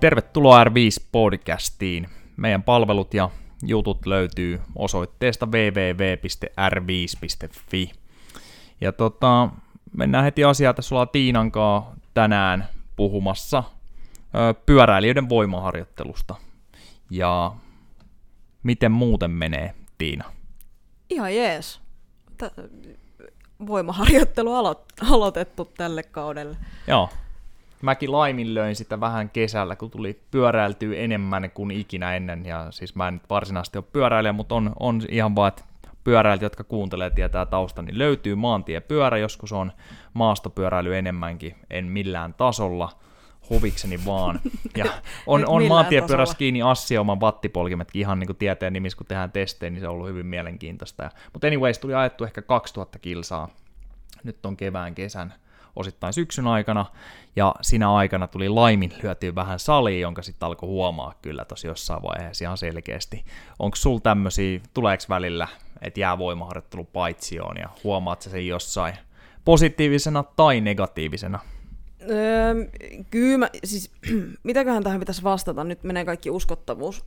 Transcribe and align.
Tervetuloa 0.00 0.64
R5-podcastiin. 0.64 2.08
Meidän 2.36 2.62
palvelut 2.62 3.14
ja 3.14 3.30
jutut 3.66 4.06
löytyy 4.06 4.60
osoitteesta 4.76 5.46
www.r5.fi. 5.46 7.92
Ja 8.80 8.92
tota, 8.92 9.48
mennään 9.96 10.24
heti 10.24 10.44
asiaan. 10.44 10.74
Tässä 10.74 10.94
ollaan 10.94 11.08
Tiinan 11.08 11.52
kanssa 11.52 11.90
tänään 12.14 12.68
puhumassa 12.96 13.62
ö, 14.34 14.54
pyöräilijöiden 14.66 15.28
voimaharjoittelusta. 15.28 16.34
Ja 17.10 17.52
miten 18.62 18.92
muuten 18.92 19.30
menee, 19.30 19.74
Tiina? 19.98 20.24
Ihan 21.10 21.36
jees. 21.36 21.80
Tä- 22.36 22.50
voimaharjoittelu 23.66 24.54
alo- 24.54 24.84
aloitettu 25.10 25.64
tälle 25.64 26.02
kaudelle. 26.02 26.56
Joo. 26.86 27.08
Mäkin 27.82 28.12
laiminlöin 28.12 28.76
sitä 28.76 29.00
vähän 29.00 29.30
kesällä, 29.30 29.76
kun 29.76 29.90
tuli 29.90 30.22
pyöräiltyä 30.30 30.96
enemmän 30.96 31.50
kuin 31.54 31.70
ikinä 31.70 32.16
ennen. 32.16 32.46
Ja 32.46 32.66
siis 32.70 32.94
mä 32.94 33.08
en 33.08 33.14
nyt 33.14 33.30
varsinaisesti 33.30 33.78
ole 33.78 33.84
pyöräilijä, 33.92 34.32
mutta 34.32 34.54
on, 34.54 34.72
on 34.80 35.02
ihan 35.08 35.36
vaan, 35.36 35.48
että 35.48 35.64
pyöräilijät, 36.04 36.42
jotka 36.42 36.64
kuuntelee, 36.64 37.10
tietää 37.10 37.46
tausta, 37.46 37.82
niin 37.82 37.98
löytyy 37.98 38.34
maantiepyörä. 38.34 39.18
Joskus 39.18 39.52
on 39.52 39.72
maastopyöräily 40.14 40.96
enemmänkin, 40.96 41.56
en 41.70 41.84
millään 41.84 42.34
tasolla 42.34 42.90
huvikseni 43.50 44.00
vaan. 44.06 44.40
Ja 44.76 44.84
on, 45.26 45.48
on 45.48 45.64
maantiepyörässä 45.64 46.36
kiinni 46.36 46.62
Assioman 46.62 47.20
vattipolkimetkin 47.20 48.00
ihan 48.00 48.18
niin 48.18 48.26
kuin 48.28 48.36
tieteen 48.36 48.72
nimissä, 48.72 48.96
kun 48.96 49.06
tehdään 49.06 49.32
testejä, 49.32 49.70
niin 49.70 49.80
se 49.80 49.88
on 49.88 49.94
ollut 49.94 50.08
hyvin 50.08 50.26
mielenkiintoista. 50.26 51.10
Mutta 51.32 51.46
anyways, 51.46 51.78
tuli 51.78 51.94
ajettu 51.94 52.24
ehkä 52.24 52.42
2000 52.42 52.98
kilsaa 52.98 53.48
nyt 54.24 54.46
on 54.46 54.56
kevään, 54.56 54.94
kesän, 54.94 55.34
osittain 55.76 56.12
syksyn 56.12 56.46
aikana, 56.46 56.86
ja 57.36 57.54
siinä 57.60 57.94
aikana 57.94 58.26
tuli 58.26 58.48
laimin 58.48 58.92
lyötyä 59.02 59.34
vähän 59.34 59.58
saliin, 59.58 60.00
jonka 60.00 60.22
sitten 60.22 60.46
alkoi 60.46 60.66
huomaa 60.66 61.14
kyllä 61.22 61.44
tosi 61.44 61.66
jossain 61.66 62.02
vaiheessa 62.02 62.44
ihan 62.44 62.58
selkeästi. 62.58 63.24
Onko 63.58 63.76
sul 63.76 63.98
tämmöisiä, 63.98 64.60
tuleeko 64.74 65.04
välillä, 65.08 65.48
että 65.82 66.00
jää 66.00 66.18
voimaharjoittelu 66.18 66.84
paitsioon, 66.84 67.56
ja 67.56 67.68
huomaat 67.84 68.22
sen 68.22 68.46
jossain 68.46 68.94
positiivisena 69.44 70.22
tai 70.22 70.60
negatiivisena? 70.60 71.38
Öö, 72.10 72.54
kyllä 73.10 73.38
mä, 73.38 73.48
siis 73.64 73.90
mitäköhän 74.42 74.82
tähän 74.82 75.00
pitäisi 75.00 75.22
vastata? 75.22 75.64
Nyt 75.64 75.84
menee 75.84 76.04
kaikki 76.04 76.30
uskottavuus 76.30 77.04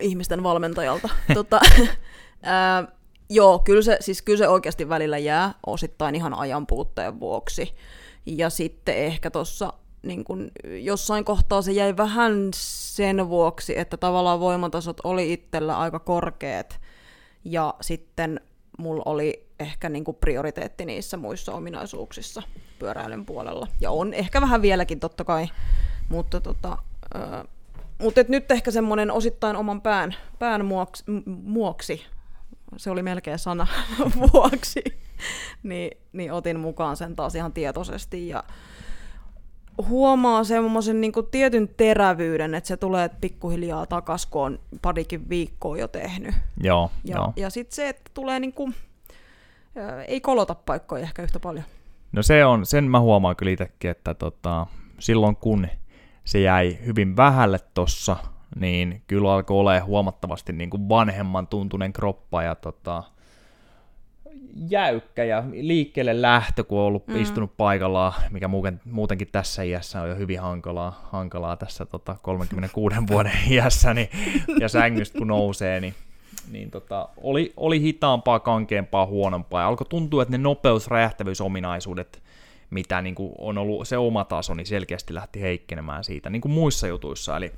ihmisten 0.00 0.42
valmentajalta. 0.42 1.08
tota, 1.34 1.60
öö, 1.78 2.99
joo, 3.30 3.58
kyllä 3.58 3.82
se, 3.82 3.96
siis 4.00 4.22
kyllä 4.22 4.38
se 4.38 4.48
oikeasti 4.48 4.88
välillä 4.88 5.18
jää 5.18 5.54
osittain 5.66 6.14
ihan 6.14 6.34
ajan 6.34 6.66
puutteen 6.66 7.20
vuoksi. 7.20 7.74
Ja 8.26 8.50
sitten 8.50 8.96
ehkä 8.96 9.30
tuossa 9.30 9.72
niin 10.02 10.24
kun 10.24 10.50
jossain 10.82 11.24
kohtaa 11.24 11.62
se 11.62 11.72
jäi 11.72 11.96
vähän 11.96 12.50
sen 12.54 13.28
vuoksi, 13.28 13.78
että 13.78 13.96
tavallaan 13.96 14.40
voimatasot 14.40 15.00
oli 15.04 15.32
itsellä 15.32 15.78
aika 15.78 15.98
korkeat. 15.98 16.80
Ja 17.44 17.74
sitten 17.80 18.40
mulla 18.78 19.02
oli 19.06 19.46
ehkä 19.60 19.88
niin 19.88 20.04
kuin 20.04 20.16
prioriteetti 20.20 20.84
niissä 20.84 21.16
muissa 21.16 21.52
ominaisuuksissa 21.52 22.42
pyöräilyn 22.78 23.26
puolella. 23.26 23.66
Ja 23.80 23.90
on 23.90 24.14
ehkä 24.14 24.40
vähän 24.40 24.62
vieläkin 24.62 25.00
totta 25.00 25.24
kai, 25.24 25.46
mutta 26.08 26.40
tota, 26.40 26.78
ö, 27.14 27.44
mutta 28.02 28.20
nyt 28.28 28.50
ehkä 28.50 28.70
semmoinen 28.70 29.10
osittain 29.10 29.56
oman 29.56 29.80
pään, 29.80 30.14
pään 30.38 30.64
muoksi, 30.64 31.04
muoksi, 31.26 32.02
se 32.76 32.90
oli 32.90 33.02
melkein 33.02 33.38
sana 33.38 33.66
vuoksi, 34.32 34.82
niin, 35.62 35.98
niin 36.12 36.32
otin 36.32 36.60
mukaan 36.60 36.96
sen 36.96 37.16
taas 37.16 37.34
ihan 37.34 37.52
tietoisesti 37.52 38.28
ja 38.28 38.44
huomaa 39.88 40.44
semmoisen 40.44 41.00
niin 41.00 41.12
tietyn 41.30 41.68
terävyyden, 41.76 42.54
että 42.54 42.68
se 42.68 42.76
tulee 42.76 43.10
pikkuhiljaa 43.20 43.86
takas, 43.86 44.26
kun 44.26 44.42
on 44.42 44.58
parikin 44.82 45.28
viikkoa 45.28 45.76
jo 45.76 45.88
tehnyt. 45.88 46.34
Joo, 46.62 46.90
Ja, 47.04 47.16
joo. 47.16 47.32
ja 47.36 47.50
sitten 47.50 47.74
se, 47.76 47.88
että 47.88 48.10
tulee 48.14 48.40
niin 48.40 48.52
kuin, 48.52 48.74
ei 50.08 50.20
kolota 50.20 50.54
paikkoja 50.54 51.02
ehkä 51.02 51.22
yhtä 51.22 51.40
paljon. 51.40 51.64
No 52.12 52.22
se 52.22 52.44
on, 52.44 52.66
sen 52.66 52.84
mä 52.84 53.00
huomaan 53.00 53.36
kyllä 53.36 53.52
itsekin, 53.52 53.90
että 53.90 54.14
tota, 54.14 54.66
silloin 54.98 55.36
kun 55.36 55.66
se 56.24 56.40
jäi 56.40 56.78
hyvin 56.86 57.16
vähälle 57.16 57.58
tossa, 57.74 58.16
niin 58.56 59.02
kyllä 59.06 59.34
alkoi 59.34 59.56
olemaan 59.56 59.86
huomattavasti 59.86 60.52
niin 60.52 60.70
kuin 60.70 60.88
vanhemman 60.88 61.46
tuntunen 61.46 61.92
kroppa 61.92 62.42
ja 62.42 62.54
tota, 62.54 63.02
jäykkä 64.70 65.24
ja 65.24 65.44
liikkeelle 65.52 66.22
lähtö, 66.22 66.64
kun 66.64 66.78
on 66.78 66.84
ollut 66.84 67.06
mm. 67.06 67.20
istunut 67.20 67.56
paikallaan, 67.56 68.12
mikä 68.30 68.48
muuten, 68.48 68.80
muutenkin 68.84 69.28
tässä 69.32 69.62
iässä 69.62 70.02
on 70.02 70.08
jo 70.08 70.16
hyvin 70.16 70.40
hankalaa, 70.40 71.08
hankalaa 71.12 71.56
tässä 71.56 71.86
tota 71.86 72.16
36 72.22 72.96
vuoden 73.10 73.38
iässä, 73.50 73.94
niin, 73.94 74.08
ja 74.60 74.68
sängystä 74.68 75.18
kun 75.18 75.28
nousee, 75.28 75.80
niin 75.80 75.94
niin 76.50 76.70
tota, 76.70 77.08
oli, 77.16 77.52
oli 77.56 77.80
hitaampaa, 77.80 78.40
kankeampaa, 78.40 79.06
huonompaa, 79.06 79.60
ja 79.60 79.68
alkoi 79.68 79.86
tuntua, 79.86 80.22
että 80.22 80.38
ne 80.38 80.42
nopeus- 80.42 80.88
räjähtävyysominaisuudet, 80.88 82.22
mitä 82.70 83.02
niin 83.02 83.14
kuin 83.14 83.32
on 83.38 83.58
ollut 83.58 83.88
se 83.88 83.98
oma 83.98 84.24
taso, 84.24 84.54
niin 84.54 84.66
selkeästi 84.66 85.14
lähti 85.14 85.40
heikkenemään 85.40 86.04
siitä, 86.04 86.30
niin 86.30 86.42
kuin 86.42 86.52
muissa 86.52 86.86
jutuissa, 86.86 87.36
eli, 87.36 87.52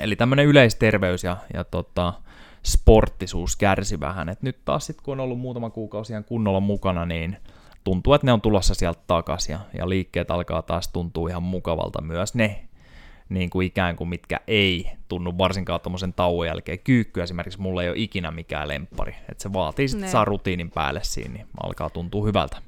eli 0.00 0.16
tämmöinen 0.16 0.46
yleisterveys 0.46 1.24
ja, 1.24 1.36
ja 1.54 1.64
tota, 1.64 2.14
sporttisuus 2.62 3.56
kärsi 3.56 4.00
vähän, 4.00 4.28
et 4.28 4.42
nyt 4.42 4.64
taas 4.64 4.86
sitten 4.86 5.04
kun 5.04 5.12
on 5.12 5.24
ollut 5.24 5.38
muutama 5.38 5.70
kuukausi 5.70 6.12
ihan 6.12 6.24
kunnolla 6.24 6.60
mukana, 6.60 7.06
niin 7.06 7.36
tuntuu, 7.84 8.14
että 8.14 8.26
ne 8.26 8.32
on 8.32 8.40
tulossa 8.40 8.74
sieltä 8.74 9.00
takaisin, 9.06 9.52
ja, 9.52 9.60
ja 9.78 9.88
liikkeet 9.88 10.30
alkaa 10.30 10.62
taas 10.62 10.88
tuntua 10.88 11.28
ihan 11.28 11.42
mukavalta 11.42 12.02
myös 12.02 12.34
ne, 12.34 12.68
niin 13.28 13.50
kuin 13.50 13.66
ikään 13.66 13.96
kuin 13.96 14.08
mitkä 14.08 14.40
ei 14.46 14.90
tunnu 15.08 15.38
varsinkaan 15.38 15.80
tuommoisen 15.80 16.12
tauon 16.12 16.46
jälkeen. 16.46 16.78
Kyykky 16.78 17.22
esimerkiksi 17.22 17.60
mulla 17.60 17.82
ei 17.82 17.88
ole 17.88 17.98
ikinä 17.98 18.30
mikään 18.30 18.68
lemppari. 18.68 19.14
Että 19.28 19.42
se 19.42 19.52
vaatii 19.52 19.88
sitten 19.88 20.08
saa 20.08 20.24
rutiinin 20.24 20.70
päälle 20.70 21.00
siinä, 21.02 21.34
niin 21.34 21.46
alkaa 21.62 21.90
tuntua 21.90 22.26
hyvältä. 22.26 22.62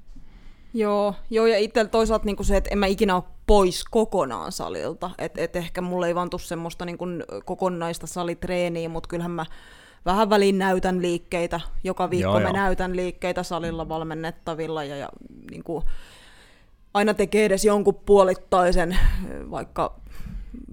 Joo, 0.74 1.14
joo 1.30 1.46
ja 1.46 1.58
itsellä 1.58 1.88
toisaalta 1.88 2.24
niin 2.24 2.44
se, 2.44 2.56
että 2.56 2.70
en 2.72 2.78
mä 2.78 2.86
ikinä 2.86 3.14
ole 3.14 3.24
pois 3.46 3.84
kokonaan 3.84 4.52
salilta. 4.52 5.10
Että 5.18 5.40
et 5.40 5.56
ehkä 5.56 5.80
mulla 5.80 6.06
ei 6.06 6.14
vaan 6.14 6.30
tuu 6.30 6.38
semmoista 6.38 6.84
niin 6.84 6.98
kuin 6.98 7.24
kokonaista 7.44 8.06
salitreeniä, 8.06 8.88
mutta 8.88 9.08
kyllähän 9.08 9.30
mä 9.30 9.46
vähän 10.04 10.30
väliin 10.30 10.58
näytän 10.58 11.02
liikkeitä. 11.02 11.60
Joka 11.84 12.10
viikko 12.10 12.30
joo, 12.30 12.40
mä 12.40 12.48
joo. 12.48 12.52
näytän 12.52 12.96
liikkeitä 12.96 13.42
salilla 13.42 13.88
valmennettavilla 13.88 14.84
ja, 14.84 14.96
ja 14.96 15.08
niin 15.50 15.64
kuin, 15.64 15.84
aina 16.94 17.14
tekee 17.14 17.44
edes 17.44 17.64
jonkun 17.64 17.94
puolittaisen, 17.94 18.98
vaikka 19.50 20.00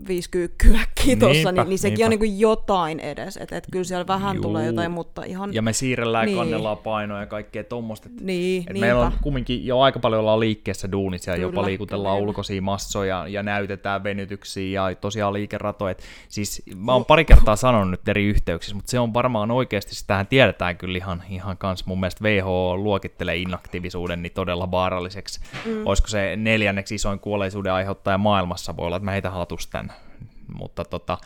viisi 0.07 0.29
kyykkyäkin 0.29 1.19
tuossa, 1.19 1.51
niin, 1.51 1.69
niin 1.69 1.79
sekin 1.79 1.93
niinpä. 1.93 2.05
on 2.05 2.09
niin 2.09 2.19
kuin 2.19 2.39
jotain 2.39 2.99
edes. 2.99 3.37
Että 3.37 3.57
et 3.57 3.67
kyllä 3.71 3.85
siellä 3.85 4.07
vähän 4.07 4.35
Juu. 4.35 4.41
tulee 4.41 4.65
jotain, 4.65 4.91
mutta 4.91 5.23
ihan... 5.23 5.53
Ja 5.53 5.61
me 5.61 5.73
siirrellään 5.73 6.25
niin. 6.25 6.37
Kannellaan 6.37 6.77
painoja 6.77 7.19
ja 7.19 7.25
kaikkea 7.25 7.63
tuommoista. 7.63 8.09
Niin, 8.21 8.63
Et 8.69 8.79
meillä 8.79 9.01
on 9.01 9.11
kumminkin 9.21 9.65
jo 9.65 9.79
aika 9.79 9.99
paljon 9.99 10.19
ollaan 10.19 10.39
liikkeessä 10.39 10.91
duunissa 10.91 11.31
ja 11.31 11.35
Kyllä, 11.35 11.47
jopa 11.47 11.65
liikutellaan 11.65 12.17
kyllä. 12.17 12.27
ulkoisia 12.29 12.61
massoja 12.61 13.27
ja 13.27 13.43
näytetään 13.43 14.03
venytyksiä 14.03 14.89
ja 14.89 14.95
tosiaan 14.95 15.33
liikeratoja. 15.33 15.91
Et 15.91 16.03
Siis 16.27 16.63
mä 16.75 16.93
oon 16.93 17.05
pari 17.05 17.25
kertaa 17.25 17.55
sanonut 17.55 17.91
nyt 17.91 18.07
eri 18.07 18.25
yhteyksissä, 18.25 18.75
mutta 18.75 18.91
se 18.91 18.99
on 18.99 19.13
varmaan 19.13 19.51
oikeasti, 19.51 19.95
sitähän 19.95 20.27
tiedetään 20.27 20.77
kyllä 20.77 20.97
ihan, 20.97 21.23
ihan 21.29 21.57
kans 21.57 21.85
mun 21.85 21.99
mielestä 21.99 22.23
WHO 22.23 22.77
luokittelee 22.77 23.37
inaktiivisuuden 23.37 24.21
niin 24.21 24.33
todella 24.33 24.71
vaaralliseksi. 24.71 25.39
Mm. 25.65 25.87
Olisiko 25.87 26.07
se 26.07 26.35
neljänneksi 26.35 26.95
isoin 26.95 27.19
kuolleisuuden 27.19 27.73
aiheuttaja 27.73 28.17
maailmassa, 28.17 28.77
voi 28.77 28.85
olla, 28.85 28.95
että 28.95 29.05
mä 29.05 29.11
heitä 29.11 29.29
hatus 29.29 29.66
tän. 29.71 29.93
Mutta 30.53 30.85
tota, 30.85 31.17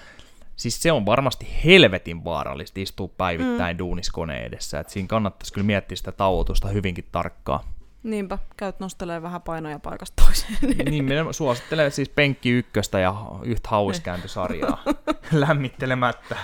siis 0.56 0.82
se 0.82 0.92
on 0.92 1.06
varmasti 1.06 1.48
helvetin 1.66 2.24
vaarallista 2.24 2.80
istua 2.80 3.08
päivittäin 3.18 3.76
mm. 3.76 3.80
duuniskoneen 3.80 4.46
edessä. 4.46 4.80
Et 4.80 4.90
siinä 4.90 5.08
kannattaisi 5.08 5.54
kyllä 5.54 5.66
miettiä 5.66 5.96
sitä 5.96 6.12
tauotusta 6.12 6.68
hyvinkin 6.68 7.06
tarkkaan. 7.12 7.60
Niinpä, 8.04 8.38
käyt 8.58 8.80
nostelee 8.80 9.22
vähän 9.22 9.42
painoja 9.42 9.80
paikasta 9.80 10.24
toiseen. 10.26 10.58
niin, 10.90 11.06
minä 11.06 11.34
suosittelen 11.34 11.92
siis 11.92 12.10
penkki 12.10 12.50
ykköstä 12.50 13.00
ja 13.00 13.16
yhtä 13.44 13.70
hauiskääntysarjaa 13.70 14.84
lämmittelemättä. 15.32 16.38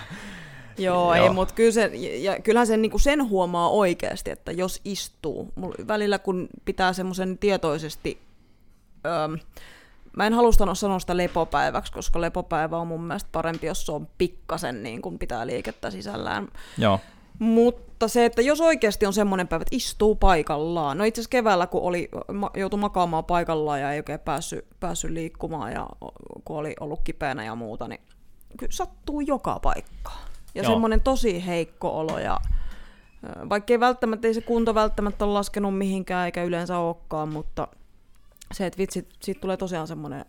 Joo, 0.78 1.16
Joo. 1.16 1.26
ei, 1.26 1.30
mutta 1.30 1.54
kyllä 1.54 1.72
se, 1.72 1.92
ja 1.96 2.40
kyllähän 2.42 2.68
sen, 2.68 2.82
niin 2.82 3.00
sen 3.00 3.30
huomaa 3.30 3.70
oikeasti, 3.70 4.32
että 4.32 4.52
jos 4.52 4.82
istuu, 4.86 5.54
mul, 5.56 5.74
välillä 5.88 6.20
kun 6.20 6.48
pitää 6.66 6.94
semmoisen 6.94 7.38
tietoisesti, 7.38 8.22
öö, 9.06 9.38
mä 10.18 10.28
en 10.28 10.34
halua 10.34 10.52
sanoa, 10.52 10.76
sanoa 10.76 11.00
sitä 11.00 11.18
lepopäiväksi, 11.18 11.92
koska 11.92 12.22
lepopäivä 12.22 12.78
on 12.78 12.88
mun 12.88 13.04
mielestä 13.04 13.30
parempi, 13.32 13.68
jos 13.68 13.86
se 13.86 13.92
on 13.92 14.08
pikkasen 14.18 14.84
niin 14.84 15.02
kuin 15.02 15.20
pitää 15.20 15.48
liikettä 15.48 15.92
sisällään. 15.92 16.48
Joo, 16.78 17.00
Mutta 17.40 18.08
se, 18.08 18.26
että 18.26 18.42
jos 18.42 18.62
oikeasti 18.62 19.06
on 19.06 19.14
semmoinen 19.14 19.48
päivä, 19.48 19.62
että 19.62 19.76
istuu 19.76 20.16
paikallaan. 20.16 20.98
No 20.98 21.04
itse 21.04 21.22
asiassa 21.22 21.30
keväällä, 21.30 21.68
kun 21.68 21.82
oli, 21.82 22.10
ma- 22.34 22.52
joutui 22.56 22.80
makaamaan 22.80 23.26
paikallaan 23.26 23.82
ja 23.82 23.92
ei 23.92 24.00
oikein 24.00 24.20
päässyt, 24.20 24.66
päässyt 24.80 25.12
liikkumaan 25.12 25.72
ja 25.72 25.88
kun 26.46 26.58
oli 26.58 26.76
ollut 26.80 27.02
kipeänä 27.04 27.46
ja 27.46 27.56
muuta, 27.56 27.88
niin 27.88 28.02
kyllä 28.58 28.72
sattuu 28.72 29.22
joka 29.22 29.60
paikkaan. 29.60 30.28
Ja 30.56 30.64
Joo. 30.64 30.72
semmoinen 30.72 31.02
tosi 31.02 31.46
heikko 31.46 32.00
olo 32.00 32.20
ja 32.20 32.40
vaikka 33.50 33.74
ei 33.74 33.80
välttämättä, 33.80 34.28
ei 34.28 34.34
se 34.34 34.42
kunto 34.42 34.76
välttämättä 34.76 35.26
ole 35.26 35.34
laskenut 35.34 35.78
mihinkään 35.78 36.26
eikä 36.26 36.44
yleensä 36.44 36.78
olekaan, 36.78 37.30
mutta 37.30 37.68
se, 38.54 38.66
että 38.66 38.78
vitsi, 38.78 39.08
siitä 39.22 39.42
tulee 39.42 39.58
tosiaan 39.58 39.88
semmoinen 39.88 40.26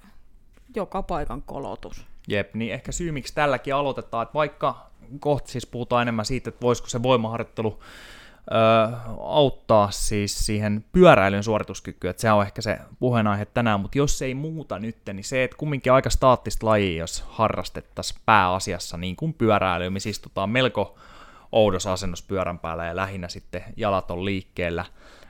joka 0.75 1.03
paikan 1.03 1.43
kolotus. 1.43 2.07
Jep, 2.29 2.55
niin 2.55 2.73
ehkä 2.73 2.93
syy, 2.93 3.13
miksi 3.13 3.35
tälläkin 3.35 3.75
aloitetaan, 3.75 4.23
että 4.23 4.35
vaikka 4.35 4.91
kohta 5.21 5.51
siis 5.51 5.67
puhutaan 5.67 6.03
enemmän 6.03 6.25
siitä, 6.25 6.49
että 6.49 6.61
voisiko 6.61 6.89
se 6.89 7.03
voimaharjoittelu 7.03 7.81
ö, 7.81 8.97
auttaa 9.21 9.91
siis 9.91 10.47
siihen 10.47 10.85
pyöräilyn 10.93 11.43
suorituskykyyn, 11.43 12.11
että 12.11 12.21
se 12.21 12.33
on 12.33 12.43
ehkä 12.43 12.63
se 12.63 12.79
puheenaihe 12.99 13.45
tänään, 13.45 13.81
mutta 13.81 13.99
jos 13.99 14.23
ei 14.23 14.35
muuta 14.35 14.79
nyt, 14.79 14.97
niin 15.13 15.25
se, 15.25 15.45
että 15.45 15.57
kumminkin 15.57 15.93
aika 15.93 16.11
staattista 16.11 16.67
lajia, 16.67 16.99
jos 16.99 17.25
harrastettaisiin 17.29 18.21
pääasiassa 18.27 18.97
niin 18.97 19.17
kuin 19.17 19.35
pyöräilyä, 19.35 19.91
missä 19.91 20.09
istutaan 20.09 20.51
melko 20.51 20.99
oudossa 21.53 21.93
asennus 21.93 22.23
pyörän 22.23 22.59
päällä 22.59 22.87
ja 22.87 22.97
lähinnä 22.97 23.29
sitten 23.29 23.65
jalat 23.77 24.11
on 24.11 24.25
liikkeellä, 24.25 24.85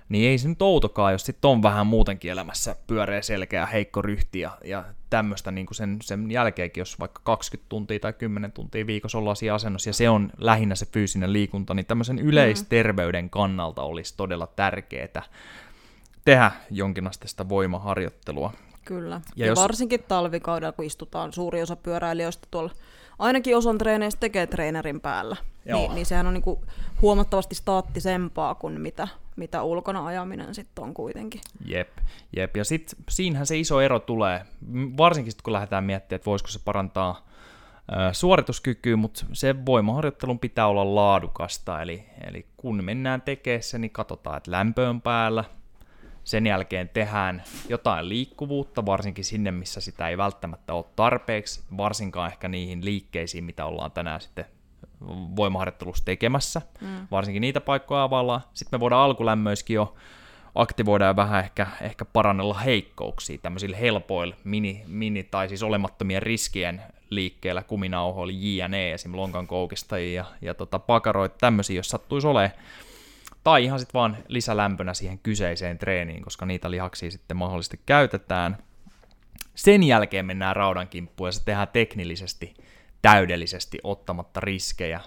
niin 0.08 0.30
ei 0.30 0.38
se 0.38 0.48
nyt 0.48 0.62
outokaan, 0.62 1.12
jos 1.12 1.26
sitten 1.26 1.48
on 1.48 1.62
vähän 1.62 1.86
muutenkin 1.86 2.30
elämässä 2.30 2.76
pyöreä 2.86 3.22
selkeä, 3.22 3.66
heikko 3.66 4.02
ryhti 4.02 4.40
ja, 4.40 4.58
ja 4.64 4.84
tämmöistä 5.10 5.50
niin 5.50 5.66
sen, 5.72 5.98
sen 6.02 6.30
jälkeenkin, 6.30 6.80
jos 6.80 7.00
vaikka 7.00 7.20
20 7.24 7.68
tuntia 7.68 8.00
tai 8.00 8.12
10 8.12 8.52
tuntia 8.52 8.86
viikossa 8.86 9.18
ollaan 9.18 9.36
siinä 9.36 9.54
asennossa 9.54 9.88
ja 9.88 9.94
se 9.94 10.10
on 10.10 10.30
lähinnä 10.38 10.74
se 10.74 10.86
fyysinen 10.86 11.32
liikunta, 11.32 11.74
niin 11.74 11.86
tämmöisen 11.86 12.18
yleisterveyden 12.18 13.30
kannalta 13.30 13.82
olisi 13.82 14.14
todella 14.16 14.46
tärkeää 14.46 15.22
tehdä 16.24 16.50
jonkinasteista 16.70 17.48
voimaharjoittelua. 17.48 18.52
Kyllä, 18.84 19.20
ja, 19.36 19.46
ja 19.46 19.46
jos... 19.46 19.58
varsinkin 19.58 20.02
talvikaudella, 20.08 20.72
kun 20.72 20.84
istutaan 20.84 21.32
suuri 21.32 21.62
osa 21.62 21.76
pyöräilijöistä 21.76 22.48
tuolla 22.50 22.70
ainakin 23.18 23.56
osan 23.56 23.78
treeneistä 23.78 24.20
tekee 24.20 24.46
treenerin 24.46 25.00
päällä. 25.00 25.36
Niin, 25.64 25.94
niin 25.94 26.06
sehän 26.06 26.26
on 26.26 26.34
niinku 26.34 26.64
huomattavasti 27.02 27.54
staattisempaa 27.54 28.54
kuin 28.54 28.80
mitä, 28.80 29.08
mitä 29.36 29.62
ulkona 29.62 30.06
ajaminen 30.06 30.54
sitten 30.54 30.84
on 30.84 30.94
kuitenkin. 30.94 31.40
Jep, 31.64 31.88
jep. 32.36 32.56
ja 32.56 32.64
sitten 32.64 32.98
siinähän 33.08 33.46
se 33.46 33.58
iso 33.58 33.80
ero 33.80 33.98
tulee, 33.98 34.44
varsinkin 34.96 35.32
sit, 35.32 35.42
kun 35.42 35.52
lähdetään 35.52 35.84
miettimään, 35.84 36.16
että 36.16 36.30
voisiko 36.30 36.48
se 36.48 36.58
parantaa 36.64 37.28
suorituskykyä, 38.12 38.96
mutta 38.96 39.24
se 39.32 39.66
voimaharjoittelun 39.66 40.38
pitää 40.38 40.66
olla 40.66 40.94
laadukasta, 40.94 41.82
eli, 41.82 42.04
eli 42.30 42.46
kun 42.56 42.84
mennään 42.84 43.22
tekemään 43.22 43.62
se, 43.62 43.78
niin 43.78 43.90
katsotaan, 43.90 44.36
että 44.36 44.50
lämpö 44.50 44.88
on 44.88 45.02
päällä, 45.02 45.44
sen 46.28 46.46
jälkeen 46.46 46.88
tehdään 46.88 47.42
jotain 47.68 48.08
liikkuvuutta, 48.08 48.86
varsinkin 48.86 49.24
sinne, 49.24 49.50
missä 49.50 49.80
sitä 49.80 50.08
ei 50.08 50.18
välttämättä 50.18 50.74
ole 50.74 50.84
tarpeeksi, 50.96 51.62
varsinkaan 51.76 52.30
ehkä 52.30 52.48
niihin 52.48 52.84
liikkeisiin, 52.84 53.44
mitä 53.44 53.64
ollaan 53.64 53.90
tänään 53.90 54.20
sitten 54.20 54.44
voimaharjoittelussa 55.36 56.04
tekemässä. 56.04 56.62
Mm. 56.80 57.08
Varsinkin 57.10 57.40
niitä 57.40 57.60
paikkoja 57.60 58.02
availlaan. 58.02 58.40
Sitten 58.54 58.78
me 58.78 58.80
voidaan 58.80 59.02
alkulämmöiskin 59.02 59.74
jo 59.74 59.94
aktivoida 60.54 61.04
ja 61.04 61.16
vähän 61.16 61.44
ehkä, 61.44 61.66
ehkä 61.80 62.04
parannella 62.04 62.54
heikkouksia 62.54 63.38
tämmöisillä 63.38 63.76
helpoilla 63.76 64.36
mini, 64.44 64.82
mini 64.86 65.22
tai 65.22 65.48
siis 65.48 65.62
olemattomien 65.62 66.22
riskien 66.22 66.82
liikkeellä, 67.10 67.62
kuminauhoilla, 67.62 68.32
JNE, 68.36 68.92
esim. 68.92 69.16
lonkan 69.16 69.46
koukistajia 69.46 70.22
ja, 70.22 70.24
ja 70.42 70.54
tota, 70.54 70.78
pakaroita, 70.78 71.36
tämmöisiä, 71.40 71.76
jos 71.76 71.88
sattuisi 71.88 72.26
olemaan 72.26 72.58
tai 73.48 73.64
ihan 73.64 73.78
sitten 73.78 73.98
vaan 73.98 74.16
lisälämpönä 74.28 74.94
siihen 74.94 75.18
kyseiseen 75.18 75.78
treeniin, 75.78 76.22
koska 76.22 76.46
niitä 76.46 76.70
lihaksia 76.70 77.10
sitten 77.10 77.36
mahdollisesti 77.36 77.80
käytetään. 77.86 78.58
Sen 79.54 79.82
jälkeen 79.82 80.26
mennään 80.26 80.56
raudan 80.56 80.88
kimppuun 80.88 81.28
ja 81.28 81.32
se 81.32 81.44
tehdään 81.44 81.68
teknillisesti, 81.68 82.54
täydellisesti, 83.02 83.78
ottamatta 83.82 84.40
riskejä 84.40 85.00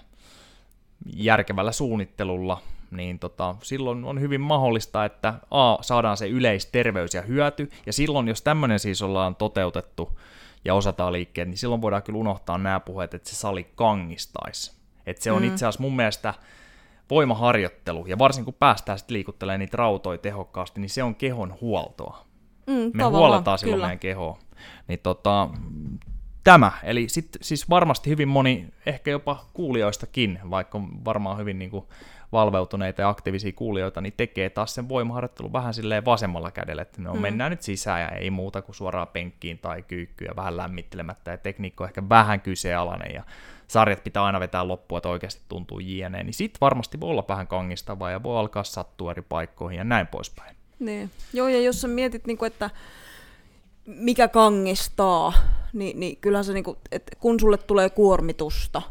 järkevällä 1.16 1.72
suunnittelulla, 1.72 2.62
niin 2.90 3.18
tota, 3.18 3.56
silloin 3.62 4.04
on 4.04 4.20
hyvin 4.20 4.40
mahdollista, 4.40 5.04
että 5.04 5.34
A, 5.50 5.82
saadaan 5.82 6.16
se 6.16 6.28
yleisterveys 6.28 7.14
ja 7.14 7.22
hyöty, 7.22 7.70
ja 7.86 7.92
silloin 7.92 8.28
jos 8.28 8.42
tämmöinen 8.42 8.78
siis 8.78 9.02
ollaan 9.02 9.36
toteutettu 9.36 10.18
ja 10.64 10.74
osataan 10.74 11.12
liikkeet, 11.12 11.48
niin 11.48 11.58
silloin 11.58 11.82
voidaan 11.82 12.02
kyllä 12.02 12.18
unohtaa 12.18 12.58
nämä 12.58 12.80
puheet, 12.80 13.14
että 13.14 13.30
se 13.30 13.36
sali 13.36 13.70
kangistaisi. 13.74 14.72
Että 15.06 15.22
se 15.22 15.32
on 15.32 15.42
mm. 15.42 15.48
itse 15.48 15.66
asiassa 15.66 15.82
mun 15.82 15.96
mielestä 15.96 16.34
voimaharjoittelu, 17.12 18.06
ja 18.06 18.18
varsinkin 18.18 18.44
kun 18.44 18.58
päästään 18.58 18.98
sitten 18.98 19.14
liikuttelemaan 19.14 19.60
niitä 19.60 19.76
rautoja 19.76 20.18
tehokkaasti, 20.18 20.80
niin 20.80 20.90
se 20.90 21.02
on 21.02 21.14
kehon 21.14 21.54
huoltoa. 21.60 22.24
Mm, 22.66 22.90
Me 22.94 23.04
huoletaan 23.04 23.58
silloin 23.58 23.76
kyllä. 23.76 23.86
meidän 23.86 23.98
kehoa. 23.98 24.38
Niin 24.88 24.98
tota, 25.02 25.48
tämä, 26.44 26.72
eli 26.82 27.08
sit, 27.08 27.28
siis 27.40 27.70
varmasti 27.70 28.10
hyvin 28.10 28.28
moni, 28.28 28.68
ehkä 28.86 29.10
jopa 29.10 29.44
kuulijoistakin, 29.52 30.38
vaikka 30.50 30.78
on 30.78 31.04
varmaan 31.04 31.38
hyvin 31.38 31.58
niin 31.58 31.70
kuin 31.70 31.84
valveutuneita 32.32 33.02
ja 33.02 33.08
aktiivisia 33.08 33.52
kuulijoita, 33.52 34.00
niin 34.00 34.14
tekee 34.16 34.50
taas 34.50 34.74
sen 34.74 34.88
voimaharjoittelun 34.88 35.52
vähän 35.52 35.74
silleen 35.74 36.04
vasemmalla 36.04 36.50
kädellä, 36.50 36.82
että 36.82 37.02
no 37.02 37.14
mm. 37.14 37.20
mennään 37.20 37.50
nyt 37.50 37.62
sisään 37.62 38.00
ja 38.00 38.08
ei 38.08 38.30
muuta 38.30 38.62
kuin 38.62 38.76
suoraan 38.76 39.08
penkkiin 39.08 39.58
tai 39.58 39.82
kyykkyyn 39.82 40.36
vähän 40.36 40.56
lämmittelemättä 40.56 41.30
ja 41.30 41.38
tekniikka 41.38 41.84
on 41.84 41.90
ehkä 41.90 42.08
vähän 42.08 42.40
kyseenalainen 42.40 43.14
ja 43.14 43.22
sarjat 43.68 44.04
pitää 44.04 44.24
aina 44.24 44.40
vetää 44.40 44.68
loppuun, 44.68 44.96
että 44.96 45.08
oikeasti 45.08 45.42
tuntuu 45.48 45.80
jne, 45.80 46.22
niin 46.22 46.34
sit 46.34 46.58
varmasti 46.60 47.00
voi 47.00 47.10
olla 47.10 47.24
vähän 47.28 47.46
kangistavaa 47.46 48.10
ja 48.10 48.22
voi 48.22 48.38
alkaa 48.38 48.64
sattua 48.64 49.10
eri 49.10 49.22
paikkoihin 49.22 49.78
ja 49.78 49.84
näin 49.84 50.06
poispäin. 50.06 50.56
Niin. 50.78 51.10
Joo, 51.32 51.48
ja 51.48 51.60
jos 51.60 51.80
sä 51.80 51.88
mietit, 51.88 52.26
niin 52.26 52.38
kuin, 52.38 52.46
että 52.46 52.70
mikä 53.86 54.28
kangistaa, 54.28 55.32
niin, 55.72 56.00
niin 56.00 56.16
kyllähän 56.16 56.44
se, 56.44 56.52
niin 56.52 56.64
kuin, 56.64 56.78
että 56.92 57.16
kun 57.20 57.40
sulle 57.40 57.58
tulee 57.58 57.90
kuormitusta 57.90 58.82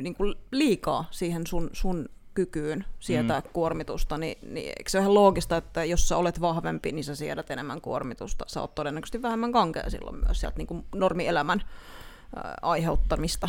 niin 0.00 0.14
kuin 0.14 0.34
liikaa 0.50 1.04
siihen 1.10 1.46
sun, 1.46 1.70
sun 1.72 2.08
kykyyn 2.34 2.84
sietää 3.00 3.40
mm. 3.40 3.50
kuormitusta, 3.52 4.18
niin, 4.18 4.38
niin 4.48 4.72
eikö 4.78 4.90
se 4.90 4.98
ole 4.98 5.02
ihan 5.02 5.14
loogista, 5.14 5.56
että 5.56 5.84
jos 5.84 6.08
sä 6.08 6.16
olet 6.16 6.40
vahvempi, 6.40 6.92
niin 6.92 7.04
sä 7.04 7.14
siedät 7.14 7.50
enemmän 7.50 7.80
kuormitusta. 7.80 8.44
Sä 8.48 8.60
oot 8.60 8.74
todennäköisesti 8.74 9.22
vähemmän 9.22 9.52
kankea 9.52 9.90
silloin 9.90 10.16
myös 10.24 10.40
sieltä 10.40 10.56
niin 10.58 10.66
kuin 10.66 10.84
normielämän 10.94 11.60
äh, 11.60 12.52
aiheuttamista 12.62 13.48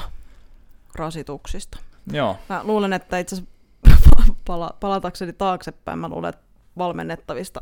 rasituksista. 0.96 1.78
Joo. 2.12 2.38
Mä 2.50 2.62
luulen, 2.64 2.94
että 2.94 3.20
itse 3.20 3.36
asiassa 3.36 3.54
pala- 4.48 4.78
palatakseni 4.80 5.34
taaksepäin, 5.34 6.00
mä 6.00 6.10
luulen, 6.10 6.30
että 6.30 6.46
valmennettavista 6.78 7.62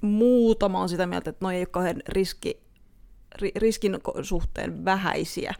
muutama 0.00 0.80
on 0.80 0.88
sitä 0.88 1.06
mieltä, 1.06 1.30
että 1.30 1.44
noi 1.44 1.54
ei 1.54 1.60
ole 1.60 1.66
kauhean 1.66 2.02
riski, 2.08 2.60
ri, 3.34 3.52
riskin 3.56 3.98
suhteen 4.22 4.84
vähäisiä 4.84 5.54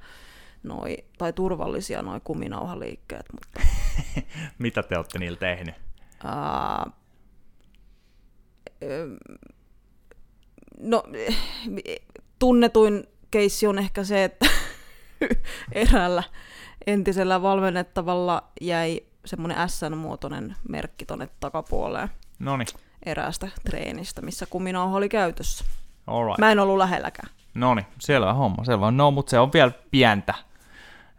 noi, 0.62 0.96
tai 1.18 1.32
turvallisia 1.32 2.02
noin 2.02 2.20
kuminauhaliikkeet. 2.24 3.26
Mutta... 3.32 3.60
Mitä 4.58 4.82
te 4.82 4.96
olette 4.96 5.18
niillä 5.18 5.38
tehnyt? 5.38 5.74
Uh, 6.24 6.92
no, 10.78 11.02
tunnetuin 12.38 13.04
keissi 13.30 13.66
on 13.66 13.78
ehkä 13.78 14.04
se, 14.04 14.24
että 14.24 14.46
eräällä 15.72 16.22
entisellä 16.86 17.42
valmennettavalla 17.42 18.42
jäi 18.60 19.00
semmoinen 19.24 19.68
S-muotoinen 19.68 20.56
merkki 20.68 21.06
tonne 21.06 21.28
takapuoleen. 21.40 22.08
Noniin. 22.38 22.68
Eräästä 23.06 23.48
treenistä, 23.64 24.22
missä 24.22 24.46
kuminauha 24.46 24.96
oli 24.96 25.08
käytössä. 25.08 25.64
Alright. 26.06 26.38
Mä 26.38 26.52
en 26.52 26.58
ollut 26.58 26.78
lähelläkään. 26.78 27.30
No 27.54 27.74
niin, 27.74 27.86
selvä 27.98 28.34
homma, 28.34 28.64
selvä. 28.64 28.90
No, 28.90 29.10
mutta 29.10 29.30
se 29.30 29.38
on 29.38 29.50
vielä 29.52 29.72
pientä, 29.90 30.34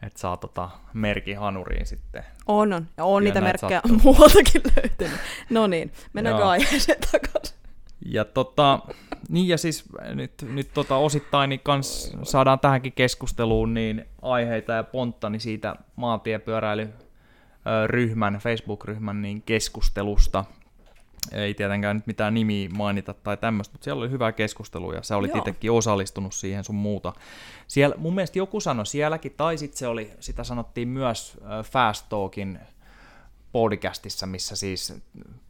että 0.03 0.19
saa 0.19 0.37
tota 0.37 0.69
merkin 0.93 1.39
hanuriin 1.39 1.85
sitten. 1.85 2.23
On, 2.47 2.73
on. 2.73 2.87
Ja 2.97 3.05
on 3.05 3.23
niitä 3.23 3.41
merkkejä 3.41 3.81
sattuu. 3.81 3.99
muualtakin 4.03 4.61
löytynyt. 4.75 5.19
No 5.49 5.67
niin, 5.67 5.91
mennäänkö 6.13 6.47
aiheeseen 6.47 6.99
takaisin? 7.11 7.57
Ja 8.05 8.25
tota, 8.25 8.79
niin 9.29 9.47
ja 9.47 9.57
siis 9.57 9.85
nyt, 10.13 10.33
nyt 10.41 10.69
tota 10.73 10.95
osittain 10.95 11.49
niin 11.49 11.61
kans 11.63 12.13
saadaan 12.23 12.59
tähänkin 12.59 12.93
keskusteluun 12.93 13.73
niin 13.73 14.05
aiheita 14.21 14.73
ja 14.73 14.83
ponttani 14.83 15.31
niin 15.31 15.41
siitä 15.41 15.75
maantiepyöräilyryhmän, 15.95 18.33
Facebook-ryhmän 18.33 19.21
niin 19.21 19.41
keskustelusta. 19.41 20.45
Ei 21.31 21.53
tietenkään 21.53 21.95
nyt 21.95 22.07
mitään 22.07 22.33
nimiä 22.33 22.69
mainita 22.69 23.13
tai 23.13 23.37
tämmöistä, 23.37 23.73
mutta 23.73 23.83
siellä 23.83 23.99
oli 23.99 24.09
hyvä 24.09 24.31
keskustelu 24.31 24.93
ja 24.93 25.03
sä 25.03 25.17
olit 25.17 25.35
itsekin 25.35 25.71
osallistunut 25.71 26.33
siihen 26.33 26.63
sun 26.63 26.75
muuta. 26.75 27.13
Siellä, 27.67 27.95
mun 27.97 28.15
mielestä 28.15 28.39
joku 28.39 28.59
sanoi 28.59 28.85
sielläkin, 28.85 29.33
tai 29.37 29.57
sitten 29.57 29.77
se 29.77 29.87
oli, 29.87 30.11
sitä 30.19 30.43
sanottiin 30.43 30.87
myös 30.87 31.37
Fast 31.71 32.05
Talkin 32.09 32.59
podcastissa, 33.51 34.25
missä 34.25 34.55
siis 34.55 34.93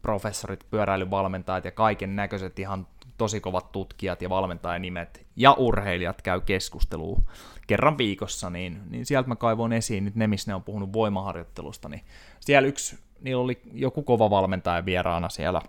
professorit, 0.02 0.66
pyöräilyvalmentajat 0.70 1.64
ja 1.64 1.70
kaiken 1.70 2.16
näköiset 2.16 2.58
ihan 2.58 2.86
tosi 3.18 3.40
kovat 3.40 3.72
tutkijat 3.72 4.22
ja 4.22 4.30
valmentajanimet 4.30 5.26
ja 5.36 5.52
urheilijat 5.52 6.22
käy 6.22 6.40
keskustelua 6.40 7.20
kerran 7.66 7.98
viikossa, 7.98 8.50
niin, 8.50 8.80
niin 8.90 9.06
sieltä 9.06 9.28
mä 9.28 9.36
kaivoin 9.36 9.72
esiin 9.72 10.04
nyt 10.04 10.14
ne, 10.14 10.26
missä 10.26 10.50
ne 10.50 10.54
on 10.54 10.62
puhunut 10.62 10.92
voimaharjoittelusta, 10.92 11.88
niin 11.88 12.04
siellä 12.40 12.68
yksi, 12.68 12.98
niillä 13.22 13.42
oli 13.42 13.60
joku 13.72 14.02
kova 14.02 14.30
valmentaja 14.30 14.84
vieraana 14.84 15.28
siellä, 15.28 15.60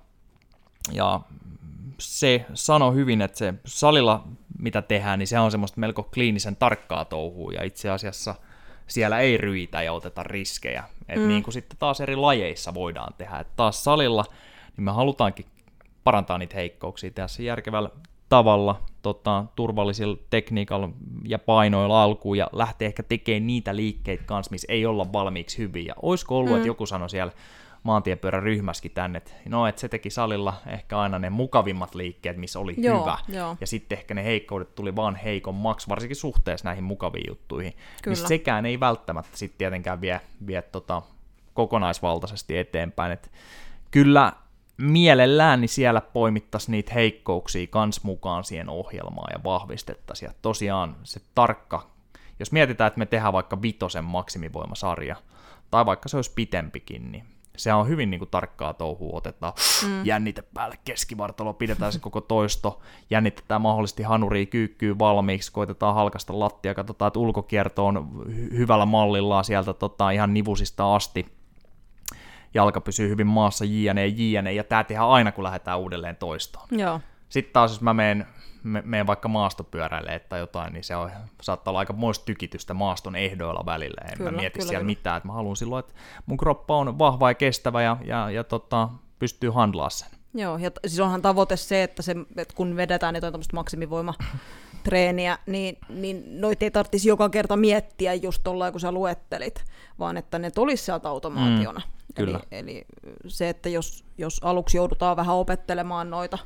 ja 0.91 1.19
se 1.99 2.45
sanoi 2.53 2.95
hyvin, 2.95 3.21
että 3.21 3.37
se 3.37 3.53
salilla, 3.65 4.23
mitä 4.59 4.81
tehdään, 4.81 5.19
niin 5.19 5.27
se 5.27 5.39
on 5.39 5.51
semmoista 5.51 5.79
melko 5.79 6.03
kliinisen 6.03 6.55
tarkkaa 6.55 7.05
touhua, 7.05 7.51
ja 7.51 7.63
itse 7.63 7.89
asiassa 7.89 8.35
siellä 8.87 9.19
ei 9.19 9.37
ryitä 9.37 9.81
ja 9.81 9.93
oteta 9.93 10.23
riskejä. 10.23 10.83
Et 11.09 11.21
mm. 11.21 11.27
niin 11.27 11.43
kuin 11.43 11.53
sitten 11.53 11.77
taas 11.77 12.01
eri 12.01 12.15
lajeissa 12.15 12.73
voidaan 12.73 13.13
tehdä. 13.17 13.39
Et 13.39 13.55
taas 13.55 13.83
salilla, 13.83 14.25
niin 14.77 14.85
me 14.85 14.91
halutaankin 14.91 15.45
parantaa 16.03 16.37
niitä 16.37 16.55
heikkouksia, 16.55 17.11
tehdä 17.11 17.27
se 17.27 17.43
järkevällä 17.43 17.89
tavalla 18.33 18.81
tota, 19.01 19.45
turvallisilla 19.55 20.17
tekniikalla 20.29 20.89
ja 21.27 21.39
painoilla 21.39 22.03
alkuun 22.03 22.37
ja 22.37 22.49
lähtee 22.53 22.85
ehkä 22.85 23.03
tekemään 23.03 23.47
niitä 23.47 23.75
liikkeitä 23.75 24.23
kanssa, 24.23 24.51
missä 24.51 24.67
ei 24.69 24.85
olla 24.85 25.13
valmiiksi 25.13 25.57
hyviä. 25.57 25.93
Olisiko 26.01 26.37
ollut, 26.37 26.51
mm. 26.51 26.55
että 26.55 26.67
joku 26.67 26.85
sanoi 26.85 27.09
siellä 27.09 27.33
maantiepyörän 27.83 28.43
ryhmäskin 28.43 28.91
tänne, 28.91 29.17
että 29.17 29.31
no, 29.49 29.67
että 29.67 29.81
se 29.81 29.89
teki 29.89 30.09
salilla 30.09 30.53
ehkä 30.67 30.99
aina 30.99 31.19
ne 31.19 31.29
mukavimmat 31.29 31.95
liikkeet, 31.95 32.37
missä 32.37 32.59
oli 32.59 32.75
Joo, 32.77 33.01
hyvä. 33.01 33.17
joo. 33.27 33.57
Ja 33.61 33.67
sitten 33.67 33.97
ehkä 33.97 34.13
ne 34.13 34.23
heikkoudet 34.23 34.75
tuli 34.75 34.95
vaan 34.95 35.15
heikommaksi, 35.15 35.89
varsinkin 35.89 36.15
suhteessa 36.15 36.67
näihin 36.67 36.83
mukaviin 36.83 37.25
juttuihin. 37.29 37.73
Kyllä. 38.03 38.15
Niin 38.15 38.27
sekään 38.27 38.65
ei 38.65 38.79
välttämättä 38.79 39.37
sitten 39.37 39.57
tietenkään 39.57 40.01
vie, 40.01 40.21
vie 40.47 40.61
tota 40.61 41.01
kokonaisvaltaisesti 41.53 42.57
eteenpäin. 42.57 43.11
Et 43.11 43.31
kyllä 43.91 44.33
mielellään 44.77 45.61
niin 45.61 45.69
siellä 45.69 46.01
poimittaisiin 46.01 46.71
niitä 46.71 46.93
heikkouksia 46.93 47.67
kans 47.67 48.03
mukaan 48.03 48.43
siihen 48.43 48.69
ohjelmaan 48.69 49.31
ja 49.33 49.43
vahvistettaisiin. 49.43 50.29
Ja 50.29 50.33
tosiaan 50.41 50.95
se 51.03 51.21
tarkka, 51.35 51.87
jos 52.39 52.51
mietitään, 52.51 52.87
että 52.87 52.99
me 52.99 53.05
tehdään 53.05 53.33
vaikka 53.33 53.61
vitosen 53.61 54.03
maksimivoimasarja, 54.03 55.15
tai 55.71 55.85
vaikka 55.85 56.09
se 56.09 56.17
olisi 56.17 56.31
pitempikin, 56.35 57.11
niin 57.11 57.23
se 57.57 57.73
on 57.73 57.87
hyvin 57.87 58.09
niin 58.09 58.19
kuin, 58.19 58.29
tarkkaa 58.29 58.73
touhua, 58.73 59.17
otetaan 59.17 59.53
mm. 59.87 60.05
jännite 60.05 60.43
päälle 60.53 60.77
keskivartalo, 60.85 61.53
pidetään 61.53 61.93
se 61.93 61.99
koko 61.99 62.21
toisto, 62.21 62.79
jännitetään 63.09 63.61
mahdollisesti 63.61 64.03
hanuria 64.03 64.45
kyykkyy 64.45 64.99
valmiiksi, 64.99 65.51
koitetaan 65.51 65.95
halkasta 65.95 66.39
lattia, 66.39 66.75
katsotaan, 66.75 67.07
että 67.07 67.19
ulkokierto 67.19 67.85
on 67.85 68.09
hy- 68.27 68.57
hyvällä 68.57 68.85
mallillaan 68.85 69.45
sieltä 69.45 69.73
tota, 69.73 70.11
ihan 70.11 70.33
nivusista 70.33 70.95
asti, 70.95 71.25
jalka 72.53 72.81
pysyy 72.81 73.09
hyvin 73.09 73.27
maassa, 73.27 73.65
jne, 73.65 74.07
jne, 74.07 74.53
ja 74.53 74.63
tämä 74.63 74.83
tehdään 74.83 75.09
aina, 75.09 75.31
kun 75.31 75.43
lähdetään 75.43 75.79
uudelleen 75.79 76.15
toistoon. 76.15 76.67
Joo. 76.71 76.99
Sitten 77.29 77.53
taas, 77.53 77.71
jos 77.71 77.81
mä 77.81 77.93
menen, 77.93 78.27
me- 78.63 78.83
menen 78.85 79.07
vaikka 79.07 79.27
maastopyöräille 79.27 80.19
tai 80.19 80.39
jotain, 80.39 80.73
niin 80.73 80.83
se 80.83 80.95
on, 80.95 81.11
saattaa 81.41 81.71
olla 81.71 81.79
aika 81.79 81.93
moista 81.93 82.25
tykitystä 82.25 82.73
maaston 82.73 83.15
ehdoilla 83.15 83.65
välillä. 83.65 84.01
En 84.11 84.17
Kyllä, 84.17 84.31
mä 84.31 84.37
mieti 84.37 84.53
kyllä, 84.59 84.67
siellä 84.69 84.79
kyllä. 84.79 84.97
mitään, 84.97 85.17
että 85.17 85.27
mä 85.27 85.33
haluan 85.33 85.55
silloin, 85.55 85.79
että 85.79 85.93
mun 86.25 86.37
kroppa 86.37 86.77
on 86.77 86.99
vahva 86.99 87.29
ja 87.29 87.33
kestävä 87.33 87.81
ja, 87.81 87.97
ja, 88.05 88.31
ja 88.31 88.43
tota, 88.43 88.89
pystyy 89.19 89.49
handlaa 89.49 89.89
sen. 89.89 90.09
Joo, 90.33 90.57
ja 90.57 90.71
t- 90.71 90.79
siis 90.87 90.99
onhan 90.99 91.21
tavoite 91.21 91.57
se, 91.57 91.83
että, 91.83 92.01
se, 92.01 92.15
että 92.37 92.53
kun 92.55 92.75
vedetään 92.75 93.15
jotain 93.15 93.33
tämmöistä 93.33 93.55
maksimivoimatreeniä, 93.55 95.37
niin, 95.45 95.77
niin 95.89 96.41
noit 96.41 96.63
ei 96.63 96.71
tarvitsisi 96.71 97.09
joka 97.09 97.29
kerta 97.29 97.57
miettiä 97.57 98.13
just 98.13 98.43
tuolla, 98.43 98.71
kun 98.71 98.79
sä 98.79 98.91
luettelit, 98.91 99.63
vaan 99.99 100.17
että 100.17 100.39
ne 100.39 100.51
tulisi 100.51 100.83
sieltä 100.83 101.09
automaationa. 101.09 101.79
Mm, 101.85 102.02
kyllä. 102.13 102.39
Eli, 102.51 102.59
eli 102.59 102.85
se, 103.27 103.49
että 103.49 103.69
jos, 103.69 104.05
jos 104.17 104.39
aluksi 104.43 104.77
joudutaan 104.77 105.17
vähän 105.17 105.35
opettelemaan 105.35 106.09
noita 106.09 106.37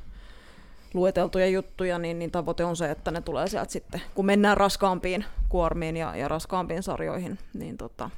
lueteltuja 0.94 1.48
juttuja, 1.48 2.00
niin, 2.00 2.20
niin 2.20 2.32
tavoite 2.32 2.66
on 2.66 2.76
se, 2.76 2.92
että 2.92 3.12
ne 3.12 3.22
tulee 3.22 3.48
sieltä 3.48 3.72
sitten, 3.72 4.02
kun 4.16 4.26
mennään 4.26 4.58
raskaampiin 4.58 5.26
kuormiin 5.50 5.98
ja, 5.98 6.16
ja 6.16 6.28
raskaampiin 6.28 6.84
sarjoihin, 6.84 7.40
niin 7.54 7.78
tota, 7.78 8.10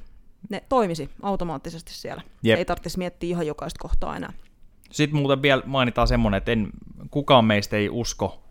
ne 0.48 0.62
toimisi 0.68 1.10
automaattisesti 1.22 1.94
siellä. 1.94 2.22
Jep. 2.42 2.58
Ei 2.58 2.64
tarvitsisi 2.64 2.98
miettiä 2.98 3.30
ihan 3.30 3.46
jokaista 3.46 3.78
kohtaa 3.82 4.16
enää. 4.16 4.32
Sitten 4.90 5.18
muuten 5.18 5.42
vielä 5.42 5.62
mainitaan 5.66 6.08
semmoinen, 6.08 6.38
että 6.38 6.52
en, 6.52 6.70
kukaan 7.10 7.44
meistä 7.44 7.76
ei 7.76 7.88
usko, 7.88 8.42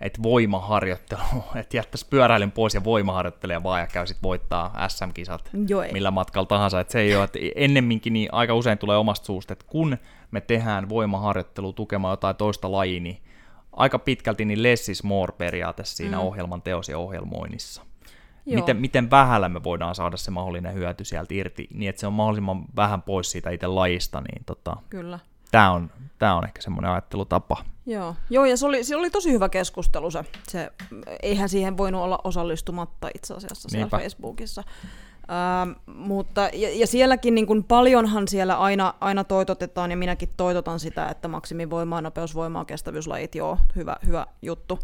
että 0.00 0.22
voimaharjoittelu, 0.22 1.44
että 1.60 1.76
jättäisi 1.76 2.06
pyöräilyn 2.10 2.52
pois 2.52 2.74
ja 2.74 2.84
voimaharjoittelee 2.84 3.62
vaan 3.62 3.80
ja 3.80 3.86
käy 3.86 4.06
sitten 4.06 4.22
voittaa 4.22 4.88
SM-kisat 4.88 5.50
Joo, 5.68 5.82
ei. 5.82 5.92
millä 5.92 6.10
matkalla 6.10 6.46
tahansa. 6.46 6.80
Että 6.80 6.92
se 6.92 7.00
ei 7.00 7.16
ole, 7.16 7.24
että 7.24 7.38
ennemminkin 7.54 8.12
niin 8.12 8.28
aika 8.32 8.54
usein 8.54 8.78
tulee 8.78 8.96
omasta 8.96 9.26
suusta, 9.26 9.52
että 9.52 9.64
kun 9.68 9.98
me 10.30 10.40
tehdään 10.40 10.88
voimaharjoittelua 10.88 11.72
tukemaan 11.72 12.12
jotain 12.12 12.36
toista 12.36 12.72
lajia, 12.72 13.00
niin 13.00 13.22
aika 13.72 13.98
pitkälti 13.98 14.44
niin 14.44 14.62
less 14.62 14.88
is 14.88 15.04
more 15.04 15.32
periaate 15.38 15.84
siinä 15.84 16.16
mm. 16.16 16.22
ohjelman 16.22 16.62
teos 16.62 16.88
ja 16.88 16.98
ohjelmoinnissa. 16.98 17.82
Joo. 18.46 18.60
Miten, 18.60 18.76
miten 18.76 19.10
vähällä 19.10 19.48
me 19.48 19.64
voidaan 19.64 19.94
saada 19.94 20.16
se 20.16 20.30
mahdollinen 20.30 20.74
hyöty 20.74 21.04
sieltä 21.04 21.34
irti, 21.34 21.68
niin 21.74 21.88
että 21.88 22.00
se 22.00 22.06
on 22.06 22.12
mahdollisimman 22.12 22.64
vähän 22.76 23.02
pois 23.02 23.30
siitä 23.30 23.50
itse 23.50 23.66
lajista, 23.66 24.20
niin 24.20 24.44
tota, 24.44 24.76
Kyllä. 24.90 25.18
Tämä 25.50 25.70
on, 25.70 25.90
tää 26.18 26.34
on 26.34 26.44
ehkä 26.44 26.62
semmoinen 26.62 26.90
ajattelutapa. 26.90 27.64
Joo, 27.86 28.14
Joo 28.30 28.44
ja 28.44 28.56
se 28.56 28.66
oli, 28.66 28.84
se 28.84 28.96
oli 28.96 29.10
tosi 29.10 29.32
hyvä 29.32 29.48
keskustelu 29.48 30.10
se. 30.10 30.24
se. 30.48 30.70
Eihän 31.22 31.48
siihen 31.48 31.76
voinut 31.76 32.02
olla 32.02 32.18
osallistumatta 32.24 33.08
itse 33.14 33.34
asiassa 33.34 33.68
siellä 33.68 33.84
Niinpä. 33.84 33.98
Facebookissa. 33.98 34.62
Ähm, 35.30 35.70
mutta, 35.86 36.40
ja, 36.52 36.70
ja 36.74 36.86
sielläkin 36.86 37.34
niin 37.34 37.46
kuin 37.46 37.64
paljonhan 37.64 38.28
siellä 38.28 38.56
aina, 38.58 38.94
aina 39.00 39.24
toitotetaan, 39.24 39.90
ja 39.90 39.96
minäkin 39.96 40.28
toitotan 40.36 40.80
sitä, 40.80 41.08
että 41.08 41.28
maksimivoimaa, 41.28 42.00
nopeusvoimaa, 42.00 42.64
kestävyyslajit, 42.64 43.34
joo, 43.34 43.58
hyvä, 43.76 43.96
hyvä 44.06 44.26
juttu. 44.42 44.78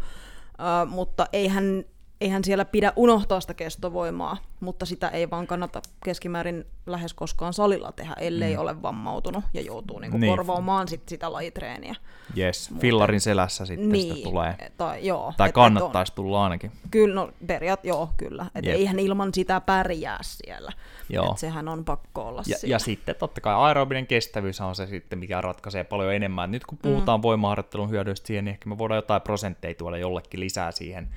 Äh, 0.59 0.89
mutta 0.89 1.25
eihän, 1.33 1.85
eihän 2.21 2.43
siellä 2.43 2.65
pidä 2.65 2.93
unohtaa 2.95 3.39
sitä 3.41 3.53
kestovoimaa, 3.53 4.37
mutta 4.59 4.85
sitä 4.85 5.07
ei 5.07 5.29
vaan 5.29 5.47
kannata 5.47 5.81
keskimäärin 6.05 6.65
lähes 6.85 7.13
koskaan 7.13 7.53
salilla 7.53 7.91
tehdä, 7.91 8.13
ellei 8.19 8.55
mm. 8.55 8.61
ole 8.61 8.81
vammautunut 8.81 9.43
ja 9.53 9.61
joutuu 9.61 9.99
niin 9.99 10.11
kuin 10.11 10.21
Niin. 10.21 10.31
korvaamaan 10.35 10.87
sit 10.87 11.01
sitä 11.09 11.33
lajitreeniä. 11.33 11.95
Yes, 12.37 12.69
fillarin 12.79 13.21
selässä 13.21 13.65
sitten 13.65 13.89
Niin, 13.89 14.15
sitä 14.15 14.29
tulee. 14.29 14.55
Tai, 14.77 15.05
joo, 15.07 15.33
Tai 15.37 15.45
et- 15.45 15.49
et 15.49 15.53
kannattaisi 15.55 16.13
tulla 16.15 16.43
ainakin. 16.43 16.71
On, 16.83 16.89
kyllä, 16.91 17.15
no 17.15 17.29
periaat, 17.47 17.85
joo, 17.85 18.09
kyllä. 18.17 18.45
Et 18.55 18.65
Jep. 18.65 18.75
eihän 18.75 18.99
ilman 18.99 19.33
sitä 19.33 19.61
pärjää 19.61 20.19
siellä. 20.21 20.71
Joo. 21.09 21.31
Et 21.31 21.37
sehän 21.37 21.67
on 21.67 21.85
pakko 21.85 22.21
olla 22.27 22.43
Ja, 22.47 22.57
ja 22.63 22.79
sitten 22.79 23.15
totta 23.15 23.41
kai 23.41 23.53
aerobinen 23.55 24.07
kestävyys 24.07 24.61
on 24.61 24.75
se 24.75 24.87
sitten, 24.87 25.19
mikä 25.19 25.41
ratkaisee 25.41 25.83
paljon 25.83 26.13
enemmän. 26.13 26.51
Nyt 26.51 26.65
kun 26.65 26.77
puhutaan 26.81 27.19
mm. 27.19 27.23
voimaharjoittelun 27.23 27.89
hyödyistä 27.89 28.27
siihen, 28.27 28.45
niin 28.45 28.53
ehkä 28.53 28.69
me 28.69 28.77
voidaan 28.77 28.97
jotain 28.97 29.21
prosentteja 29.21 29.75
tuoda 29.75 29.97
jollekin 29.97 30.39
lisää 30.39 30.71
siihen 30.71 31.09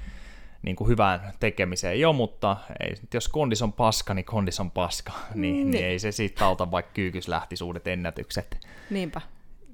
niin 0.63 0.77
kuin 0.77 0.89
hyvään 0.89 1.33
tekemiseen. 1.41 2.01
Joo, 2.01 2.13
mutta 2.13 2.57
ei, 2.81 2.95
jos 3.15 3.29
kondis 3.29 3.63
on 3.63 3.73
paska, 3.73 4.15
niin 4.15 4.25
kondis 4.25 4.61
on 4.61 4.71
paska. 4.71 5.13
Niin, 5.35 5.55
niin. 5.55 5.71
niin 5.71 5.85
ei 5.85 5.99
se 5.99 6.13
siitä 6.13 6.47
auta, 6.47 6.71
vaikka 6.71 6.93
kyykys 6.95 7.29
lähti 7.29 7.57
suuret 7.57 7.87
ennätykset. 7.87 8.67
Niinpä. 8.91 9.21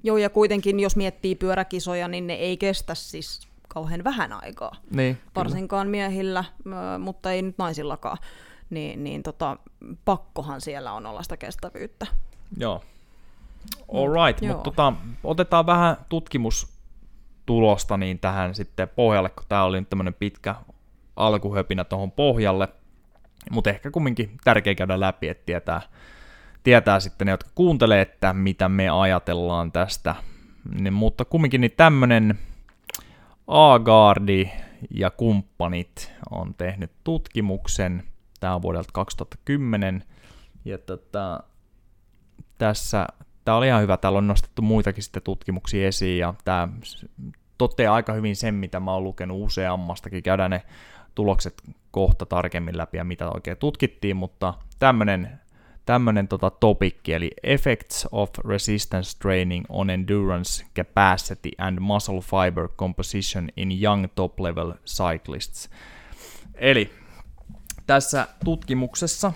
Joo, 0.03 0.17
ja 0.17 0.29
kuitenkin 0.29 0.79
jos 0.79 0.95
miettii 0.95 1.35
pyöräkisoja, 1.35 2.07
niin 2.07 2.27
ne 2.27 2.33
ei 2.33 2.57
kestä 2.57 2.95
siis 2.95 3.47
kauhean 3.67 4.03
vähän 4.03 4.33
aikaa. 4.43 4.71
Niin, 4.91 5.17
Varsinkaan 5.35 5.87
miehillä, 5.87 6.43
ö, 6.65 6.97
mutta 6.99 7.31
ei 7.31 7.41
nyt 7.41 7.57
naisillakaan. 7.57 8.17
Niin, 8.69 9.03
niin 9.03 9.23
tota, 9.23 9.57
pakkohan 10.05 10.61
siellä 10.61 10.93
on 10.93 11.05
olla 11.05 11.23
sitä 11.23 11.37
kestävyyttä. 11.37 12.07
Joo. 12.57 12.83
All 13.93 14.25
right, 14.25 14.41
mutta 14.41 14.63
tota, 14.63 14.93
otetaan 15.23 15.65
vähän 15.65 15.97
tutkimustulosta 16.09 17.97
niin 17.97 18.19
tähän 18.19 18.55
sitten 18.55 18.89
pohjalle, 18.89 19.29
kun 19.29 19.45
tämä 19.49 19.63
oli 19.63 19.79
nyt 19.79 19.89
tämmöinen 19.89 20.13
pitkä 20.13 20.55
alkuhöpinä 21.17 21.83
tuohon 21.83 22.11
pohjalle. 22.11 22.67
Mutta 23.51 23.69
ehkä 23.69 23.91
kumminkin 23.91 24.37
tärkeä 24.43 24.75
käydä 24.75 24.99
läpi, 24.99 25.29
että 25.29 25.45
tietää, 25.45 25.81
tietää 26.63 26.99
sitten 26.99 27.25
ne, 27.25 27.31
jotka 27.31 27.49
kuuntelee, 27.55 28.01
että 28.01 28.33
mitä 28.33 28.69
me 28.69 28.89
ajatellaan 28.89 29.71
tästä. 29.71 30.15
Niin, 30.79 30.93
mutta 30.93 31.25
kumminkin 31.25 31.61
niin 31.61 31.73
tämmöinen 31.77 32.39
A-Gardi 33.47 34.49
ja 34.91 35.09
kumppanit 35.11 36.13
on 36.31 36.53
tehnyt 36.53 36.91
tutkimuksen. 37.03 38.03
Tämä 38.39 38.55
on 38.55 38.61
vuodelta 38.61 38.89
2010. 38.93 40.03
Ja 40.65 40.77
tota, 40.77 41.43
tässä, 42.57 43.07
tämä 43.45 43.57
oli 43.57 43.67
ihan 43.67 43.81
hyvä, 43.81 43.97
täällä 43.97 44.17
on 44.17 44.27
nostettu 44.27 44.61
muitakin 44.61 45.03
sitten 45.03 45.23
tutkimuksia 45.23 45.87
esiin, 45.87 46.19
ja 46.19 46.33
tämä 46.45 46.67
toteaa 47.57 47.95
aika 47.95 48.13
hyvin 48.13 48.35
sen, 48.35 48.55
mitä 48.55 48.79
mä 48.79 48.93
oon 48.93 49.03
lukenut 49.03 49.41
useammastakin, 49.41 50.23
käydään 50.23 50.51
ne 50.51 50.63
tulokset 51.17 51.63
kohta 51.91 52.25
tarkemmin 52.25 52.77
läpi 52.77 52.97
ja 52.97 53.03
mitä 53.03 53.29
oikein 53.29 53.57
tutkittiin, 53.57 54.15
mutta 54.15 54.53
tämmönen, 54.79 55.39
tämmönen 55.85 56.27
tota 56.27 56.49
topikki, 56.49 57.13
eli 57.13 57.31
Effects 57.43 58.07
of 58.11 58.29
Resistance 58.47 59.19
Training 59.19 59.65
on 59.69 59.89
Endurance 59.89 60.65
Capacity 60.75 61.51
and 61.57 61.79
Muscle 61.79 62.21
Fiber 62.21 62.67
Composition 62.67 63.49
in 63.57 63.83
Young 63.83 64.05
Top-Level 64.15 64.73
Cyclists. 64.85 65.69
Eli 66.55 66.91
tässä 67.87 68.27
tutkimuksessa 68.45 69.33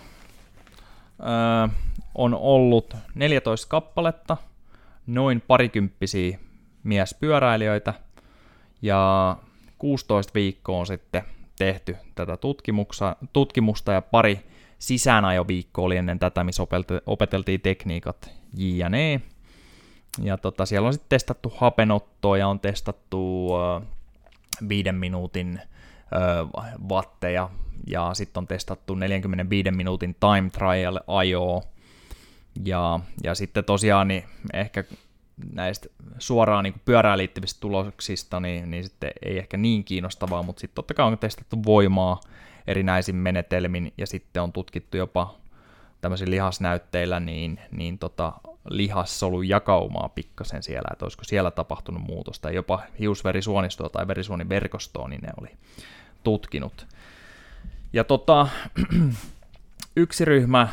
öö, 1.19 1.67
on 2.15 2.33
ollut 2.33 2.95
14 3.15 3.67
kappaletta, 3.69 4.37
noin 5.07 5.41
parikymppisiä 5.47 6.39
miespyöräilijöitä, 6.83 7.93
ja 8.81 9.37
16 9.77 10.33
viikkoa 10.33 10.79
on 10.79 10.87
sitten 10.87 11.23
tehty 11.61 11.97
tätä 12.15 12.37
tutkimusta, 13.33 13.91
ja 13.91 14.01
pari 14.01 14.39
sisäänajoviikkoa 14.79 15.85
oli 15.85 15.97
ennen 15.97 16.19
tätä, 16.19 16.43
missä 16.43 16.63
opeteltiin 17.05 17.61
tekniikat 17.61 18.31
J&E. 18.57 19.21
Ja 20.23 20.37
tota, 20.37 20.65
siellä 20.65 20.87
on 20.87 20.93
sitten 20.93 21.09
testattu 21.09 21.53
hapenottoa 21.57 22.37
ja 22.37 22.47
on 22.47 22.59
testattu 22.59 23.49
ö, 23.55 23.81
viiden 24.69 24.95
minuutin 24.95 25.61
ö, 25.61 26.47
vatteja 26.89 27.49
ja 27.87 28.13
sitten 28.13 28.41
on 28.41 28.47
testattu 28.47 28.95
45 28.95 29.71
minuutin 29.71 30.15
time 30.19 30.49
trial 30.49 30.99
ajoa. 31.07 31.61
Ja, 32.65 32.99
ja 33.23 33.35
sitten 33.35 33.63
tosiaan 33.63 34.07
niin 34.07 34.23
ehkä 34.53 34.83
näistä 35.53 35.89
suoraan 36.19 36.63
niin 36.63 36.81
pyörään 36.85 37.17
liittyvistä 37.17 37.59
tuloksista, 37.59 38.39
niin, 38.39 38.71
niin 38.71 38.83
sitten 38.83 39.11
ei 39.25 39.37
ehkä 39.37 39.57
niin 39.57 39.83
kiinnostavaa, 39.83 40.43
mutta 40.43 40.59
sitten 40.59 40.75
totta 40.75 40.93
kai 40.93 41.05
on 41.05 41.17
testattu 41.17 41.63
voimaa 41.65 42.21
erinäisin 42.67 43.15
menetelmin, 43.15 43.93
ja 43.97 44.07
sitten 44.07 44.43
on 44.43 44.51
tutkittu 44.51 44.97
jopa 44.97 45.35
tämmöisillä 46.01 46.31
lihasnäytteillä, 46.31 47.19
niin, 47.19 47.59
niin 47.71 47.97
tota, 47.97 48.33
lihassolun 48.69 49.49
jakaumaa 49.49 50.09
pikkasen 50.09 50.63
siellä, 50.63 50.89
että 50.91 51.05
olisiko 51.05 51.23
siellä 51.23 51.51
tapahtunut 51.51 52.03
muutosta, 52.03 52.51
jopa 52.51 52.81
hiusverisuonistoa 52.99 53.89
tai 53.89 54.07
verisuoniverkostoa, 54.07 55.07
niin 55.07 55.21
ne 55.21 55.29
oli 55.41 55.49
tutkinut. 56.23 56.87
Ja 57.93 58.03
tota, 58.03 58.47
yksi 59.95 60.25
ryhmä 60.25 60.67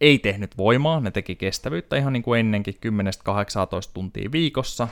ei 0.00 0.18
tehnyt 0.18 0.56
voimaa, 0.56 1.00
ne 1.00 1.10
teki 1.10 1.36
kestävyyttä 1.36 1.96
ihan 1.96 2.12
niin 2.12 2.22
kuin 2.22 2.40
ennenkin 2.40 2.74
10-18 2.74 3.90
tuntia 3.94 4.32
viikossa. 4.32 4.88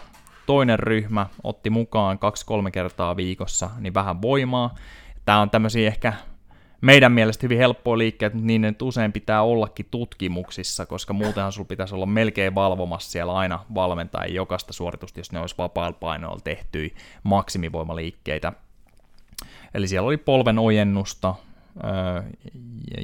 Toinen 0.47 0.79
ryhmä 0.79 1.27
otti 1.45 1.71
mukaan 1.71 2.19
2-3 2.67 2.71
kertaa 2.71 3.17
viikossa 3.17 3.71
niin 3.81 3.95
vähän 3.95 4.23
voimaa. 4.23 4.75
Tämä 5.25 5.41
on 5.41 5.51
tämmöisiä 5.51 5.89
ehkä 5.89 6.13
meidän 6.81 7.13
mielestä 7.13 7.45
hyvin 7.45 7.59
helppoa 7.59 7.99
liikkeet, 7.99 8.35
mutta 8.35 8.47
niin 8.47 8.61
nyt 8.61 8.83
usein 8.83 9.13
pitää 9.13 9.43
ollakin 9.43 9.87
tutkimuksissa, 9.91 10.87
koska 10.87 11.13
muutenhan 11.13 11.53
sulla 11.53 11.69
pitäisi 11.69 11.95
olla 11.95 12.07
melkein 12.07 12.55
valvomassa 12.55 13.11
siellä 13.11 13.35
aina 13.35 13.65
valmentaa 13.75 14.27
jokaista 14.27 14.73
suoritusta, 14.73 15.21
jos 15.21 15.33
ne 15.33 15.41
olisi 15.41 15.55
vapaalla 15.59 15.99
painoilla 16.01 16.41
tehtyä 16.45 16.89
maksimivoimaliikkeitä. 17.23 18.53
Eli 19.75 19.89
siellä 19.89 20.07
oli 20.07 20.17
polven 20.17 20.59
ojennusta, 20.59 21.35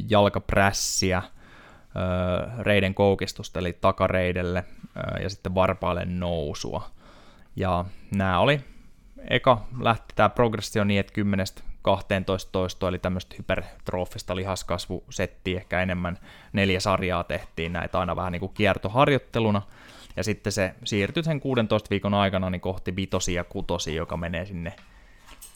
jalkaprässiä, 0.09 1.23
reiden 2.61 2.95
koukistusta, 2.95 3.59
eli 3.59 3.73
takareidelle, 3.73 4.65
ja 5.23 5.31
sitten 5.31 5.55
varpaille 5.55 6.05
nousua. 6.05 6.91
Ja 7.57 7.85
nämä 8.15 8.39
oli, 8.39 8.61
eka 9.31 9.67
lähti 9.81 10.15
tämä 10.15 10.29
progressio 10.29 10.85
niin, 10.85 11.01
että 11.01 11.13
10 11.13 11.47
12 11.83 12.53
toistoa, 12.53 12.89
eli 12.89 12.99
tämmöistä 12.99 13.35
hypertrofista 13.39 14.37
lihaskasvusettiä, 14.37 15.57
ehkä 15.57 15.81
enemmän 15.81 16.19
neljä 16.53 16.81
sarjaa 16.81 17.25
tehtiin 17.25 17.73
näitä 17.73 17.99
aina 17.99 18.17
vähän 18.17 18.33
niin 18.33 18.41
kuin 18.41 18.55
kiertoharjoitteluna, 18.55 19.63
ja 20.17 20.25
sitten 20.25 20.53
se 20.53 20.75
siirtyi 20.85 21.23
sen 21.23 21.41
16 21.41 21.91
viikon 21.91 22.15
aikana 22.15 22.51
niin 22.51 22.61
kohti 22.61 22.97
vitosia 22.97 23.41
ja 23.41 23.45
kutosia, 23.45 23.95
joka 23.95 24.17
menee 24.17 24.45
sinne 24.45 24.73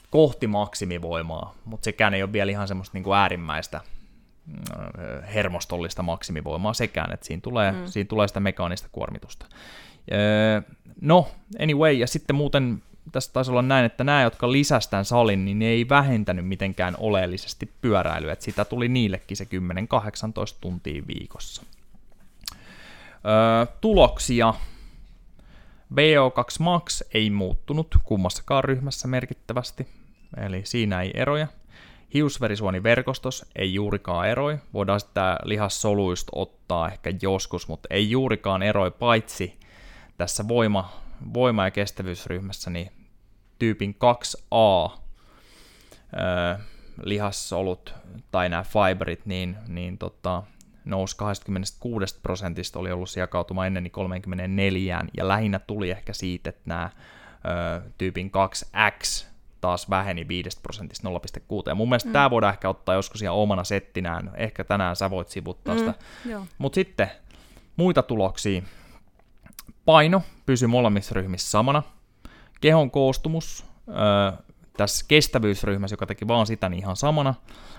kohti 0.09 0.47
maksimivoimaa, 0.47 1.53
mutta 1.65 1.85
sekään 1.85 2.13
ei 2.13 2.23
ole 2.23 2.33
vielä 2.33 2.51
ihan 2.51 2.67
semmoista 2.67 2.95
niin 2.95 3.03
kuin 3.03 3.17
äärimmäistä 3.17 3.81
hermostollista 5.33 6.03
maksimivoimaa 6.03 6.73
sekään, 6.73 7.13
että 7.13 7.25
siinä 7.25 7.41
tulee, 7.41 7.71
mm. 7.71 7.77
siinä 7.85 8.07
tulee 8.07 8.27
sitä 8.27 8.39
mekaanista 8.39 8.89
kuormitusta. 8.91 9.45
No, 11.01 11.27
anyway, 11.59 11.93
ja 11.93 12.07
sitten 12.07 12.35
muuten 12.35 12.83
tässä 13.11 13.33
taisi 13.33 13.51
olla 13.51 13.61
näin, 13.61 13.85
että 13.85 14.03
nämä, 14.03 14.21
jotka 14.21 14.51
lisästään 14.51 15.05
salin, 15.05 15.45
niin 15.45 15.59
ne 15.59 15.65
ei 15.65 15.89
vähentänyt 15.89 16.47
mitenkään 16.47 16.95
oleellisesti 16.97 17.73
pyöräilyä, 17.81 18.33
että 18.33 18.45
sitä 18.45 18.65
tuli 18.65 18.87
niillekin 18.87 19.37
se 19.37 19.43
10-18 19.43 19.47
tuntia 20.61 21.03
viikossa. 21.07 21.63
Öö, 23.25 23.65
tuloksia. 23.81 24.53
VO2 25.93 26.55
Max 26.59 27.01
ei 27.13 27.29
muuttunut 27.29 27.95
kummassakaan 28.03 28.63
ryhmässä 28.63 29.07
merkittävästi, 29.07 29.87
eli 30.37 30.61
siinä 30.65 31.01
ei 31.01 31.11
eroja. 31.13 31.47
Hiusverisuoniverkostos 32.13 33.45
ei 33.55 33.73
juurikaan 33.73 34.27
eroi. 34.27 34.57
Voidaan 34.73 34.99
sitä 34.99 35.39
lihassoluista 35.43 36.31
ottaa 36.35 36.87
ehkä 36.91 37.13
joskus, 37.21 37.67
mutta 37.67 37.87
ei 37.91 38.11
juurikaan 38.11 38.63
eroi, 38.63 38.91
paitsi 38.91 39.59
tässä 40.17 40.47
voima, 40.47 40.91
voima- 41.33 41.65
ja 41.65 41.71
kestävyysryhmässä 41.71 42.69
niin 42.69 42.91
tyypin 43.59 43.95
2A 43.95 44.99
öö, 46.17 46.55
lihassolut 47.03 47.93
tai 48.31 48.49
nämä 48.49 48.63
fiberit, 48.63 49.25
niin, 49.25 49.57
niin 49.67 49.97
tota, 49.97 50.43
nousi 50.85 51.17
26 51.17 52.19
prosentista, 52.23 52.79
oli 52.79 52.91
ollut 52.91 53.15
jakautuma 53.15 53.65
ennen 53.65 53.83
niin 53.83 53.91
34, 53.91 55.05
ja 55.17 55.27
lähinnä 55.27 55.59
tuli 55.59 55.91
ehkä 55.91 56.13
siitä, 56.13 56.49
että 56.49 56.61
nämä 56.65 56.89
tyypin 57.97 58.31
2X 58.31 59.25
taas 59.61 59.89
väheni 59.89 60.27
5 60.27 60.59
prosentista 60.63 61.09
0,6. 61.09 61.15
Ja 61.65 61.75
mun 61.75 61.89
mielestä 61.89 62.09
mm. 62.09 62.13
tämä 62.13 62.29
voidaan 62.29 62.53
ehkä 62.53 62.69
ottaa 62.69 62.95
joskus 62.95 63.21
ihan 63.21 63.35
omana 63.35 63.63
settinään. 63.63 64.31
Ehkä 64.35 64.63
tänään 64.63 64.95
sä 64.95 65.09
voit 65.09 65.29
sivuttaa 65.29 65.75
mm, 65.75 65.79
sitä. 65.79 65.93
Mutta 66.57 66.75
sitten 66.75 67.11
muita 67.75 68.03
tuloksia. 68.03 68.61
Paino 69.85 70.21
pysyy 70.45 70.67
molemmissa 70.67 71.13
ryhmissä 71.15 71.51
samana. 71.51 71.83
Kehon 72.61 72.91
koostumus 72.91 73.65
öö, 73.87 74.43
tässä 74.77 75.05
kestävyysryhmässä, 75.07 75.93
joka 75.93 76.05
teki 76.05 76.27
vaan 76.27 76.47
sitä, 76.47 76.69
niin 76.69 76.79
ihan 76.79 76.95
samana. 76.95 77.33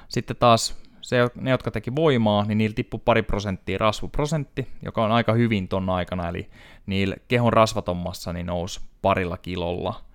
Sitten 0.08 0.36
taas 0.36 0.76
se, 1.00 1.30
ne, 1.34 1.50
jotka 1.50 1.70
teki 1.70 1.94
voimaa, 1.96 2.44
niin 2.44 2.58
niillä 2.58 2.74
tippui 2.74 3.00
pari 3.04 3.22
prosenttia 3.22 3.78
rasvuprosentti, 3.78 4.68
joka 4.82 5.04
on 5.04 5.12
aika 5.12 5.32
hyvin 5.32 5.68
ton 5.68 5.90
aikana, 5.90 6.28
eli 6.28 6.50
niillä 6.86 7.16
kehon 7.28 7.52
rasvatommassa 7.52 8.32
niin 8.32 8.46
nousi 8.46 8.80
parilla 9.02 9.36
kilolla 9.36 10.09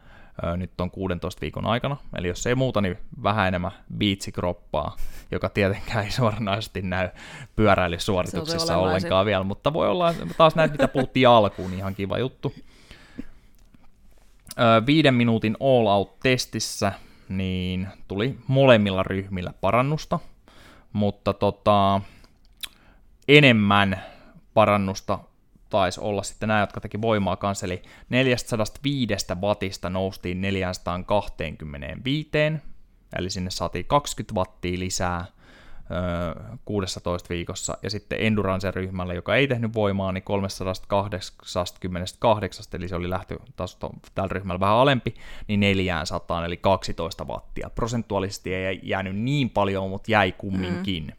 nyt 0.58 0.82
on 0.82 0.91
16 0.91 1.41
viikon 1.41 1.65
aikana. 1.65 1.98
Eli 2.17 2.28
jos 2.28 2.48
ei 2.48 2.56
muuta, 2.56 2.82
niin 2.82 2.98
vähän 3.24 3.48
enemmän 3.48 3.71
biitsikroppaa, 3.98 4.95
joka 5.32 5.50
tietenkään 5.50 6.06
ei 6.06 6.12
suoranaisesti 6.21 6.82
näy 6.82 7.10
pyöräilysuorituksissa 7.56 8.78
ollenkaan 8.78 9.26
vielä, 9.26 9.43
mutta 9.43 9.74
voi 9.74 9.89
olla 9.89 10.13
taas 10.38 10.56
näitä, 10.56 10.71
mitä 10.71 10.88
puhuttiin 10.88 11.28
alkuun, 11.28 11.71
niin 11.71 11.80
ihan 11.80 11.95
kiva 11.95 12.17
juttu. 12.17 12.54
viiden 14.86 15.13
minuutin 15.13 15.58
all 15.60 15.88
out-testissä 15.88 16.91
niin 17.30 17.88
tuli 18.08 18.39
molemmilla 18.48 19.04
ryhmillä 19.04 19.54
parannusta, 19.62 20.19
mutta 20.93 21.34
tota, 21.34 22.02
enemmän 23.28 24.04
parannusta 24.54 25.19
taisi 25.69 26.01
olla 26.01 26.23
sitten 26.23 26.47
nämä, 26.47 26.60
jotka 26.60 26.82
teki 26.82 27.01
voimaa 27.01 27.36
kanssa, 27.36 27.65
eli 27.65 27.82
405 28.10 29.15
wattista 29.41 29.89
noustiin 29.89 30.41
425, 30.41 32.30
eli 33.17 33.30
sinne 33.30 33.49
saatiin 33.49 33.86
20 33.86 34.36
wattia 34.36 34.80
lisää 34.80 35.25
16 36.65 37.30
viikossa, 37.30 37.78
ja 37.84 37.89
sitten 37.89 38.19
Endurance-ryhmällä, 38.19 39.13
joka 39.13 39.36
ei 39.36 39.47
tehnyt 39.47 39.73
voimaa, 39.73 40.12
niin 40.12 40.23
328, 40.23 42.65
eli 42.73 42.88
se 42.88 42.95
oli 42.95 43.10
lähtötaso 43.10 43.89
tällä 44.15 44.30
ryhmällä 44.30 44.60
vähän 44.60 44.75
alempi, 44.75 45.15
niin 45.47 45.60
400, 45.60 46.45
eli 46.45 46.58
12 46.58 47.25
wattia. 47.25 47.69
Prosentuaalisesti 47.69 48.54
ei 48.54 48.80
jäänyt 48.84 49.15
niin 49.15 49.49
paljon, 49.49 49.89
mutta 49.89 50.12
jäi 50.12 50.32
kumminkin. 50.32 51.04
Mm. 51.04 51.13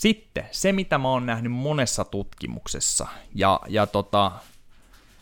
Sitten 0.00 0.44
se, 0.50 0.72
mitä 0.72 0.98
mä 0.98 1.08
oon 1.08 1.26
nähnyt 1.26 1.52
monessa 1.52 2.04
tutkimuksessa, 2.04 3.06
ja, 3.34 3.60
ja 3.68 3.86
tota, 3.86 4.32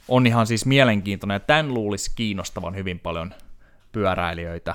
on 0.08 0.26
ihan 0.26 0.46
siis 0.46 0.66
mielenkiintoinen, 0.66 1.34
ja 1.34 1.40
tämän 1.40 1.74
luulisi 1.74 2.10
kiinnostavan 2.14 2.76
hyvin 2.76 2.98
paljon 2.98 3.34
pyöräilijöitä. 3.92 4.74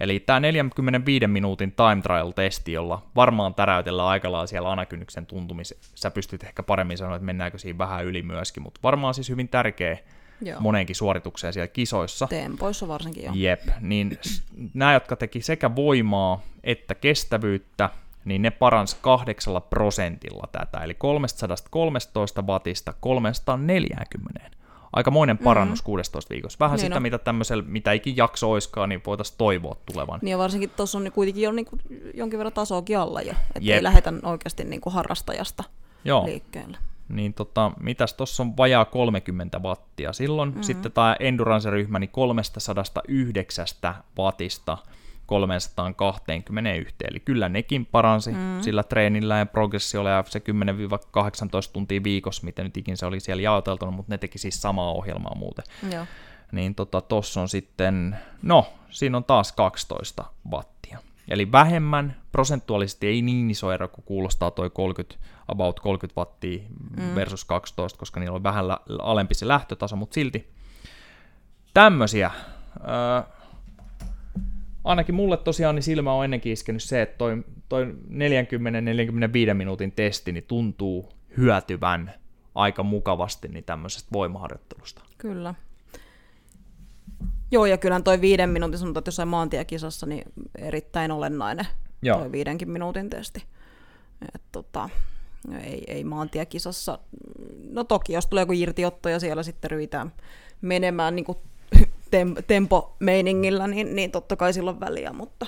Eli 0.00 0.20
tämä 0.20 0.40
45 0.40 1.26
minuutin 1.26 1.72
time 1.72 2.02
trial-testi, 2.02 2.72
jolla 2.72 3.02
varmaan 3.16 3.54
täräytellään 3.54 4.08
aika 4.08 4.32
lailla 4.32 4.46
siellä 4.46 4.72
anakynnyksen 4.72 5.26
tuntumis. 5.26 5.74
Sä 5.94 6.10
pystyt 6.10 6.44
ehkä 6.44 6.62
paremmin 6.62 6.98
sanoa, 6.98 7.16
että 7.16 7.26
mennäänkö 7.26 7.58
siinä 7.58 7.78
vähän 7.78 8.04
yli 8.04 8.22
myöskin, 8.22 8.62
mutta 8.62 8.80
varmaan 8.82 9.14
siis 9.14 9.28
hyvin 9.28 9.48
tärkeä 9.48 9.98
Joo. 10.40 10.60
moneenkin 10.60 10.96
suoritukseen 10.96 11.52
siellä 11.52 11.68
kisoissa. 11.68 12.26
Tempoissa 12.26 12.88
varsinkin 12.88 13.24
jo. 13.24 13.32
Jep, 13.34 13.62
niin 13.80 14.18
nämä, 14.74 14.92
jotka 14.92 15.16
teki 15.16 15.42
sekä 15.42 15.76
voimaa 15.76 16.42
että 16.64 16.94
kestävyyttä, 16.94 17.90
niin 18.24 18.42
ne 18.42 18.50
parans 18.50 18.94
kahdeksalla 18.94 19.60
prosentilla 19.60 20.48
tätä, 20.52 20.78
eli 20.78 20.94
313 20.94 22.42
wattista 22.42 22.94
340. 23.00 24.50
Aikamoinen 24.92 25.38
parannus 25.38 25.78
mm-hmm. 25.78 25.86
16 25.86 26.34
viikossa. 26.34 26.56
Vähän 26.60 26.76
niin 26.76 26.86
sitä, 26.86 26.94
no. 26.94 27.00
mitä 27.00 27.18
tämmöisellä, 27.18 27.64
mitä 27.66 27.92
ikin 27.92 28.16
jakso 28.16 28.50
oiskaan, 28.50 28.88
niin 28.88 29.02
voitaisiin 29.06 29.38
toivoa 29.38 29.76
tulevan. 29.92 30.18
Niin 30.22 30.30
ja 30.30 30.38
varsinkin 30.38 30.70
tuossa 30.70 30.98
on 30.98 31.12
kuitenkin 31.12 31.42
jo 31.42 31.52
niin 31.52 31.66
kuin 31.66 31.80
jonkin 32.14 32.38
verran 32.38 32.52
tasoakin 32.52 32.98
alla 32.98 33.22
jo, 33.22 33.32
että 33.54 33.74
ei 33.74 33.82
lähdetä 33.82 34.12
oikeasti 34.22 34.64
niin 34.64 34.80
kuin 34.80 34.92
harrastajasta 34.92 35.64
Joo. 36.04 36.26
liikkeelle. 36.26 36.78
Niin 37.08 37.34
tota, 37.34 37.72
mitäs 37.80 38.14
tuossa 38.14 38.42
on 38.42 38.56
vajaa 38.56 38.84
30 38.84 39.58
wattia. 39.58 40.12
Silloin 40.12 40.48
mm-hmm. 40.48 40.62
sitten 40.62 40.92
tämä 40.92 41.16
Endurance-ryhmä 41.20 41.98
niin 41.98 42.10
309 42.10 43.66
wattista 44.18 44.78
321, 45.26 46.94
eli 47.08 47.20
kyllä 47.20 47.48
nekin 47.48 47.86
paransi 47.86 48.32
mm. 48.32 48.60
sillä 48.60 48.82
treenillä 48.82 49.38
ja 49.38 49.46
progressiolla 49.46 50.10
ja 50.10 50.24
se 50.28 50.38
10-18 50.38 50.42
tuntia 51.72 52.02
viikossa, 52.04 52.44
miten 52.44 52.64
nyt 52.64 52.76
ikin 52.76 52.96
se 52.96 53.06
oli 53.06 53.20
siellä 53.20 53.42
jaoteltuna, 53.42 53.90
mutta 53.90 54.12
ne 54.12 54.18
teki 54.18 54.38
siis 54.38 54.62
samaa 54.62 54.92
ohjelmaa 54.92 55.34
muuten. 55.34 55.64
Joo. 55.92 56.06
Niin 56.52 56.74
tota, 56.74 57.00
tossa 57.00 57.40
on 57.40 57.48
sitten, 57.48 58.18
no, 58.42 58.66
siinä 58.90 59.16
on 59.16 59.24
taas 59.24 59.52
12 59.52 60.24
wattia. 60.50 60.98
Eli 61.28 61.52
vähemmän, 61.52 62.16
prosentuaalisesti 62.32 63.06
ei 63.06 63.22
niin 63.22 63.50
iso 63.50 63.72
ero, 63.72 63.88
kun 63.88 64.04
kuulostaa 64.04 64.50
toi 64.50 64.70
30, 64.70 65.24
about 65.48 65.80
30 65.80 66.20
wattia 66.20 66.62
mm. 66.96 67.14
versus 67.14 67.44
12, 67.44 67.98
koska 67.98 68.20
niillä 68.20 68.36
on 68.36 68.42
vähän 68.42 68.64
alempi 69.02 69.34
se 69.34 69.48
lähtötaso, 69.48 69.96
mutta 69.96 70.14
silti 70.14 70.50
tämmösiä. 71.74 72.30
Öö, 72.80 73.34
ainakin 74.84 75.14
mulle 75.14 75.36
tosiaan 75.36 75.74
niin 75.74 75.82
silmä 75.82 76.12
on 76.12 76.24
ennenkin 76.24 76.52
iskenyt 76.52 76.82
se, 76.82 77.02
että 77.02 77.18
toi, 77.18 77.44
toi 77.68 77.94
40-45 79.50 79.54
minuutin 79.54 79.92
testi 79.92 80.32
niin 80.32 80.44
tuntuu 80.44 81.12
hyötyvän 81.36 82.14
aika 82.54 82.82
mukavasti 82.82 83.48
niin 83.48 83.64
tämmöisestä 83.64 84.08
voimaharjoittelusta. 84.12 85.02
Kyllä. 85.18 85.54
Joo, 87.50 87.66
ja 87.66 87.78
kyllähän 87.78 88.04
toi 88.04 88.20
viiden 88.20 88.50
minuutin, 88.50 88.78
sanotaan, 88.78 89.00
että 89.00 89.08
jossain 89.08 89.28
maantiekisassa, 89.28 90.06
niin 90.06 90.24
erittäin 90.58 91.10
olennainen 91.10 91.66
Joo. 92.02 92.18
toi 92.18 92.32
viidenkin 92.32 92.70
minuutin 92.70 93.10
testi. 93.10 93.44
Et, 94.34 94.42
tota, 94.52 94.90
ei, 95.62 95.84
ei 95.86 96.04
maantiekisassa, 96.04 96.98
no 97.70 97.84
toki 97.84 98.12
jos 98.12 98.26
tulee 98.26 98.42
joku 98.42 98.52
irtiotto 98.52 99.08
ja 99.08 99.20
siellä 99.20 99.42
sitten 99.42 99.70
ryhdytään 99.70 100.12
menemään 100.60 101.16
niin 101.16 101.24
kuin 101.24 101.38
tem, 102.10 102.34
tempomeiningillä, 102.46 103.66
niin, 103.66 103.96
niin 103.96 104.10
totta 104.10 104.36
kai 104.36 104.52
silloin 104.52 104.80
väliä, 104.80 105.12
mutta 105.12 105.46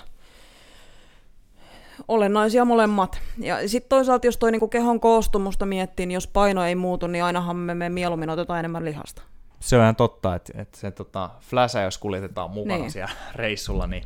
olennaisia 2.08 2.64
molemmat. 2.64 3.20
Ja 3.38 3.68
sitten 3.68 3.88
toisaalta, 3.88 4.26
jos 4.26 4.36
toi 4.36 4.52
niinku 4.52 4.68
kehon 4.68 5.00
koostumusta 5.00 5.66
miettii, 5.66 6.06
niin 6.06 6.14
jos 6.14 6.26
paino 6.26 6.64
ei 6.64 6.74
muutu, 6.74 7.06
niin 7.06 7.24
ainahan 7.24 7.56
me, 7.56 7.74
me 7.74 7.88
mieluummin 7.88 8.30
otetaan 8.30 8.58
enemmän 8.58 8.84
lihasta. 8.84 9.22
Se 9.60 9.76
on 9.76 9.82
ihan 9.82 9.96
totta, 9.96 10.34
että, 10.34 10.52
että 10.56 10.78
se 10.78 10.90
tota, 10.90 11.30
fläsä, 11.40 11.82
jos 11.82 11.98
kuljetetaan 11.98 12.50
mukana 12.50 12.78
niin. 12.78 12.90
siellä 12.90 13.12
reissulla, 13.34 13.86
niin 13.86 14.04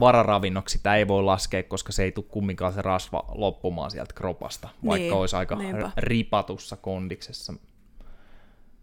vararavinnoksi 0.00 0.72
sitä 0.72 0.96
ei 0.96 1.08
voi 1.08 1.22
laskea, 1.22 1.62
koska 1.62 1.92
se 1.92 2.02
ei 2.02 2.12
tule 2.12 2.24
kumminkaan 2.28 2.72
se 2.72 2.82
rasva 2.82 3.24
loppumaan 3.28 3.90
sieltä 3.90 4.14
kropasta, 4.14 4.68
vaikka 4.86 5.02
niin, 5.02 5.12
olisi 5.12 5.36
aika 5.36 5.54
niinpä. 5.56 5.90
ripatussa 5.96 6.76
kondiksessa. 6.76 7.54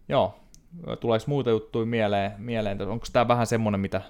Joo, 0.08 0.34
tuleeko 1.00 1.24
muita 1.28 1.50
juttuja 1.50 1.86
mieleen, 1.86 2.32
mieleen? 2.38 2.82
onko 2.82 3.06
tämä 3.12 3.28
vähän 3.28 3.46
semmoinen, 3.46 3.80
mitä 3.80 4.02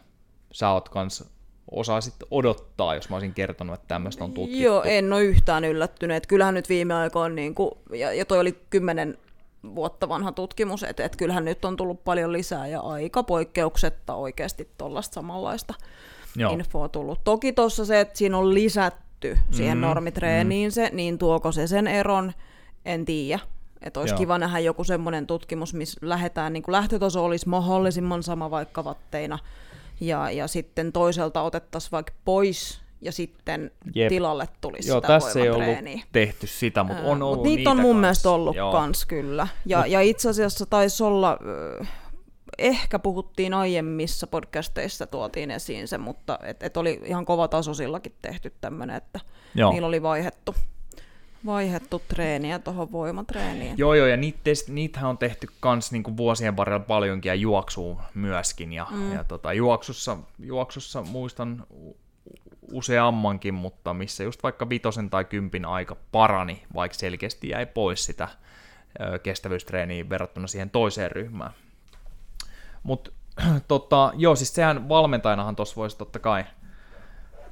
sä 0.52 0.70
oot 0.70 0.88
kans 0.88 1.24
osaisit 1.70 2.14
odottaa, 2.30 2.94
jos 2.94 3.08
mä 3.08 3.16
olisin 3.16 3.34
kertonut, 3.34 3.74
että 3.74 3.88
tämmöistä 3.88 4.24
on 4.24 4.32
tutkittu? 4.32 4.62
Joo, 4.62 4.82
en 4.82 5.12
ole 5.12 5.24
yhtään 5.24 5.64
yllättynyt. 5.64 6.26
Kyllähän 6.26 6.54
nyt 6.54 6.68
viime 6.68 6.94
aikoina, 6.94 7.34
niin 7.34 7.54
kuin, 7.54 7.70
ja, 7.92 8.12
ja 8.12 8.24
toi 8.24 8.38
oli 8.38 8.58
kymmenen 8.70 9.18
vuotta 9.74 10.08
vanha 10.08 10.32
tutkimus, 10.32 10.82
että 10.82 11.04
et 11.04 11.16
kyllähän 11.16 11.44
nyt 11.44 11.64
on 11.64 11.76
tullut 11.76 12.04
paljon 12.04 12.32
lisää 12.32 12.66
ja 12.66 12.80
aika 12.80 13.22
poikkeuksetta 13.22 14.14
oikeasti 14.14 14.68
tuollaista 14.78 15.14
samanlaista 15.14 15.74
Joo. 16.36 16.52
infoa 16.52 16.88
tullut. 16.88 17.20
Toki 17.24 17.52
tuossa 17.52 17.84
se, 17.84 18.00
että 18.00 18.18
siinä 18.18 18.38
on 18.38 18.54
lisätty 18.54 19.38
siihen 19.50 19.78
mm, 19.78 19.82
normitreeniin 19.82 20.68
mm. 20.68 20.72
se, 20.72 20.90
niin 20.92 21.18
tuoko 21.18 21.52
se 21.52 21.66
sen 21.66 21.86
eron, 21.86 22.32
en 22.84 23.04
tiedä. 23.04 23.38
Että 23.82 24.00
olisi 24.00 24.12
Joo. 24.12 24.18
kiva 24.18 24.38
nähdä 24.38 24.58
joku 24.58 24.84
semmoinen 24.84 25.26
tutkimus, 25.26 25.74
missä 25.74 25.98
lähdetään, 26.02 26.52
niin 26.52 26.62
lähtötaso 26.68 27.24
olisi 27.24 27.48
mahdollisimman 27.48 28.22
sama 28.22 28.50
vaikka 28.50 28.84
vatteina, 28.84 29.38
ja, 30.00 30.30
ja 30.30 30.46
sitten 30.46 30.92
toiselta 30.92 31.42
otettaisiin 31.42 31.92
vaikka 31.92 32.12
pois 32.24 32.80
ja 33.00 33.12
sitten 33.12 33.70
Jep. 33.94 34.08
tilalle 34.08 34.48
tulisi 34.60 34.88
Joo, 34.88 34.98
sitä 34.98 35.06
tässä 35.08 35.40
ei 35.40 35.50
ollut 35.50 35.68
tehty 36.12 36.46
sitä, 36.46 36.84
mutta 36.84 37.02
on 37.02 37.22
ollut 37.22 37.38
Mut 37.38 37.46
niitä 37.46 37.70
on 37.70 37.76
mun 37.76 37.94
kans. 37.94 38.00
mielestä 38.00 38.30
ollut 38.30 38.56
Joo. 38.56 38.72
kans 38.72 39.06
kyllä. 39.06 39.48
Ja, 39.66 39.78
Mut... 39.78 39.88
ja 39.88 40.00
itse 40.00 40.28
asiassa 40.28 40.66
taisi 40.66 41.02
olla, 41.02 41.38
ehkä 42.58 42.98
puhuttiin 42.98 43.54
aiemmissa 43.54 44.26
podcasteissa, 44.26 45.06
tuotiin 45.06 45.50
esiin 45.50 45.88
se, 45.88 45.98
mutta 45.98 46.38
et, 46.42 46.62
et 46.62 46.76
oli 46.76 47.00
ihan 47.04 47.24
kova 47.24 47.48
tasosillakin 47.48 48.14
tehty 48.22 48.52
tämmöinen, 48.60 48.96
että 48.96 49.20
Joo. 49.54 49.72
niillä 49.72 49.88
oli 49.88 50.02
vaihettu 50.02 50.54
vaihettu 51.46 52.02
treeniä 52.08 52.58
tuohon 52.58 52.92
voimatreeniin. 52.92 53.78
Joo, 53.78 53.94
joo, 53.94 54.06
ja 54.06 54.16
niitä, 54.16 54.50
niitähän 54.68 55.10
on 55.10 55.18
tehty 55.18 55.46
kans 55.60 55.92
niinku 55.92 56.16
vuosien 56.16 56.56
varrella 56.56 56.84
paljonkin 56.84 57.30
ja 57.30 57.34
juoksuun 57.34 57.98
myöskin. 58.14 58.72
Ja, 58.72 58.86
mm. 58.90 59.12
ja 59.12 59.24
tota, 59.24 59.52
juoksussa, 59.52 60.18
juoksussa 60.38 61.02
muistan 61.02 61.66
useammankin, 62.72 63.54
mutta 63.54 63.94
missä 63.94 64.24
just 64.24 64.42
vaikka 64.42 64.68
vitosen 64.68 65.10
tai 65.10 65.24
kympin 65.24 65.64
aika 65.64 65.96
parani, 66.12 66.62
vaikka 66.74 66.98
selkeästi 66.98 67.48
jäi 67.48 67.66
pois 67.66 68.04
sitä 68.04 68.28
kestävyystreeniä 69.22 70.08
verrattuna 70.08 70.46
siihen 70.46 70.70
toiseen 70.70 71.10
ryhmään. 71.10 71.52
Mutta 72.82 73.10
tota, 73.68 74.12
joo, 74.16 74.36
siis 74.36 74.54
sehän 74.54 74.88
valmentajanahan 74.88 75.56
tuossa 75.56 75.76
voisi 75.76 75.98
totta 75.98 76.18
kai 76.18 76.44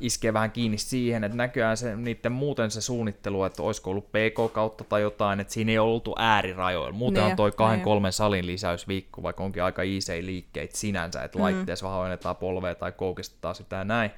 iskee 0.06 0.32
vähän 0.32 0.50
kiinni 0.50 0.78
siihen, 0.78 1.24
että 1.24 1.36
näköjään 1.36 1.76
se, 1.76 1.96
niiden 1.96 2.32
muuten 2.32 2.70
se 2.70 2.80
suunnittelu, 2.80 3.44
että 3.44 3.62
olisiko 3.62 3.90
ollut 3.90 4.08
PK 4.08 4.52
kautta 4.52 4.84
tai 4.84 5.02
jotain, 5.02 5.40
että 5.40 5.52
siinä 5.52 5.72
ei 5.72 5.78
oltu 5.78 6.14
äärirajoilla. 6.18 6.92
Muuten 6.92 7.24
ne, 7.24 7.30
on 7.30 7.36
toi 7.36 7.52
kahden 7.52 7.78
ne. 7.78 7.84
kolmen 7.84 8.12
salin 8.12 8.46
lisäys 8.46 8.88
viikko, 8.88 9.22
vaikka 9.22 9.44
onkin 9.44 9.62
aika 9.62 9.82
easy 9.82 10.26
liikkeitä 10.26 10.76
sinänsä, 10.76 11.22
että 11.22 11.38
mm. 11.38 11.42
laitteessa 11.42 11.86
vähän 12.22 12.36
polvea 12.36 12.74
tai 12.74 12.92
koukistetaan 12.92 13.54
sitä 13.54 13.76
ja 13.76 13.84
näin 13.84 14.10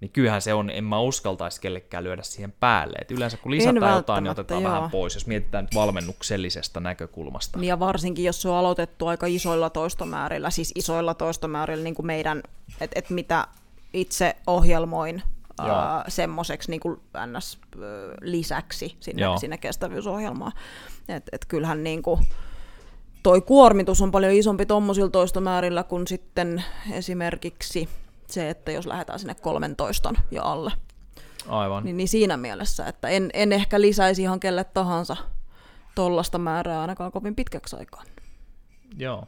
niin 0.00 0.10
kyllähän 0.10 0.42
se 0.42 0.54
on, 0.54 0.70
en 0.70 0.84
mä 0.84 1.00
uskaltaisi 1.00 1.60
kellekään 1.60 2.04
lyödä 2.04 2.22
siihen 2.22 2.54
päälle. 2.60 2.96
Et 3.00 3.10
yleensä 3.10 3.36
kun 3.36 3.52
lisätään 3.52 3.96
jotain, 3.96 4.24
niin 4.24 4.30
otetaan 4.30 4.62
joo. 4.62 4.72
vähän 4.72 4.90
pois, 4.90 5.14
jos 5.14 5.26
mietitään 5.26 5.64
nyt 5.64 5.74
valmennuksellisesta 5.74 6.80
näkökulmasta. 6.80 7.58
Niin 7.58 7.68
ja 7.68 7.78
varsinkin, 7.78 8.24
jos 8.24 8.42
se 8.42 8.48
on 8.48 8.56
aloitettu 8.56 9.06
aika 9.06 9.26
isoilla 9.26 9.70
toistomäärillä, 9.70 10.50
siis 10.50 10.72
isoilla 10.74 11.14
toistomäärillä, 11.14 11.84
niin 11.84 11.94
kuin 11.94 12.06
meidän, 12.06 12.42
että 12.80 12.98
et 12.98 13.10
mitä 13.10 13.46
itse 13.96 14.36
ohjelmoin 14.46 15.22
uh, 15.60 15.68
semmoiseksi 16.08 16.70
niin 16.70 16.80
ns. 17.36 17.58
lisäksi 18.20 18.96
sinne, 19.00 19.22
sinne 19.40 19.58
kestävyysohjelmaan. 19.58 20.52
Et, 21.08 21.24
et 21.32 21.44
kyllähän 21.44 21.84
niin 21.84 22.02
kuin, 22.02 22.20
toi 23.22 23.40
kuormitus 23.40 24.02
on 24.02 24.10
paljon 24.10 24.32
isompi 24.32 24.66
tuommoisilla 24.66 25.10
toistomäärillä 25.10 25.82
kuin 25.82 26.06
sitten 26.06 26.64
esimerkiksi 26.92 27.88
se, 28.26 28.50
että 28.50 28.72
jos 28.72 28.86
lähdetään 28.86 29.18
sinne 29.18 29.34
13 29.34 30.14
ja 30.30 30.42
alle. 30.42 30.72
Aivan. 31.48 31.84
Niin, 31.84 31.96
niin 31.96 32.08
siinä 32.08 32.36
mielessä, 32.36 32.86
että 32.86 33.08
en, 33.08 33.30
en 33.32 33.52
ehkä 33.52 33.80
lisäisi 33.80 34.22
ihan 34.22 34.40
kelle 34.40 34.64
tahansa 34.64 35.16
tollasta 35.94 36.38
määrää 36.38 36.80
ainakaan 36.80 37.12
kovin 37.12 37.34
pitkäksi 37.34 37.76
aikaa. 37.76 38.02
Joo. 38.96 39.26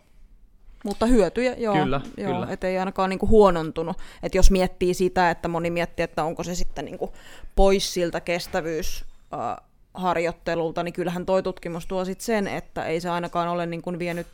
Mutta 0.84 1.06
hyötyjä, 1.06 1.54
joo, 1.58 1.74
kyllä, 1.74 2.00
joo 2.16 2.32
kyllä. 2.32 2.46
et 2.50 2.64
ei 2.64 2.78
ainakaan 2.78 3.10
niinku 3.10 3.28
huonontunut. 3.28 3.96
Et 4.22 4.34
jos 4.34 4.50
miettii 4.50 4.94
sitä, 4.94 5.30
että 5.30 5.48
moni 5.48 5.70
miettii, 5.70 6.04
että 6.04 6.24
onko 6.24 6.42
se 6.42 6.54
sitten 6.54 6.84
niinku 6.84 7.12
pois 7.56 7.94
siltä 7.94 8.20
kestävyysharjoittelulta, 8.20 10.82
niin 10.82 10.92
kyllähän 10.92 11.26
toi 11.26 11.42
tutkimus 11.42 11.86
tuo 11.86 12.04
sit 12.04 12.20
sen, 12.20 12.46
että 12.46 12.84
ei 12.84 13.00
se 13.00 13.10
ainakaan 13.10 13.48
ole 13.48 13.66
niinku 13.66 13.98
vienyt 13.98 14.26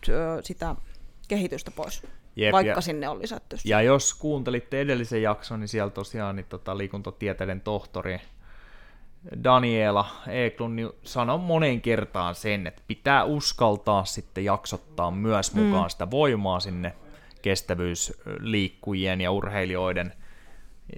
sitä 0.42 0.74
kehitystä 1.28 1.70
pois. 1.70 2.02
Jep, 2.36 2.52
vaikka 2.52 2.72
ja, 2.72 2.80
sinne 2.80 3.08
on 3.08 3.22
lisätty. 3.22 3.56
Ja 3.64 3.82
jos 3.82 4.14
kuuntelitte 4.14 4.80
edellisen 4.80 5.22
jakson, 5.22 5.60
niin 5.60 5.68
siellä 5.68 5.90
tosiaan 5.90 6.36
niin 6.36 6.46
tota, 6.48 6.78
liikuntatieteiden 6.78 7.60
tohtori 7.60 8.20
Daniela 9.44 10.06
Eklund 10.28 10.74
niin 10.74 10.90
sanoi 11.02 11.38
moneen 11.38 11.80
kertaan 11.80 12.34
sen, 12.34 12.66
että 12.66 12.82
pitää 12.86 13.24
uskaltaa 13.24 14.04
sitten 14.04 14.44
jaksottaa 14.44 15.10
myös 15.10 15.54
mukaan 15.54 15.84
mm. 15.84 15.90
sitä 15.90 16.10
voimaa 16.10 16.60
sinne 16.60 16.94
kestävyysliikkujien 17.42 19.20
ja 19.20 19.30
urheilijoiden– 19.30 20.12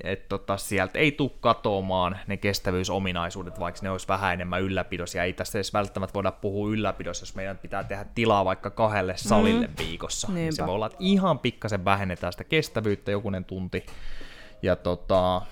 että 0.05 0.29
tota, 0.29 0.57
sieltä 0.57 0.99
ei 0.99 1.12
tule 1.12 1.31
katoamaan 1.41 2.19
ne 2.27 2.37
kestävyysominaisuudet, 2.37 3.61
vaikka 3.61 3.81
ne 3.83 3.91
olisi 3.91 4.09
vähän 4.09 4.35
enemmän 4.35 4.62
ylläpidossa, 4.62 5.19
ja 5.19 5.25
ei 5.25 5.33
tästä 5.33 5.59
edes 5.59 5.73
välttämättä 5.73 6.15
voida 6.15 6.33
puhua 6.33 6.71
ylläpidossa, 6.71 7.23
jos 7.23 7.35
meidän 7.35 7.59
pitää 7.59 7.85
tehdä 7.85 8.07
tilaa 8.15 8.45
vaikka 8.45 8.71
kahdelle 8.71 9.17
salille 9.17 9.67
mm. 9.67 9.75
viikossa. 9.79 10.33
Niin 10.33 10.53
se 10.53 10.67
voi 10.67 10.75
olla, 10.75 10.87
että 10.87 10.99
ihan 11.01 11.39
pikkasen 11.39 11.85
vähennetään 11.85 12.33
sitä 12.33 12.45
kestävyyttä 12.45 13.11
jokunen 13.11 13.45
tunti, 13.45 13.87
ja 14.62 14.77
tota, 14.77 15.43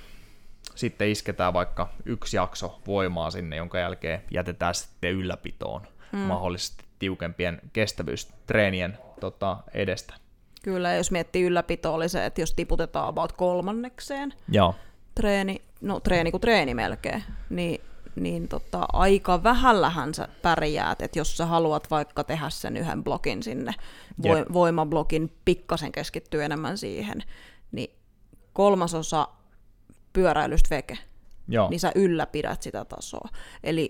sitten 0.75 1.11
isketään 1.11 1.53
vaikka 1.53 1.89
yksi 2.05 2.37
jakso 2.37 2.81
voimaa 2.87 3.31
sinne, 3.31 3.57
jonka 3.57 3.79
jälkeen 3.79 4.23
jätetään 4.31 4.75
sitten 4.75 5.13
ylläpitoon 5.13 5.87
mm. 6.13 6.19
mahdollisesti 6.19 6.85
tiukempien 6.99 7.61
kestävyystreenien 7.73 8.99
tota, 9.21 9.57
edestä. 9.75 10.15
Kyllä, 10.63 10.95
jos 10.95 11.11
miettii 11.11 11.43
ylläpito 11.43 11.95
oli 11.95 12.09
se, 12.09 12.27
että 12.27 12.41
jos 12.41 12.55
tiputetaan 12.55 13.09
about 13.09 13.33
kolmannekseen 13.33 14.35
Joo. 14.49 14.75
treeni, 15.15 15.63
no 15.81 16.01
treeni 16.01 16.31
kuin 16.31 16.41
treeni 16.41 16.75
melkein, 16.75 17.25
niin, 17.51 17.81
niin 18.17 18.49
tota, 18.49 18.87
aika 18.93 19.43
vähällähän 19.43 20.15
sä 20.15 20.29
pärjäät, 20.43 21.03
että 21.03 21.19
jos 21.19 21.37
sä 21.37 21.47
haluat 21.47 21.91
vaikka 21.91 22.25
tehdä 22.25 22.51
sen 22.51 22.77
yhden 22.77 23.05
blokin 23.05 23.43
sinne, 23.43 23.73
yep. 24.25 24.53
voimablokin, 24.53 25.33
pikkasen 25.45 25.93
keskittyy 25.93 26.45
enemmän 26.45 26.79
siihen, 26.79 27.23
niin 27.73 27.91
kolmasosa 28.53 29.29
pyöräilystä 30.15 30.77
veke, 30.77 30.99
Joo. 31.49 31.71
niin 31.71 31.81
sä 31.81 31.93
ylläpidät 31.95 32.63
sitä 32.63 32.85
tasoa. 32.85 33.29
Eli 33.65 33.89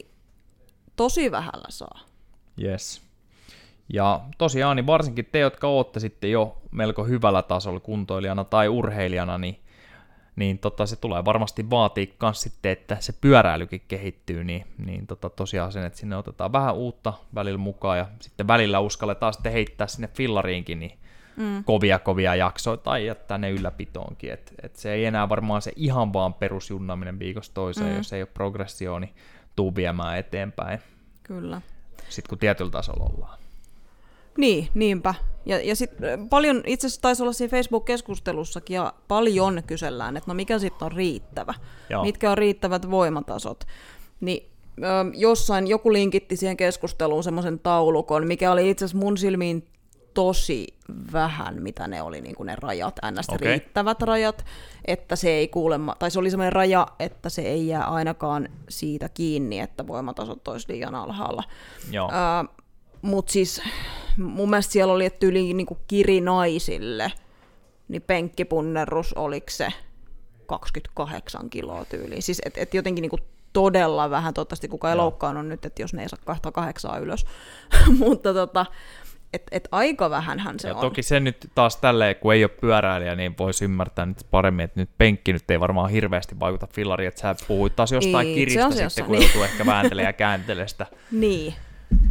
tosi 0.97 1.31
vähällä 1.31 1.69
saa. 1.69 2.01
Yes. 2.63 3.03
Ja 3.93 4.21
tosiaan, 4.39 4.77
niin 4.77 4.87
varsinkin 4.87 5.29
te, 5.33 5.39
jotka 5.39 5.69
olette 5.69 6.01
sitten 6.01 6.31
jo 6.31 6.57
melko 6.71 7.05
hyvällä 7.05 7.43
tasolla 7.43 7.81
kuntoilijana 7.81 8.45
tai 8.45 8.69
urheilijana, 8.69 9.39
niin, 9.39 9.61
niin 10.37 10.59
tota, 10.59 10.87
se 10.87 10.97
tulee 10.97 11.25
varmasti 11.25 11.71
vaatii 11.71 12.15
myös 12.23 12.41
sitten, 12.41 12.73
että 12.73 12.97
se 13.01 13.13
pyöräilykin 13.21 13.83
kehittyy, 13.89 14.45
niin, 14.45 14.67
niin 14.79 15.07
tota, 15.07 15.31
tosiaan 15.31 15.73
sen, 15.73 15.85
että 15.85 15.99
sinne 15.99 16.17
otetaan 16.17 16.53
vähän 16.53 16.75
uutta 16.75 17.13
välillä 17.35 17.59
mukaan 17.59 17.99
ja 17.99 18.07
sitten 18.21 18.49
välillä 18.49 18.81
uskalletaan 18.81 19.33
sitten 19.33 19.53
heittää 19.53 19.87
sinne 19.87 20.09
fillariinkin, 20.09 20.79
niin 20.79 20.99
mm. 21.37 21.65
kovia 21.65 21.99
kovia 21.99 22.35
jaksoja 22.35 22.77
tai 22.77 23.07
jättää 23.07 23.39
ne 23.39 23.51
ylläpitoonkin. 23.51 24.33
Et, 24.33 24.55
et 24.63 24.77
se 24.77 24.93
ei 24.93 25.05
enää 25.05 25.29
varmaan 25.29 25.63
se 25.63 25.73
ihan 25.77 26.13
vaan 26.13 26.35
perusjunnaminen 26.35 27.19
viikosta 27.19 27.55
toiseen, 27.55 27.91
mm. 27.91 27.97
jos 27.97 28.13
ei 28.13 28.23
ole 28.23 28.29
progressio, 28.35 28.99
niin 28.99 29.15
tuu 29.57 29.75
viemään 29.75 30.19
eteenpäin. 30.19 30.79
Kyllä. 31.23 31.61
Sitten 32.09 32.29
kun 32.29 32.39
tietyllä 32.39 32.71
tasolla 32.71 33.11
ollaan. 33.15 33.39
Niin, 34.39 34.69
niinpä. 34.75 35.15
Ja, 35.47 35.61
ja 35.61 35.77
sitten 35.77 36.29
paljon, 36.29 36.63
itse 36.67 36.87
asiassa 36.87 37.03
taisi 37.03 37.23
olla 37.23 37.33
siinä 37.33 37.51
Facebook-keskustelussakin, 37.51 38.75
ja 38.75 38.95
paljon 39.09 39.63
kysellään, 39.67 40.17
että 40.17 40.31
no 40.31 40.35
mikä 40.35 40.59
sitten 40.59 40.87
on 40.87 40.93
riittävä, 40.93 41.55
Joo. 41.91 42.05
mitkä 42.05 42.31
on 42.31 42.39
riittävät 42.39 42.91
voimatasot. 42.91 43.65
Niin 44.21 44.51
ö, 44.79 44.85
jossain 45.15 45.67
joku 45.67 45.93
linkitti 45.93 46.37
siihen 46.37 46.57
keskusteluun 46.57 47.25
semmoisen 47.25 47.59
taulukon, 47.59 48.27
mikä 48.27 48.53
oli 48.53 48.71
itse 48.71 48.85
asiassa 48.85 49.05
mun 49.05 49.19
silmiin 49.19 49.67
tosi 50.15 50.67
vähän, 51.13 51.63
mitä 51.63 51.89
ne 51.89 52.03
oli 52.03 52.21
niin 52.21 52.35
kuin 52.35 52.47
ne 52.47 52.57
rajat, 52.57 52.97
ns. 53.11 53.29
Okay. 53.29 53.49
riittävät 53.49 54.03
rajat, 54.03 54.45
että 54.85 55.17
se 55.17 55.31
ei 55.31 55.49
kuulemma, 55.49 55.97
tai 55.99 56.11
se 56.11 56.19
oli 56.19 56.31
semmoinen 56.31 56.53
raja, 56.53 56.87
että 56.99 57.29
se 57.29 57.43
ei 57.43 57.67
jää 57.67 57.85
ainakaan 57.85 58.49
siitä 58.69 59.09
kiinni, 59.09 59.61
että 59.61 59.87
voimatasot 59.87 60.49
olisi 60.49 60.73
liian 60.73 60.95
alhaalla. 60.95 61.43
Joo. 61.91 62.11
Mutta 63.03 63.33
siis 63.33 63.63
mun 64.17 64.51
mielestä 64.51 64.73
siellä 64.73 64.93
oli, 64.95 65.05
että 65.05 65.27
yli 65.27 65.55
niin 65.55 65.67
kiri 65.87 66.21
naisille, 66.21 67.13
niin 67.89 68.03
penkkipunnerus 68.03 69.13
oliko 69.13 69.47
se 69.51 69.69
28 70.47 71.51
kiloa 71.51 71.85
tyyliin. 71.85 72.23
Siis 72.23 72.43
et, 72.45 72.59
et 72.59 72.75
jotenkin 72.75 73.03
niin 73.03 73.11
kuin 73.11 73.23
todella 73.53 74.11
vähän, 74.11 74.35
toivottavasti 74.35 74.69
kukaan 74.69 74.93
ei 74.93 74.97
loukkaannut 74.97 75.47
nyt, 75.47 75.65
että 75.65 75.83
jos 75.83 75.95
ne 75.95 76.03
ei 76.03 76.09
saa 76.09 76.19
kahta 76.25 76.53
kahdeksaa 76.53 76.99
ylös. 76.99 77.27
Mutta 77.99 78.35
tota, 78.35 78.67
et, 79.35 79.43
et 79.51 79.69
aika 79.73 80.11
vähänhän 80.11 80.61
se 80.61 80.69
ja 80.69 80.75
on. 80.75 80.81
Toki 80.81 81.03
se 81.03 81.21
nyt 81.21 81.51
taas 81.55 81.77
tälleen, 81.77 82.17
kun 82.17 82.35
ei 82.35 82.45
ole 82.45 82.51
pyöräilijä, 82.61 83.15
niin 83.15 83.35
voisi 83.39 83.65
ymmärtää 83.65 84.07
nyt 84.07 84.27
paremmin, 84.31 84.65
että 84.65 84.81
nyt 84.81 84.91
penkki 84.99 85.33
nyt 85.33 85.51
ei 85.51 85.61
varmaan 85.61 85.91
hirveästi 85.91 86.41
vaikuta 86.41 86.69
fillariin, 86.73 87.09
että 87.09 87.21
sä 87.21 87.35
puhuit 87.49 87.77
taas 87.77 87.93
jostain 87.93 88.27
ei, 88.27 88.35
kiristä 88.35 88.71
sitten, 88.71 89.05
kun 89.05 89.13
niin. 89.13 89.23
joutuu 89.23 89.43
ehkä 89.43 89.67
vääntelemään 89.67 90.09
ja 90.09 90.13
kääntelemään 90.13 90.69
sitä. 90.69 90.87
niin, 91.11 91.55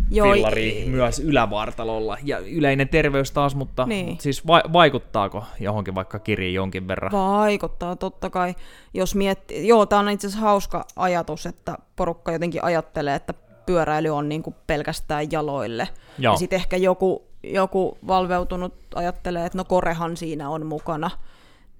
fillari 0.09 0.83
myös 0.87 1.19
ylävartalolla. 1.19 2.17
Ja 2.23 2.39
yleinen 2.39 2.89
terveys 2.89 3.31
taas, 3.31 3.55
mutta 3.55 3.85
niin. 3.85 4.17
siis 4.19 4.47
va- 4.47 4.63
vaikuttaako 4.73 5.45
johonkin 5.59 5.95
vaikka 5.95 6.19
kiriin 6.19 6.53
jonkin 6.53 6.87
verran? 6.87 7.11
Vaikuttaa 7.11 7.95
totta 7.95 8.29
kai. 8.29 8.55
Jos 8.93 9.15
miettii, 9.15 9.67
joo, 9.67 9.85
tämä 9.85 9.99
on 9.99 10.09
itse 10.09 10.27
asiassa 10.27 10.45
hauska 10.45 10.85
ajatus, 10.95 11.45
että 11.45 11.77
porukka 11.95 12.31
jotenkin 12.31 12.63
ajattelee, 12.63 13.15
että 13.15 13.33
pyöräily 13.65 14.09
on 14.09 14.29
niin 14.29 14.43
kuin 14.43 14.55
pelkästään 14.67 15.31
jaloille. 15.31 15.89
Joo. 16.19 16.33
Ja 16.33 16.37
sitten 16.37 16.57
ehkä 16.57 16.77
joku, 16.77 17.27
joku 17.43 17.97
valveutunut 18.07 18.73
ajattelee, 18.95 19.45
että 19.45 19.57
no 19.57 19.65
korehan 19.65 20.17
siinä 20.17 20.49
on 20.49 20.65
mukana. 20.65 21.11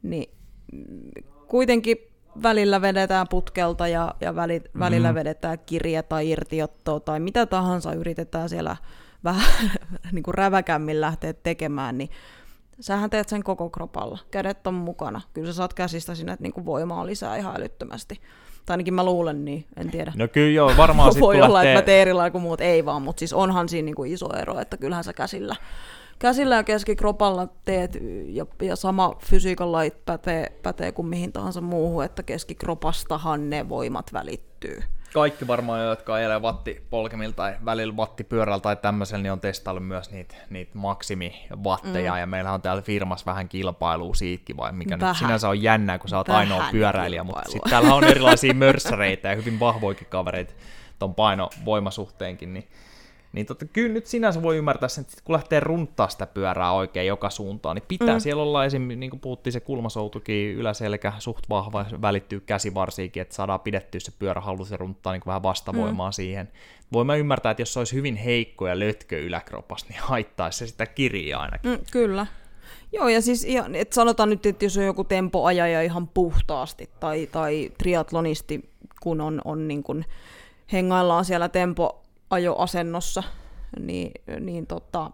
Niin 0.03 0.29
kuitenkin 1.47 1.97
välillä 2.43 2.81
vedetään 2.81 3.27
putkelta 3.29 3.87
ja, 3.87 4.15
ja 4.21 4.35
väli, 4.35 4.61
välillä 4.79 5.11
mm. 5.11 5.15
vedetään 5.15 5.59
kirja 5.65 6.03
tai 6.03 6.29
irtiottoa 6.29 6.99
tai 6.99 7.19
mitä 7.19 7.45
tahansa 7.45 7.93
yritetään 7.93 8.49
siellä 8.49 8.75
vähän 9.23 9.69
niin 10.11 10.23
kuin 10.23 10.35
räväkämmin 10.35 11.01
lähteä 11.01 11.33
tekemään, 11.33 11.97
niin 11.97 12.09
sähän 12.79 13.09
teet 13.09 13.29
sen 13.29 13.43
koko 13.43 13.69
kropalla. 13.69 14.19
Kädet 14.31 14.67
on 14.67 14.73
mukana. 14.73 15.21
Kyllä 15.33 15.47
sä 15.47 15.53
saat 15.53 15.73
käsistä 15.73 16.15
sinne 16.15 16.37
niin 16.39 16.53
kuin 16.53 16.65
voimaa 16.65 17.05
lisää 17.05 17.37
ihan 17.37 17.55
älyttömästi. 17.55 18.21
Tai 18.65 18.73
ainakin 18.73 18.93
mä 18.93 19.05
luulen 19.05 19.45
niin, 19.45 19.65
en 19.77 19.91
tiedä. 19.91 20.13
No 20.15 20.27
kyllä 20.27 20.51
joo, 20.51 20.71
varmaan 20.77 21.13
Voi 21.19 21.41
olla, 21.41 21.53
lähtee... 21.53 21.71
että 21.71 21.81
mä 21.81 21.85
teen 21.85 22.01
eri 22.01 22.13
lailla 22.13 22.31
kuin 22.31 22.41
muut, 22.41 22.61
ei 22.61 22.85
vaan, 22.85 23.01
mutta 23.01 23.19
siis 23.19 23.33
onhan 23.33 23.69
siinä 23.69 23.85
niin 23.85 23.95
kuin 23.95 24.11
iso 24.11 24.29
ero, 24.37 24.59
että 24.59 24.77
kyllähän 24.77 25.03
sä 25.03 25.13
käsillä 25.13 25.55
käsillä 26.19 26.55
ja 26.55 26.63
keskikropalla 26.63 27.47
teet, 27.65 27.97
ja, 28.25 28.45
ja 28.61 28.75
sama 28.75 29.15
fysiikan 29.25 29.71
lait 29.71 30.05
pätee, 30.05 30.59
pätee 30.63 30.91
kuin 30.91 31.07
mihin 31.07 31.33
tahansa 31.33 31.61
muuhun, 31.61 32.03
että 32.03 32.23
keskikropastahan 32.23 33.49
ne 33.49 33.69
voimat 33.69 34.13
välittyy. 34.13 34.83
Kaikki 35.13 35.47
varmaan, 35.47 35.85
jotka 35.85 36.13
ajelee 36.13 36.39
wattipolkemilla 36.39 37.33
tai 37.33 37.55
välillä 37.65 37.93
wattipyörällä 37.93 38.59
tai 38.59 38.75
tämmöisellä, 38.75 39.23
niin 39.23 39.31
on 39.31 39.39
testaillut 39.39 39.87
myös 39.87 40.11
niitä, 40.11 40.35
niitä 40.49 40.71
maksimivatteja, 40.73 42.11
mm. 42.11 42.19
ja 42.19 42.27
meillä 42.27 42.51
on 42.51 42.61
täällä 42.61 42.81
firmassa 42.81 43.25
vähän 43.25 43.49
kilpailua 43.49 44.15
siitäkin, 44.15 44.57
vai 44.57 44.71
mikä 44.71 44.99
vähän. 44.99 45.11
nyt 45.11 45.17
sinänsä 45.17 45.49
on 45.49 45.61
jännää, 45.61 45.99
kun 45.99 46.09
sä 46.09 46.17
oot 46.17 46.27
vähän 46.27 46.39
ainoa 46.39 46.65
pyöräilijä, 46.71 47.21
kilpailua. 47.21 47.41
mutta 47.41 47.51
sitten 47.51 47.69
täällä 47.69 47.95
on 47.95 48.03
erilaisia 48.03 48.53
mörssäreitä 48.65 49.29
ja 49.29 49.35
hyvin 49.35 49.59
vahvoikin 49.59 50.07
kavereita 50.09 50.53
ton 50.99 51.15
painovoimasuhteenkin, 51.15 52.53
niin 52.53 52.67
niin 53.33 53.45
totta, 53.45 53.65
kyllä 53.65 53.93
nyt 53.93 54.05
sinänsä 54.05 54.41
voi 54.41 54.57
ymmärtää 54.57 54.89
sen, 54.89 55.01
että 55.01 55.17
kun 55.23 55.33
lähtee 55.33 55.59
runttaa 55.59 56.09
sitä 56.09 56.25
pyörää 56.25 56.71
oikein 56.71 57.07
joka 57.07 57.29
suuntaan, 57.29 57.75
niin 57.75 57.85
pitää 57.87 58.15
mm. 58.15 58.19
siellä 58.19 58.43
olla 58.43 58.65
esim. 58.65 58.81
niin 58.81 59.09
kuin 59.09 59.19
puhuttiin, 59.19 59.53
se 59.53 59.59
kulmasoutukin 59.59 60.55
yläselkä 60.55 61.13
suht 61.19 61.49
vahva, 61.49 61.85
välittyy 62.01 62.39
käsivarsiinkin, 62.39 63.21
että 63.21 63.35
saadaan 63.35 63.59
pidettyä 63.59 63.99
se 63.99 64.11
pyörä 64.19 64.41
hallussa 64.41 64.73
ja 64.73 64.77
runttaa 64.77 65.13
niin 65.13 65.23
vähän 65.25 65.43
vastavoimaa 65.43 66.09
mm. 66.09 66.13
siihen. 66.13 66.51
Voin 66.93 67.07
mä 67.07 67.15
ymmärtää, 67.15 67.51
että 67.51 67.61
jos 67.61 67.73
se 67.73 67.79
olisi 67.79 67.95
hyvin 67.95 68.15
heikko 68.15 68.67
ja 68.67 68.79
lötkö 68.79 69.19
yläkropas, 69.19 69.89
niin 69.89 69.99
haittaisi 70.09 70.57
se 70.57 70.67
sitä 70.67 70.85
kirjaa 70.85 71.41
ainakin. 71.41 71.71
Mm, 71.71 71.79
kyllä. 71.91 72.27
Joo, 72.91 73.07
ja 73.07 73.21
siis 73.21 73.43
ihan, 73.43 73.75
et 73.75 73.93
sanotaan 73.93 74.29
nyt, 74.29 74.45
että 74.45 74.65
jos 74.65 74.77
on 74.77 74.85
joku 74.85 75.03
tempoajaja 75.03 75.81
ihan 75.81 76.07
puhtaasti, 76.07 76.89
tai, 76.99 77.27
tai 77.31 77.71
triatlonisti, 77.77 78.69
kun 79.01 79.21
on, 79.21 79.41
on 79.45 79.67
niin 79.67 79.83
kuin, 79.83 80.05
hengaillaan 80.71 81.25
siellä 81.25 81.49
tempo 81.49 82.02
ajoasennossa, 82.33 83.23
niin, 83.79 84.11
niin 84.39 84.67
tota, 84.67 85.11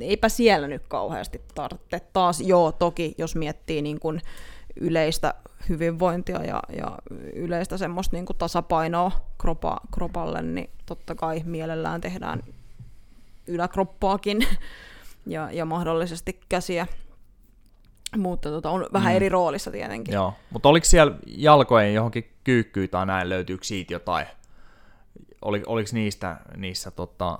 eipä 0.00 0.28
siellä 0.28 0.68
nyt 0.68 0.82
kauheasti 0.88 1.40
tarvitse. 1.54 2.00
Taas 2.12 2.40
joo, 2.40 2.72
toki 2.72 3.14
jos 3.18 3.36
miettii 3.36 3.82
niin 3.82 4.00
kuin 4.00 4.20
yleistä 4.80 5.34
hyvinvointia 5.68 6.44
ja, 6.44 6.62
ja 6.76 6.98
yleistä 7.32 7.76
semmoista 7.76 8.16
niin 8.16 8.26
kuin 8.26 8.36
tasapainoa 8.36 9.12
kropa, 9.38 9.80
kropalle, 9.94 10.42
niin 10.42 10.70
totta 10.86 11.14
kai 11.14 11.42
mielellään 11.44 12.00
tehdään 12.00 12.42
yläkroppaakin 13.46 14.38
ja, 15.26 15.48
ja 15.52 15.64
mahdollisesti 15.64 16.40
käsiä. 16.48 16.86
Mutta 18.16 18.50
tota, 18.50 18.70
on 18.70 18.86
vähän 18.92 19.12
mm. 19.12 19.16
eri 19.16 19.28
roolissa 19.28 19.70
tietenkin. 19.70 20.14
Joo, 20.14 20.34
mutta 20.50 20.68
oliko 20.68 20.84
siellä 20.84 21.16
jalkojen 21.26 21.94
johonkin 21.94 22.32
kyykkyyn 22.44 22.88
tai 22.88 23.06
näin, 23.06 23.28
löytyykö 23.28 23.64
siitä 23.64 23.92
jotain 23.92 24.26
oli, 25.42 25.62
oliko 25.66 25.90
niistä 25.92 26.36
niissä 26.56 26.90
tota, 26.90 27.38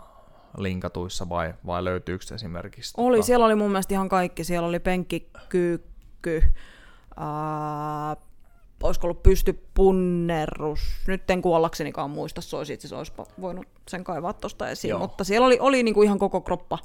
linkatuissa 0.56 1.28
vai, 1.28 1.54
vai 1.66 1.84
löytyykö 1.84 2.24
esimerkiksi? 2.34 2.94
Oli, 2.96 3.16
tota... 3.16 3.26
siellä 3.26 3.46
oli 3.46 3.54
mun 3.54 3.70
mielestä 3.70 3.94
ihan 3.94 4.08
kaikki. 4.08 4.44
Siellä 4.44 4.68
oli 4.68 4.78
penkkikyykky, 4.78 6.42
ää, 7.16 8.16
olisiko 8.82 9.06
ollut 9.06 9.22
pystypunnerus. 9.22 10.80
Nyt 11.06 11.30
en 11.30 11.42
kuollaksenikaan 11.42 12.10
muista, 12.10 12.40
se 12.40 12.56
olisi 12.56 12.72
itse 12.72 12.96
olisi 12.96 13.12
voinut 13.40 13.66
sen 13.88 14.04
kaivaa 14.04 14.32
tuosta 14.32 14.68
esiin. 14.68 14.90
Joo. 14.90 14.98
Mutta 14.98 15.24
siellä 15.24 15.46
oli, 15.46 15.58
oli 15.60 15.82
niinku 15.82 16.02
ihan 16.02 16.18
koko 16.18 16.40
kroppa 16.40 16.78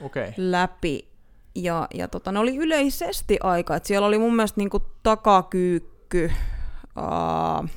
okay. 0.00 0.32
läpi. 0.36 1.10
Ja, 1.54 1.88
ja 1.94 2.08
tota, 2.08 2.32
ne 2.32 2.38
oli 2.38 2.56
yleisesti 2.56 3.38
aika, 3.42 3.76
että 3.76 3.86
siellä 3.86 4.06
oli 4.06 4.18
mun 4.18 4.36
mielestä 4.36 4.60
niinku 4.60 4.80
takakyykky, 5.02 6.32
ää, 6.96 7.68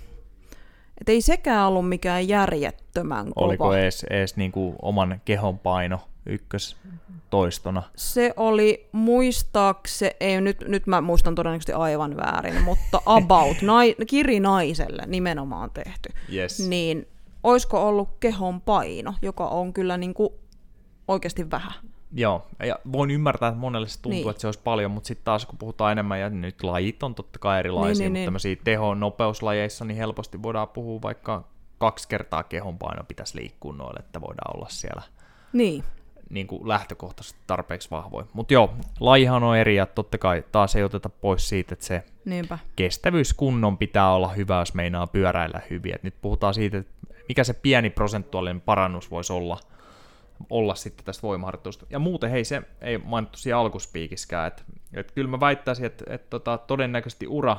et 1.03 1.09
ei 1.09 1.21
sekään 1.21 1.67
ollut 1.67 1.89
mikään 1.89 2.27
järjettömän 2.27 3.33
kova. 3.33 3.47
Oliko 3.47 3.73
edes, 3.73 4.03
edes 4.03 4.35
niinku 4.35 4.75
oman 4.81 5.21
kehon 5.25 5.59
paino 5.59 5.99
ykkös 6.25 6.77
toistona? 7.29 7.83
Se 7.95 8.33
oli 8.37 8.89
muistaakseni, 8.91 10.15
ei 10.19 10.41
nyt, 10.41 10.57
nyt 10.67 10.87
mä 10.87 11.01
muistan 11.01 11.35
todennäköisesti 11.35 11.73
aivan 11.73 12.17
väärin, 12.17 12.61
mutta 12.61 13.01
about, 13.05 13.61
nai, 13.71 13.95
kirinaiselle 14.07 15.03
nimenomaan 15.07 15.71
tehty. 15.71 16.09
Yes. 16.33 16.67
Niin 16.67 17.07
olisiko 17.43 17.87
ollut 17.87 18.09
kehon 18.19 18.61
paino, 18.61 19.13
joka 19.21 19.47
on 19.47 19.73
kyllä 19.73 19.97
niinku 19.97 20.39
oikeasti 21.07 21.51
vähän. 21.51 21.73
Joo, 22.15 22.47
ja 22.59 22.79
voin 22.91 23.11
ymmärtää, 23.11 23.49
että 23.49 23.59
monelle 23.59 23.87
se 23.87 24.01
tuntuu, 24.01 24.19
niin. 24.19 24.29
että 24.29 24.41
se 24.41 24.47
olisi 24.47 24.59
paljon, 24.63 24.91
mutta 24.91 25.07
sitten 25.07 25.25
taas 25.25 25.45
kun 25.45 25.57
puhutaan 25.57 25.91
enemmän, 25.91 26.19
ja 26.19 26.29
nyt 26.29 26.63
lajit 26.63 27.03
on 27.03 27.15
totta 27.15 27.39
kai 27.39 27.59
erilaisia, 27.59 27.93
niin, 27.93 27.99
niin, 27.99 28.11
mutta 28.11 28.19
niin. 28.19 28.25
tämmöisiä 28.25 28.55
teho 28.63 28.95
nopeuslajeissa, 28.95 29.85
niin 29.85 29.97
helposti 29.97 30.43
voidaan 30.43 30.67
puhua 30.67 31.01
vaikka 31.01 31.43
kaksi 31.77 32.07
kertaa 32.07 32.43
kehonpaino 32.43 33.03
pitäisi 33.03 33.37
liikkua 33.39 33.73
noille, 33.73 33.99
että 33.99 34.21
voidaan 34.21 34.57
olla 34.57 34.69
siellä 34.69 35.01
niin. 35.53 35.83
Niin 36.29 36.47
kuin 36.47 36.67
lähtökohtaisesti 36.67 37.39
tarpeeksi 37.47 37.91
vahvoja. 37.91 38.25
Mutta 38.33 38.53
joo, 38.53 38.73
lajihan 38.99 39.43
on 39.43 39.57
eri, 39.57 39.75
ja 39.75 39.85
totta 39.85 40.17
kai 40.17 40.43
taas 40.51 40.75
ei 40.75 40.83
oteta 40.83 41.09
pois 41.09 41.49
siitä, 41.49 41.73
että 41.73 41.85
se 41.85 42.03
Niinpä. 42.25 42.59
kestävyyskunnon 42.75 43.77
pitää 43.77 44.13
olla 44.13 44.27
hyvä, 44.27 44.59
jos 44.59 44.73
meinaa 44.73 45.07
pyöräillä 45.07 45.61
hyvin. 45.69 45.95
Et 45.95 46.03
nyt 46.03 46.15
puhutaan 46.21 46.53
siitä, 46.53 46.77
että 46.77 46.91
mikä 47.27 47.43
se 47.43 47.53
pieni 47.53 47.89
prosentuaalinen 47.89 48.61
parannus 48.61 49.11
voisi 49.11 49.33
olla– 49.33 49.59
olla 50.49 50.75
sitten 50.75 51.05
tästä 51.05 51.21
voimaharjoittelusta. 51.21 51.85
Ja 51.89 51.99
muuten 51.99 52.29
hei, 52.29 52.45
se 52.45 52.61
ei 52.81 52.97
mainittu 52.97 53.37
siinä 53.37 53.59
alkuspiikiskään, 53.59 54.47
että 54.47 54.63
et 54.93 55.11
kyllä 55.11 55.29
mä 55.29 55.39
väittäisin, 55.39 55.85
että 55.85 56.05
et 56.07 56.29
tota, 56.29 56.57
todennäköisesti 56.57 57.27
ura 57.27 57.57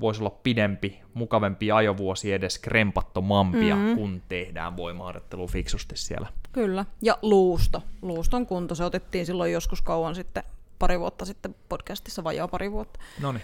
voisi 0.00 0.20
olla 0.20 0.38
pidempi, 0.42 1.00
mukavempi 1.14 1.72
ajovuosi 1.72 2.32
edes 2.32 2.58
krempattomampia, 2.58 3.76
mm-hmm. 3.76 3.96
kun 3.96 4.22
tehdään 4.28 4.76
voimaharjoittelu 4.76 5.46
fiksusti 5.46 5.96
siellä. 5.96 6.26
Kyllä, 6.52 6.84
ja 7.02 7.18
luusto. 7.22 7.82
Luuston 8.02 8.46
kunto, 8.46 8.74
se 8.74 8.84
otettiin 8.84 9.26
silloin 9.26 9.52
joskus 9.52 9.82
kauan 9.82 10.14
sitten 10.14 10.42
pari 10.78 11.00
vuotta 11.00 11.24
sitten 11.24 11.54
podcastissa, 11.68 12.24
vajaa 12.24 12.48
pari 12.48 12.72
vuotta. 12.72 13.00
No 13.20 13.32
niin. 13.32 13.42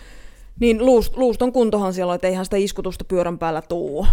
Niin 0.60 0.86
luust, 0.86 1.16
luuston 1.16 1.52
kuntohan 1.52 1.94
siellä 1.94 2.10
on, 2.10 2.14
että 2.14 2.26
eihän 2.26 2.44
sitä 2.44 2.56
iskutusta 2.56 3.04
pyörän 3.04 3.38
päällä 3.38 3.62
tuu. 3.62 3.98
Uh, 3.98 4.06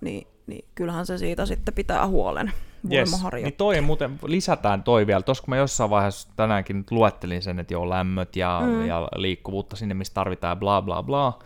niin, 0.00 0.26
niin 0.46 0.64
kyllähän 0.74 1.06
se 1.06 1.18
siitä 1.18 1.46
sitten 1.46 1.74
pitää 1.74 2.06
huolen. 2.06 2.52
Yes. 2.92 3.24
Niin 3.32 3.52
toi 3.52 3.80
muuten, 3.80 4.18
lisätään 4.26 4.82
toi 4.82 5.06
vielä. 5.06 5.22
Tuossa 5.22 5.44
kun 5.44 5.52
mä 5.52 5.56
jossain 5.56 5.90
vaiheessa 5.90 6.28
tänäänkin 6.36 6.76
nyt 6.76 6.90
luettelin 6.90 7.42
sen, 7.42 7.58
että 7.58 7.74
joo 7.74 7.88
lämmöt 7.88 8.36
ja, 8.36 8.62
mm. 8.64 8.86
ja 8.86 9.08
liikkuvuutta 9.16 9.76
sinne, 9.76 9.94
missä 9.94 10.14
tarvitaan 10.14 10.58
bla 10.58 10.82
bla 10.82 11.02
bla 11.02 11.38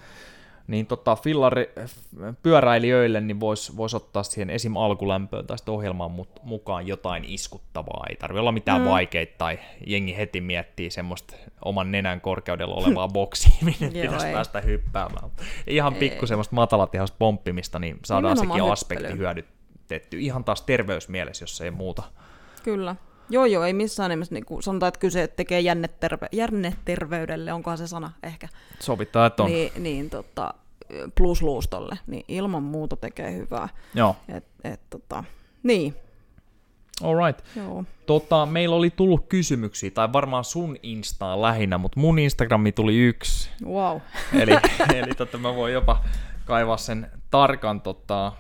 niin 0.71 0.87
tota, 0.87 1.17
fillari, 1.17 1.75
pyöräilijöille 2.43 3.21
niin 3.21 3.41
voisi 3.41 3.77
vois 3.77 3.95
ottaa 3.95 4.23
siihen 4.23 4.51
esim. 4.51 4.77
alkulämpöön 4.77 5.47
tai 5.47 5.59
sitten 5.59 5.75
ohjelmaan 5.75 6.11
mukaan 6.43 6.87
jotain 6.87 7.25
iskuttavaa. 7.27 8.07
Ei 8.11 8.17
tarvitse 8.17 8.41
olla 8.41 8.53
mitään 8.53 8.81
mm. 8.81 8.89
vaikeita 8.89 9.35
tai 9.39 9.59
jengi 9.87 10.17
heti 10.17 10.41
miettii 10.41 10.91
semmoista 10.91 11.37
oman 11.65 11.91
nenän 11.91 12.21
korkeudella 12.21 12.75
olevaa 12.75 13.09
boksia, 13.19 13.53
minne 13.63 14.03
pitäisi 14.03 14.27
ei. 14.27 14.33
päästä 14.33 14.61
hyppäämään. 14.61 15.31
Ihan 15.67 15.95
pikku 15.95 16.27
semmoista 16.27 16.55
matalatihasta 16.55 17.17
pomppimista, 17.19 17.79
niin 17.79 17.99
saadaan 18.05 18.35
Nimenomaan 18.35 18.59
sekin 18.59 18.73
aspekti 18.73 19.19
hyödytetty. 19.91 20.21
Ihan 20.21 20.45
taas 20.45 20.63
terveysmielessä, 20.63 21.43
jos 21.43 21.61
ei 21.61 21.71
muuta. 21.71 22.03
Kyllä. 22.63 22.97
Joo, 23.31 23.45
joo, 23.45 23.65
ei 23.65 23.73
missään 23.73 24.11
nimessä. 24.11 24.35
Niin 24.35 24.45
kuin 24.45 24.63
sanotaan, 24.63 24.89
että 24.89 25.01
kyse 25.01 25.29
tekee 25.29 25.61
jänneterve- 25.61 26.29
jänneterveydelle, 26.33 27.53
onkohan 27.53 27.79
se 27.79 27.87
sana 27.87 28.13
ehkä. 28.23 28.49
Sovitaan, 28.81 29.27
että 29.27 29.43
on. 29.43 29.51
Niin, 29.51 29.73
niin 29.79 30.11
tota, 30.11 30.55
plusluustolle, 31.15 31.99
niin 32.07 32.25
ilman 32.29 32.63
muuta 32.63 32.97
tekee 32.97 33.33
hyvää. 33.33 33.69
Joo. 33.95 34.17
Et, 34.29 34.45
et, 34.65 34.81
tota, 34.91 35.25
niin. 35.63 35.95
Alright. 37.03 37.45
Joo. 37.57 37.85
Tota, 38.07 38.47
meillä 38.47 38.77
oli 38.77 38.91
tullut 38.91 39.27
kysymyksiä, 39.29 39.91
tai 39.91 40.13
varmaan 40.13 40.45
sun 40.45 40.77
Instaan 40.83 41.43
lähinnä, 41.43 41.79
mutta 41.79 42.01
mun 42.01 42.19
Instagrami 42.19 42.73
tuli 42.73 42.99
yksi. 42.99 43.51
Wow. 43.65 43.99
eli 44.33 44.53
eli 44.99 45.15
tota, 45.15 45.39
mä 45.39 45.55
voin 45.55 45.73
jopa 45.73 46.05
kaivaa 46.45 46.77
sen 46.77 47.11
tarkan, 47.31 47.81
tota, 47.81 48.33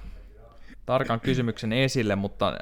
tarkan 0.87 1.21
kysymyksen 1.21 1.73
esille, 1.73 2.17
mutta 2.17 2.53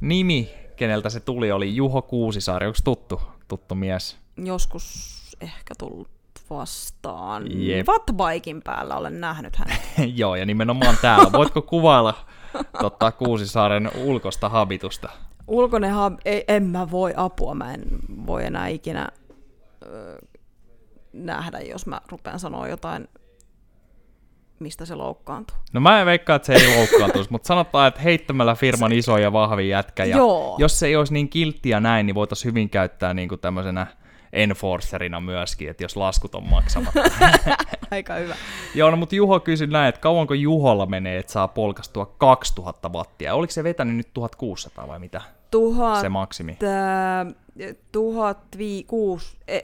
nimi 0.00 0.54
keneltä 0.76 1.10
se 1.10 1.20
tuli, 1.20 1.52
oli 1.52 1.76
Juho 1.76 2.02
Kuusisaari. 2.02 2.66
Onko 2.66 2.78
tuttu, 2.84 3.20
tuttu 3.48 3.74
mies? 3.74 4.16
Joskus 4.36 5.16
ehkä 5.40 5.74
tullut 5.78 6.08
vastaan. 6.50 7.44
Wattbikin 7.88 8.62
päällä 8.62 8.96
olen 8.96 9.20
nähnyt 9.20 9.56
hänet. 9.56 9.80
Joo, 10.20 10.36
ja 10.36 10.46
nimenomaan 10.46 10.96
täällä. 11.02 11.32
Voitko 11.32 11.62
kuvailla 11.62 12.14
totta, 12.80 13.12
Kuusisaaren 13.12 13.90
ulkosta 13.96 14.48
habitusta? 14.48 15.08
Ulkoinen 15.48 15.90
hab... 15.90 16.18
Ei, 16.24 16.44
en 16.48 16.62
mä 16.62 16.90
voi 16.90 17.12
apua. 17.16 17.54
Mä 17.54 17.74
en 17.74 17.82
voi 18.26 18.44
enää 18.44 18.68
ikinä 18.68 19.08
ö, 19.86 20.18
nähdä, 21.12 21.60
jos 21.60 21.86
mä 21.86 22.00
rupean 22.10 22.40
sanoa 22.40 22.68
jotain 22.68 23.08
mistä 24.58 24.84
se 24.84 24.94
loukkaantuu. 24.94 25.56
No 25.72 25.80
mä 25.80 26.00
en 26.00 26.06
veikkaa, 26.06 26.36
että 26.36 26.46
se 26.46 26.54
ei 26.54 26.76
loukkaantuisi, 26.76 27.30
mutta 27.30 27.46
sanotaan, 27.46 27.88
että 27.88 28.00
heittämällä 28.00 28.54
firman 28.54 28.90
se... 28.90 28.96
iso 28.96 29.18
ja 29.18 29.32
vahvi 29.32 29.68
jätkä. 29.68 30.04
Ja 30.04 30.16
Joo. 30.16 30.56
Jos 30.58 30.78
se 30.78 30.86
ei 30.86 30.96
olisi 30.96 31.12
niin 31.12 31.28
kilttiä 31.28 31.80
näin, 31.80 32.06
niin 32.06 32.14
voitaisiin 32.14 32.50
hyvin 32.50 32.70
käyttää 32.70 33.14
niin 33.14 33.28
kuin 33.28 33.40
tämmöisenä 33.40 33.86
enforcerina 34.32 35.20
myöskin, 35.20 35.70
että 35.70 35.84
jos 35.84 35.96
laskut 35.96 36.34
on 36.34 36.48
maksamatta. 36.48 37.00
Aika 37.90 38.14
hyvä. 38.14 38.34
Joo, 38.74 38.90
no, 38.90 38.96
mutta 38.96 39.14
Juho 39.14 39.40
kysyi 39.40 39.66
näin, 39.66 39.88
että 39.88 40.00
kauanko 40.00 40.34
Juholla 40.34 40.86
menee, 40.86 41.18
että 41.18 41.32
saa 41.32 41.48
polkastua 41.48 42.06
2000 42.18 42.88
wattia? 42.88 43.34
Oliko 43.34 43.50
se 43.50 43.64
vetänyt 43.64 43.96
nyt 43.96 44.14
1600 44.14 44.88
vai 44.88 44.98
mitä? 44.98 45.22
Tuhat, 45.50 46.00
se 46.00 46.08
maksimi. 46.08 46.56
Tää, 46.58 47.26
tuhat 47.92 48.38
vii, 48.58 48.84
kuus, 48.84 49.36
e, 49.48 49.60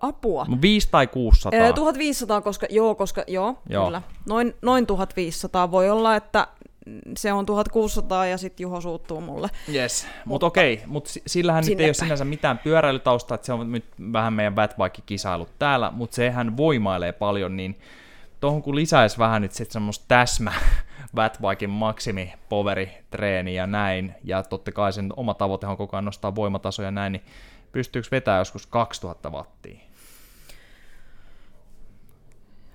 apua. 0.00 0.46
5 0.62 0.88
tai 0.90 1.06
600? 1.06 1.66
Ee, 1.66 1.72
1500, 1.72 2.40
koska, 2.40 2.66
joo, 2.70 2.94
koska, 2.94 3.24
joo, 3.26 3.58
joo. 3.68 3.84
kyllä. 3.84 4.02
Noin, 4.28 4.54
noin 4.62 4.86
1500 4.86 5.70
voi 5.70 5.90
olla, 5.90 6.16
että 6.16 6.48
se 7.16 7.32
on 7.32 7.46
1600 7.46 8.26
ja 8.26 8.38
sitten 8.38 8.64
Juho 8.64 8.80
suuttuu 8.80 9.20
mulle. 9.20 9.48
Yes, 9.74 10.06
mutta 10.24 10.46
okei, 10.46 10.82
mutta 10.86 11.10
sillähän 11.26 11.64
nyt 11.66 11.80
ei 11.80 11.86
ole 11.86 11.94
sinänsä 11.94 12.24
mitään 12.24 12.58
pyöräilytausta, 12.58 13.34
että 13.34 13.46
se 13.46 13.52
on 13.52 13.72
nyt 13.72 13.84
vähän 14.12 14.32
meidän 14.32 14.54
Batbike-kisailut 14.54 15.48
täällä, 15.58 15.90
mutta 15.90 16.14
sehän 16.14 16.56
voimailee 16.56 17.12
paljon, 17.12 17.56
niin 17.56 17.78
tuohon 18.40 18.62
kun 18.62 18.76
lisäisi 18.76 19.18
vähän 19.18 19.42
nyt 19.42 19.52
sitten 19.52 19.72
semmoista 19.72 20.04
täsmä 20.08 20.52
Batbiken 21.14 21.70
maksimi 21.70 22.32
poveri 22.48 22.90
treeni 23.10 23.54
ja 23.54 23.66
näin, 23.66 24.14
ja 24.24 24.42
totta 24.42 24.72
kai 24.72 24.92
sen 24.92 25.12
oma 25.16 25.34
tavoite 25.34 25.66
on 25.66 25.76
koko 25.76 25.96
ajan 25.96 26.04
nostaa 26.04 26.34
voimatasoja 26.34 26.86
ja 26.86 26.90
näin, 26.90 27.12
niin 27.12 27.24
pystyykö 27.74 28.08
vetämään 28.10 28.40
joskus 28.40 28.66
2000 28.66 29.30
wattia? 29.30 29.78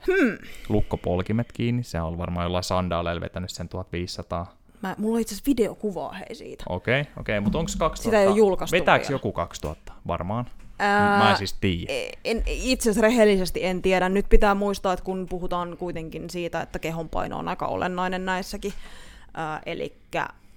Hmm. 0.07 0.37
Lukkopolkimet 0.69 1.51
kiinni, 1.51 1.83
se 1.83 2.01
on 2.01 2.17
varmaan 2.17 2.45
jollain 2.45 2.63
sandaaleilla 2.63 3.21
vetänyt 3.21 3.49
sen 3.49 3.69
1500. 3.69 4.57
Mä, 4.81 4.95
mulla 4.97 5.15
on 5.15 5.21
itse 5.21 5.35
asiassa 5.35 5.49
videokuvaa 5.49 6.13
hei 6.13 6.35
siitä. 6.35 6.63
Okei, 6.69 7.01
okay, 7.01 7.11
okei, 7.17 7.37
okay, 7.37 7.43
mutta 7.43 7.57
onko 7.57 7.71
2000? 7.79 8.03
Sitä 8.03 8.21
ei 8.21 8.27
ole 8.27 8.37
julkaistu 8.37 8.75
Vetääkö 8.77 9.03
vielä. 9.03 9.15
joku 9.15 9.31
2000? 9.31 9.93
Varmaan. 10.07 10.45
Ää, 10.79 11.19
Mä 11.19 11.31
en 11.31 11.37
siis 11.37 11.53
tiedä. 11.53 11.93
En, 12.25 12.43
itse 12.45 12.89
asiassa 12.89 13.01
rehellisesti 13.01 13.65
en 13.65 13.81
tiedä. 13.81 14.09
Nyt 14.09 14.25
pitää 14.29 14.55
muistaa, 14.55 14.93
että 14.93 15.05
kun 15.05 15.25
puhutaan 15.29 15.77
kuitenkin 15.77 16.29
siitä, 16.29 16.61
että 16.61 16.79
kehonpaino 16.79 17.37
on 17.37 17.47
aika 17.47 17.67
olennainen 17.67 18.25
näissäkin, 18.25 18.73
eli 19.65 19.93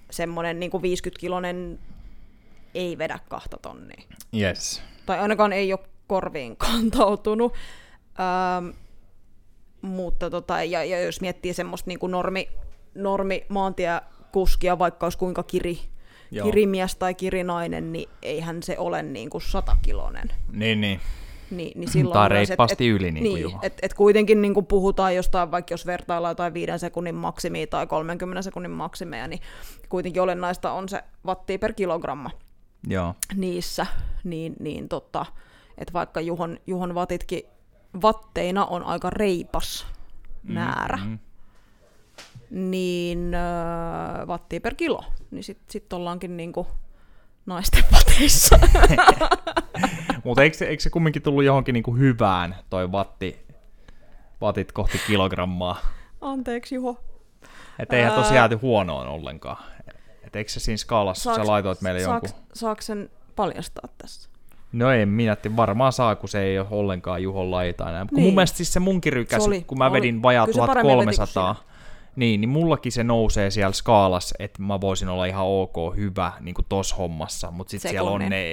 semmoinen 0.09 0.59
niin 0.59 0.71
50-kilonen 0.71 1.79
ei 2.75 2.97
vedä 2.97 3.19
kahta 3.29 3.57
tonnia. 3.61 4.01
Yes. 4.37 4.81
Tai 5.05 5.19
ainakaan 5.19 5.53
ei 5.53 5.73
ole 5.73 5.79
korviin 6.07 6.57
kantautunut. 6.57 7.53
Ähm, 8.19 8.69
mutta 9.81 10.29
tota, 10.29 10.63
ja, 10.63 10.83
ja 10.83 11.01
jos 11.01 11.21
miettii 11.21 11.53
semmoista 11.53 11.87
niin 11.87 11.99
kuin 11.99 12.11
normi, 12.11 12.49
normi 12.95 13.45
maantiekuskia, 13.49 14.79
vaikka 14.79 15.05
olisi 15.05 15.17
kuinka 15.17 15.43
kiri, 15.43 15.79
kirimies 16.43 16.95
tai 16.95 17.13
kirinainen, 17.13 17.91
niin 17.93 18.09
eihän 18.21 18.63
se 18.63 18.77
ole 18.77 19.03
niin 19.03 19.29
kuin 19.29 19.41
satakilonen. 19.41 20.31
Niin, 20.51 20.81
niin. 20.81 20.99
Niin, 21.51 21.79
niin 21.79 21.89
silloin 21.89 22.13
tai 22.13 22.29
reippaasti 22.29 22.89
et, 22.89 22.95
yli, 22.95 23.11
niin, 23.11 23.23
niin. 23.23 23.59
Et, 23.61 23.79
et 23.81 23.93
kuitenkin 23.93 24.41
niin 24.41 24.53
kuin 24.53 24.65
puhutaan 24.65 25.15
jostain, 25.15 25.51
vaikka 25.51 25.73
jos 25.73 25.85
vertaillaan 25.85 26.31
jotain 26.31 26.53
5 26.53 26.71
sekunnin 26.77 27.15
maksimia 27.15 27.67
tai 27.67 27.87
30 27.87 28.41
sekunnin 28.41 28.71
maksimeja, 28.71 29.27
niin 29.27 29.39
kuitenkin 29.89 30.21
olennaista 30.21 30.71
on 30.71 30.89
se 30.89 31.03
wattia 31.25 31.59
per 31.59 31.73
kilogramma 31.73 32.31
Joo. 32.87 33.15
niissä. 33.35 33.85
Niin, 34.23 34.55
niin 34.59 34.89
totta, 34.89 35.25
että 35.77 35.93
vaikka 35.93 36.21
Juhon, 36.21 36.57
Juhon 36.67 36.95
watitkin 36.95 37.43
vatteina 38.01 38.65
on 38.65 38.83
aika 38.83 39.09
reipas 39.09 39.87
mm, 40.43 40.53
määrä, 40.53 40.97
mm. 40.97 41.19
niin 42.49 43.33
äh, 43.33 44.27
wattia 44.27 44.61
per 44.61 44.75
kilo, 44.75 45.03
niin 45.31 45.43
sitten 45.43 45.65
sit 45.69 45.93
ollaankin 45.93 46.37
niinku 46.37 46.67
naisten 47.45 47.83
vateissa. 47.91 48.59
Mutta 50.23 50.43
eikö, 50.43 50.67
eikö 50.67 50.83
se 50.83 50.89
kumminkin 50.89 51.21
tullut 51.21 51.43
johonkin 51.43 51.73
niinku 51.73 51.95
hyvään, 51.95 52.55
toi 52.69 52.91
vatti, 52.91 53.45
vatit 54.41 54.71
kohti 54.71 54.99
kilogrammaa? 55.07 55.77
Anteeksi 56.21 56.75
Juho. 56.75 57.03
Että 57.79 57.95
eihän 57.95 58.13
tosiaan 58.13 58.35
jääty 58.35 58.55
huonoon 58.55 59.07
ollenkaan. 59.07 59.63
Et 60.33 60.37
eikö 60.37 60.51
se 60.51 60.59
siinä 60.59 60.77
skaalassa, 60.77 61.23
saaks, 61.23 61.37
sä 61.37 61.47
laitoit 61.47 61.81
meille 61.81 61.99
saaks, 61.99 62.31
jonkun... 62.31 62.45
Saako 62.53 62.81
sen 62.81 63.09
paljastaa 63.35 63.89
tässä? 63.97 64.29
No 64.71 64.91
en 64.91 65.09
minä, 65.09 65.37
varmaan 65.55 65.93
saa, 65.93 66.15
kun 66.15 66.29
se 66.29 66.41
ei 66.41 66.59
ole 66.59 66.67
ollenkaan 66.71 67.23
Juhon 67.23 67.51
laita 67.51 67.89
enää. 67.89 68.05
Kun 68.05 68.15
niin. 68.15 68.25
mun 68.25 68.35
mielestä 68.35 68.57
siis 68.57 68.73
se 68.73 68.79
munkin 68.79 69.13
rykäs, 69.13 69.47
oli, 69.47 69.61
kun 69.61 69.77
mä 69.77 69.85
oli. 69.85 69.93
vedin 69.93 70.21
vajaa 70.21 70.47
1300, 70.47 71.63
niin, 72.15 72.41
niin 72.41 72.49
mullakin 72.49 72.91
se 72.91 73.03
nousee 73.03 73.51
siellä 73.51 73.73
skaalassa, 73.73 74.35
että 74.39 74.61
mä 74.61 74.81
voisin 74.81 75.09
olla 75.09 75.25
ihan 75.25 75.45
ok 75.45 75.95
hyvä 75.95 76.31
niin 76.39 76.55
kuin 76.55 76.65
tossa 76.69 76.95
hommassa, 76.95 77.51
mutta 77.51 77.71
sitten 77.71 77.91
siellä 77.91 78.09
on, 78.09 78.21
ne, 78.29 78.45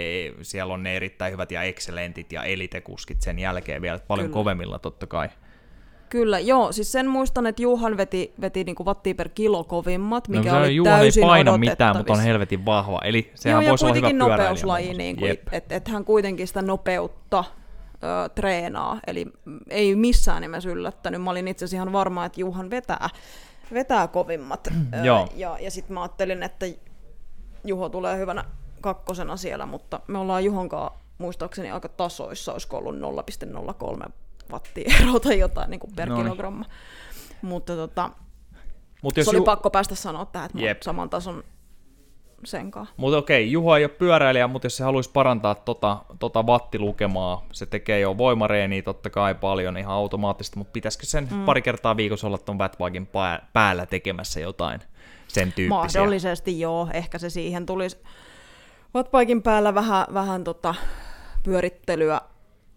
siellä 0.43 0.75
on 0.75 0.83
ne 0.83 0.97
erittäin 0.97 1.33
hyvät 1.33 1.51
ja 1.51 1.63
excellentit 1.63 2.33
ja 2.33 2.45
elitekuskit 2.45 3.23
sen 3.23 3.39
jälkeen 3.39 3.83
vielä, 3.83 3.99
paljon 3.99 4.27
Kyllä. 4.27 4.35
kovemmilla 4.35 4.79
totta 4.79 5.07
kai. 5.07 5.29
Kyllä, 6.11 6.39
joo. 6.39 6.73
Siis 6.73 6.93
sen 6.93 7.09
muistan, 7.09 7.47
että 7.47 7.63
Juhan 7.63 7.97
veti, 7.97 8.33
veti 8.41 8.65
niinku 8.65 8.85
wattia 8.85 9.15
per 9.15 9.29
kilo 9.29 9.65
kovimmat, 9.65 10.29
no, 10.29 10.39
mikä 10.39 10.53
no, 10.53 10.59
oli 10.59 10.77
Juhan 10.77 10.99
täysin 10.99 11.23
ei 11.23 11.29
paina 11.29 11.59
mitään, 11.59 11.97
mutta 11.97 12.13
on 12.13 12.21
helvetin 12.21 12.67
vahva. 12.67 13.01
Eli 13.05 13.31
sehän 13.35 13.63
joo, 13.63 13.71
voisi 13.71 13.85
olla 13.85 13.95
hyvä 13.95 14.13
nopeuslaji, 14.13 14.95
niin 14.95 15.17
että 15.53 15.77
et 15.77 15.89
hän 15.89 16.05
kuitenkin 16.05 16.47
sitä 16.47 16.63
nopeutta 16.63 17.45
ö, 17.95 18.29
treenaa. 18.29 19.01
Eli 19.07 19.27
ei 19.69 19.97
missään 19.97 20.43
nimessä 20.43 20.71
yllättänyt. 20.71 21.23
Mä 21.23 21.31
olin 21.31 21.49
itse 21.49 21.65
asiassa 21.65 21.77
ihan 21.77 21.93
varma, 21.93 22.25
että 22.25 22.41
Juhan 22.41 22.71
vetää, 22.71 23.09
vetää 23.73 24.09
kovimmat. 24.09 24.67
Ö, 24.67 24.97
joo. 25.07 25.29
Ja, 25.37 25.59
ja 25.61 25.71
sitten 25.71 25.95
mä 25.95 26.03
ajattelin, 26.03 26.43
että 26.43 26.67
Juho 27.65 27.89
tulee 27.89 28.19
hyvänä 28.19 28.45
kakkosena 28.81 29.37
siellä, 29.37 29.67
mutta 29.67 30.01
me 30.07 30.19
ollaan 30.19 30.45
Juhonkaan 30.45 30.91
muistaakseni 31.19 31.71
aika 31.71 31.89
tasoissa, 31.89 32.53
olisiko 32.53 32.77
ollut 32.79 32.97
0,03 32.97 34.11
wattia 34.51 34.95
eroa 35.03 35.21
tai 35.21 35.39
jotain 35.39 35.71
niin 35.71 35.81
kuin 35.81 35.93
per 35.97 36.09
Noin. 36.09 36.23
kilogramma. 36.23 36.65
Mutta 37.43 37.77
tota, 37.77 38.11
Mut 39.03 39.17
jos 39.17 39.25
se 39.25 39.31
oli 39.31 39.39
ju- 39.39 39.45
pakko 39.45 39.71
päästä 39.71 39.95
sanoa 39.95 40.25
tähän, 40.25 40.51
että 40.71 40.85
saman 40.85 41.11
tason 41.11 41.45
senkaan. 42.45 42.89
Mutta 42.97 43.19
okei, 43.19 43.53
Juha 43.53 43.79
ei 43.79 43.85
ole 43.85 43.91
pyöräilijä, 43.91 44.49
mutta 44.49 44.67
jos 44.67 44.77
se 44.77 44.85
haluaisi 44.85 45.11
parantaa 45.13 45.55
tota, 45.55 45.99
tota 46.19 46.43
wattilukemaa, 46.43 47.47
se 47.53 47.67
tekee 47.67 48.01
jo 48.01 48.19
voimareeniä 48.19 48.83
totta 48.83 49.11
kai 49.11 49.35
paljon 49.35 49.77
ihan 49.77 49.95
automaattisesti, 49.95 50.59
mutta 50.59 50.73
pitäisikö 50.73 51.07
sen 51.07 51.29
mm. 51.31 51.45
pari 51.45 51.63
kertaa 51.63 51.97
viikossa 51.97 52.27
olla 52.27 52.39
tuon 52.39 52.59
Wattwagen 52.59 53.09
päällä 53.53 53.87
tekemässä 53.87 54.41
jotain 54.41 54.81
sen 55.29 55.53
tyyppisiä? 55.53 56.01
Mahdollisesti 56.01 56.61
joo, 56.61 56.89
ehkä 56.93 57.19
se 57.19 57.31
siihen 57.31 57.67
tulisi. 57.67 57.99
Wattbiken 58.95 59.43
päällä 59.43 59.75
vähän, 59.75 60.07
vähän 60.15 60.45
tota 60.45 60.75
pyörittelyä, 61.43 62.21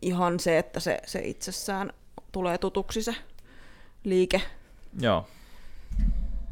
ihan 0.04 0.40
se, 0.40 0.58
että 0.58 0.80
se, 0.80 1.00
se 1.06 1.20
itsessään 1.20 1.94
tulee 2.32 2.58
tutuksi 2.58 3.04
se 3.04 3.16
liike. 4.04 4.42
Joo. 5.00 5.28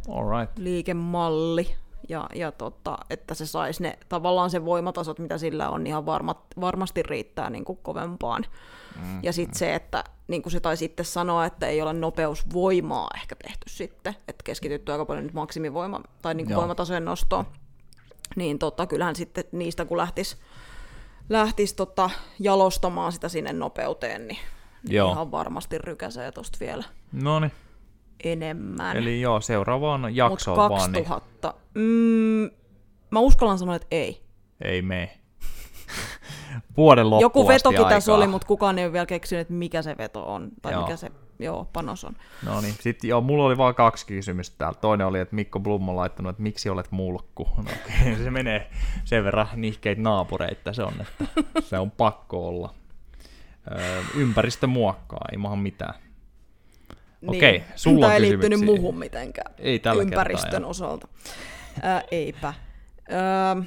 All 0.10 0.39
right. 0.39 0.58
Liikemalli 0.58 1.76
ja, 2.10 2.30
ja 2.36 2.52
tota, 2.52 2.97
että 3.10 3.34
se 3.34 3.45
saisi 3.45 3.84
ne 3.84 3.99
tavallaan 4.10 4.49
se 4.49 4.66
voimatasot, 4.66 5.20
mitä 5.20 5.38
sillä 5.38 5.70
on, 5.70 5.88
ihan 5.88 6.06
varmat, 6.06 6.38
varmasti 6.62 7.04
riittää 7.04 7.49
niin 7.49 7.66
kuin 7.66 7.80
kovempaan. 7.84 8.45
Mm, 8.95 9.20
ja 9.24 9.34
sitten 9.34 9.60
se, 9.60 9.76
että 9.76 10.04
niin 10.28 10.41
kuin 10.41 10.52
se 10.52 10.60
taisi 10.60 10.80
sitten 10.80 11.06
sanoa, 11.06 11.45
että 11.45 11.68
ei 11.68 11.82
ole 11.82 11.93
nopeusvoimaa 11.93 13.08
ehkä 13.16 13.36
tehty 13.36 13.70
sitten, 13.70 14.16
että 14.28 14.43
keskitytty 14.43 14.91
aika 14.91 15.06
paljon 15.06 15.24
nyt 15.24 15.34
maksimivoima 15.34 16.02
tai 16.22 16.34
niin 16.34 16.47
kuin 16.47 16.58
voimatasojen 16.58 17.06
nostoon, 17.06 17.45
niin 18.36 18.60
tota, 18.60 18.88
kyllähän 18.88 19.16
sitten 19.16 19.43
niistä 19.52 19.86
kun 19.86 19.97
lähtisi 19.97 20.38
lähtis 21.32 21.74
tota 21.74 22.10
jalostamaan 22.40 23.12
sitä 23.12 23.30
sinne 23.30 23.54
nopeuteen, 23.54 24.28
niin, 24.28 24.40
niin 24.88 24.96
joo. 24.96 25.12
ihan 25.12 25.32
varmasti 25.32 25.78
rykäsee 25.78 26.32
tuosta 26.32 26.58
vielä. 26.62 26.84
No 27.12 27.40
niin 27.40 27.52
enemmän. 28.24 28.98
Eli 28.98 29.22
joo, 29.22 29.42
seuraavaan 29.42 30.16
jaksoon 30.16 30.58
Mut 30.58 30.70
2000. 30.70 31.48
vaan. 31.48 31.56
Niin... 31.76 32.50
Mm, 32.50 32.50
mä 33.12 33.20
uskallan 33.20 33.58
sanoa, 33.60 33.76
että 33.76 33.88
ei. 33.92 34.22
Ei 34.62 34.82
mene. 34.82 35.18
Vuoden 36.78 37.10
loppuun 37.10 37.22
Joku 37.22 37.48
vetokin 37.48 37.86
tässä 37.86 38.14
oli, 38.14 38.28
mutta 38.28 38.48
kukaan 38.48 38.80
ei 38.80 38.86
ole 38.86 38.94
vielä 38.94 39.06
keksinyt, 39.06 39.42
että 39.42 39.54
mikä 39.54 39.82
se 39.82 39.98
veto 39.98 40.34
on, 40.34 40.50
tai 40.62 40.72
joo. 40.74 40.82
mikä 40.82 40.96
se 40.96 41.12
joo, 41.44 41.70
panos 41.74 42.04
on. 42.04 42.16
No 42.46 42.62
niin, 42.62 42.76
sitten 42.80 43.08
joo, 43.08 43.22
mulla 43.22 43.46
oli 43.46 43.58
vain 43.58 43.76
kaksi 43.76 44.06
kysymystä 44.06 44.56
täällä. 44.58 44.80
Toinen 44.82 45.08
oli, 45.08 45.20
että 45.20 45.36
Mikko 45.36 45.60
Blum 45.60 45.89
on 45.89 45.96
laittanut, 45.96 46.30
että 46.30 46.44
miksi 46.44 46.70
olet 46.70 46.92
mulkku. 46.92 47.50
No, 47.58 47.64
okay. 47.64 48.16
se 48.24 48.32
menee 48.32 48.70
sen 49.04 49.24
verran 49.24 49.48
nihkeitä 49.56 50.02
naapureita 50.02 50.74
se 50.74 50.84
on, 50.84 50.94
että 51.02 51.42
se 51.62 51.80
on 51.80 51.92
pakko 51.92 52.48
olla. 52.48 52.74
Öö, 53.72 54.02
ympäristö 54.16 54.68
muokkaa, 54.68 55.26
ei 55.32 55.38
maha 55.38 55.56
mitään. 55.56 55.94
Niin. 57.22 57.38
Okei, 57.38 57.64
sulla 57.76 58.06
Tämä 58.06 58.16
ei 58.16 58.22
liittynyt 58.22 58.60
muuhun 58.60 58.98
mitenkään 58.98 59.54
ei 59.58 59.80
tällä 59.80 60.02
ympäristön 60.02 60.52
kertaa, 60.52 60.70
osalta. 60.70 61.08
Ää, 61.82 62.04
eipä. 62.12 62.54
Ää, 63.10 63.58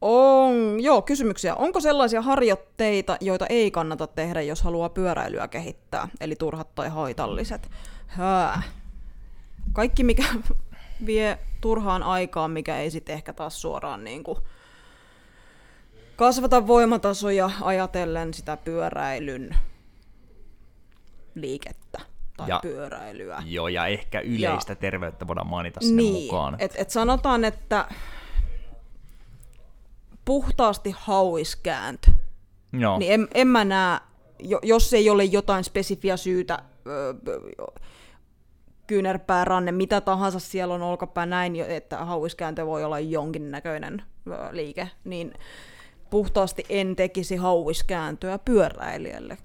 on, 0.00 0.80
joo, 0.80 1.02
kysymyksiä. 1.02 1.54
Onko 1.54 1.80
sellaisia 1.80 2.22
harjoitteita, 2.22 3.16
joita 3.20 3.46
ei 3.46 3.70
kannata 3.70 4.06
tehdä, 4.06 4.42
jos 4.42 4.62
haluaa 4.62 4.88
pyöräilyä 4.88 5.48
kehittää, 5.48 6.08
eli 6.20 6.36
turhat 6.36 6.74
tai 6.74 6.88
haitalliset? 6.88 7.70
Hää. 8.06 8.62
Kaikki, 9.72 10.04
mikä 10.04 10.24
vie 11.06 11.38
turhaan 11.60 12.02
aikaa, 12.02 12.48
mikä 12.48 12.78
ei 12.78 12.90
sitten 12.90 13.14
ehkä 13.14 13.32
taas 13.32 13.62
suoraan 13.62 14.04
niin 14.04 14.24
kuin 14.24 14.38
kasvata 16.16 16.66
voimatasoja 16.66 17.50
ajatellen 17.60 18.34
sitä 18.34 18.56
pyöräilyn 18.56 19.56
liikettä 21.34 22.00
tai 22.36 22.48
ja, 22.48 22.58
pyöräilyä. 22.62 23.42
Joo, 23.46 23.68
ja 23.68 23.86
ehkä 23.86 24.20
yleistä 24.20 24.72
ja, 24.72 24.76
terveyttä 24.76 25.26
voidaan 25.26 25.46
mainita 25.46 25.80
sinne 25.80 26.02
niin, 26.02 26.24
mukaan. 26.24 26.56
Et, 26.58 26.72
et 26.76 26.90
sanotaan, 26.90 27.44
että 27.44 27.84
puhtaasti 30.30 30.94
hauiskääntö, 30.98 32.10
Joo. 32.72 32.98
niin 32.98 33.12
en, 33.12 33.28
en 33.34 33.48
mä 33.48 33.64
näe, 33.64 34.00
jos 34.62 34.92
ei 34.92 35.10
ole 35.10 35.24
jotain 35.24 35.64
spesifiä 35.64 36.16
syytä, 36.16 36.58
kyynärpää, 38.86 39.44
ranne, 39.44 39.72
mitä 39.72 40.00
tahansa 40.00 40.38
siellä 40.38 40.74
on 40.74 40.82
olkapää 40.82 41.26
näin, 41.26 41.56
että 41.56 42.04
hauiskääntö 42.04 42.66
voi 42.66 42.84
olla 42.84 42.98
jonkinnäköinen 42.98 44.02
liike, 44.50 44.90
niin 45.04 45.34
puhtaasti 46.10 46.64
en 46.68 46.96
tekisi 46.96 47.36
hauiskääntöä 47.36 48.38
pyöräilijälle, 48.38 49.38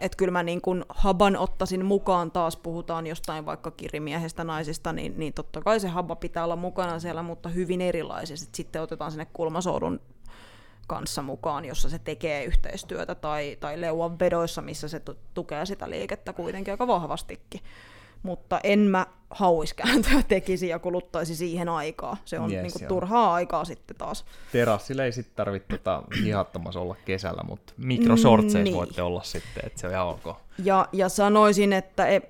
että 0.00 0.16
kyllä 0.16 0.32
mä 0.32 0.42
niin 0.42 0.60
kun 0.60 0.84
haban 0.88 1.36
ottaisin 1.36 1.84
mukaan, 1.84 2.30
taas 2.30 2.56
puhutaan 2.56 3.06
jostain 3.06 3.46
vaikka 3.46 3.70
kirimiehestä 3.70 4.44
naisista, 4.44 4.92
niin, 4.92 5.14
niin 5.16 5.32
totta 5.32 5.60
kai 5.60 5.80
se 5.80 5.88
haba 5.88 6.16
pitää 6.16 6.44
olla 6.44 6.56
mukana 6.56 6.98
siellä, 6.98 7.22
mutta 7.22 7.48
hyvin 7.48 7.80
erilaisesti. 7.80 8.48
Sitten 8.52 8.82
otetaan 8.82 9.10
sinne 9.10 9.26
kulmasoudun 9.32 10.00
kanssa 10.92 11.22
mukaan, 11.22 11.64
jossa 11.64 11.90
se 11.90 11.98
tekee 11.98 12.44
yhteistyötä, 12.44 13.14
tai, 13.14 13.56
tai 13.60 13.80
leuan 13.80 14.18
vedoissa, 14.18 14.62
missä 14.62 14.88
se 14.88 15.02
tukee 15.34 15.66
sitä 15.66 15.90
liikettä 15.90 16.32
kuitenkin 16.32 16.72
aika 16.72 16.86
vahvastikin 16.86 17.60
mutta 18.22 18.60
en 18.64 18.78
mä 18.78 19.06
hauiskääntöä 19.30 20.22
tekisi 20.28 20.68
ja 20.68 20.78
kuluttaisi 20.78 21.36
siihen 21.36 21.68
aikaa. 21.68 22.16
Se 22.24 22.38
on 22.38 22.52
yes, 22.52 22.62
niinku 22.62 22.78
turhaa 22.88 23.34
aikaa 23.34 23.64
sitten 23.64 23.96
taas. 23.96 24.24
Terassille 24.52 25.04
ei 25.04 25.12
sitten 25.12 25.36
tarvitse 25.36 25.68
tota 25.68 26.02
hihattomassa 26.24 26.80
olla 26.80 26.96
kesällä, 27.04 27.42
mutta 27.48 27.72
mikrosortseissa 27.76 28.64
niin. 28.64 28.74
voitte 28.76 29.02
olla 29.02 29.22
sitten, 29.22 29.66
että 29.66 29.80
se 29.80 29.86
on 29.86 29.92
ihan 29.92 30.06
ok. 30.06 30.36
Ja, 30.64 30.88
ja 30.92 31.08
sanoisin, 31.08 31.72
että 31.72 32.06
e... 32.06 32.20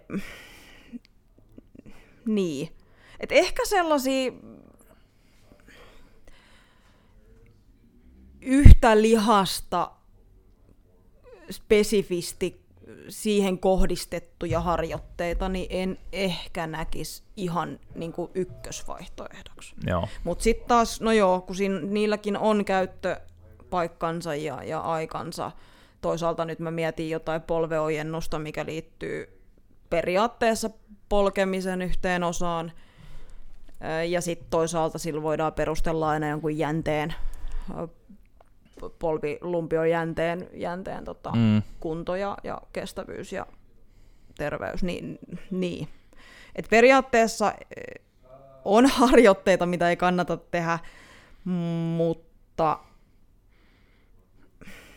niin. 2.27 2.69
Et 3.21 3.33
ehkä 3.33 3.63
sellaisia 3.65 4.33
yhtä 8.43 9.03
lihasta 9.03 9.91
spesifisti 11.51 12.63
siihen 13.09 13.59
kohdistettuja 13.59 14.61
harjoitteita, 14.61 15.49
niin 15.49 15.67
en 15.71 15.99
ehkä 16.13 16.67
näkisi 16.67 17.23
ihan 17.37 17.81
niin 17.95 18.13
kuin 18.13 18.31
ykkösvaihtoehdoksi. 18.35 19.75
Mutta 20.25 20.45
sitten 20.45 20.69
taas, 20.69 21.01
no 21.01 21.13
joo, 21.13 21.41
kun 21.41 21.57
siinä, 21.57 21.81
niilläkin 21.81 22.37
on 22.37 22.65
käyttöpaikkansa 22.65 24.35
ja, 24.35 24.63
ja 24.65 24.81
aikansa. 24.81 25.51
Toisaalta 26.01 26.45
nyt 26.45 26.59
mä 26.59 26.71
mietin 26.71 27.11
jotain 27.11 27.43
polveojennusta, 27.43 28.39
mikä 28.39 28.67
liittyy 28.67 29.43
periaatteessa 29.91 30.71
polkemisen 31.09 31.83
yhteen 31.83 32.25
osaan. 32.25 32.73
Ja 34.09 34.21
sitten 34.21 34.51
toisaalta 34.51 34.99
sillä 34.99 35.23
voidaan 35.23 35.53
perustella 35.53 36.09
aina 36.09 36.29
jonkun 36.29 36.59
jänteen 36.59 37.15
polvilumpion 38.99 39.91
jänteen, 39.91 40.49
jänteen 40.53 41.05
tota, 41.05 41.33
mm. 41.37 41.63
kunto 41.81 42.17
ja, 42.17 42.37
ja 42.45 42.61
kestävyys 42.73 43.33
ja 43.33 43.47
terveys. 44.39 44.83
Niin, 44.83 45.19
niin. 45.51 45.89
Et 46.57 46.67
periaatteessa 46.71 47.53
eh, 47.53 48.03
on 48.65 48.87
harjoitteita, 48.87 49.67
mitä 49.67 49.91
ei 49.91 49.97
kannata 49.97 50.37
tehdä, 50.37 50.79
mutta 51.97 52.79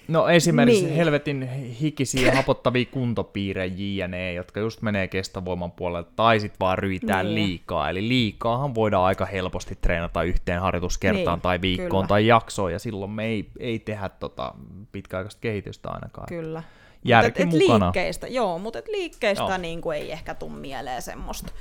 No 0.08 0.28
esimerkiksi 0.28 0.86
niin. 0.86 0.96
helvetin 0.96 1.50
hikisiä 1.82 2.36
hapottavia 2.36 2.86
kuntopiirejä 2.86 3.74
JNE, 3.78 4.34
jotka 4.34 4.60
just 4.60 4.82
menee 4.82 5.08
kestovoiman 5.08 5.72
puolelle, 5.72 6.08
tai 6.16 6.40
sitten 6.40 6.60
vaan 6.60 6.78
ryitää 6.78 7.24
niin. 7.24 7.36
liikaa. 7.36 7.90
Eli 7.90 8.08
liikaahan 8.08 8.76
voidaan 8.76 9.06
aika 9.06 9.26
helposti 9.26 9.78
treenata 9.82 10.24
yhteen 10.24 10.62
harjoituskertaan 10.62 11.38
niin, 11.38 11.42
tai 11.42 11.62
viikkoon 11.62 11.90
kyllä. 11.90 12.08
tai 12.08 12.28
jaksoon, 12.28 12.72
ja 12.72 12.80
silloin 12.80 13.12
me 13.12 13.26
ei, 13.26 13.50
ei 13.60 13.80
tehdä 13.80 14.10
tota 14.10 14.54
pitkäaikaista 14.92 15.42
kehitystä 15.42 15.90
ainakaan. 15.90 16.28
Kyllä. 16.28 16.64
Järki 17.06 17.42
et, 17.42 17.48
et 17.54 17.60
mukana. 17.60 17.86
Liikkeistä, 17.86 18.28
joo, 18.28 18.60
mutta 18.60 18.80
et 18.80 18.88
liikkeistä 18.88 19.44
joo. 19.44 19.58
niin 19.58 19.82
kuin 19.82 19.98
ei 19.98 20.12
ehkä 20.12 20.36
tule 20.36 20.52
mieleen 20.52 21.02
semmoista. 21.02 21.52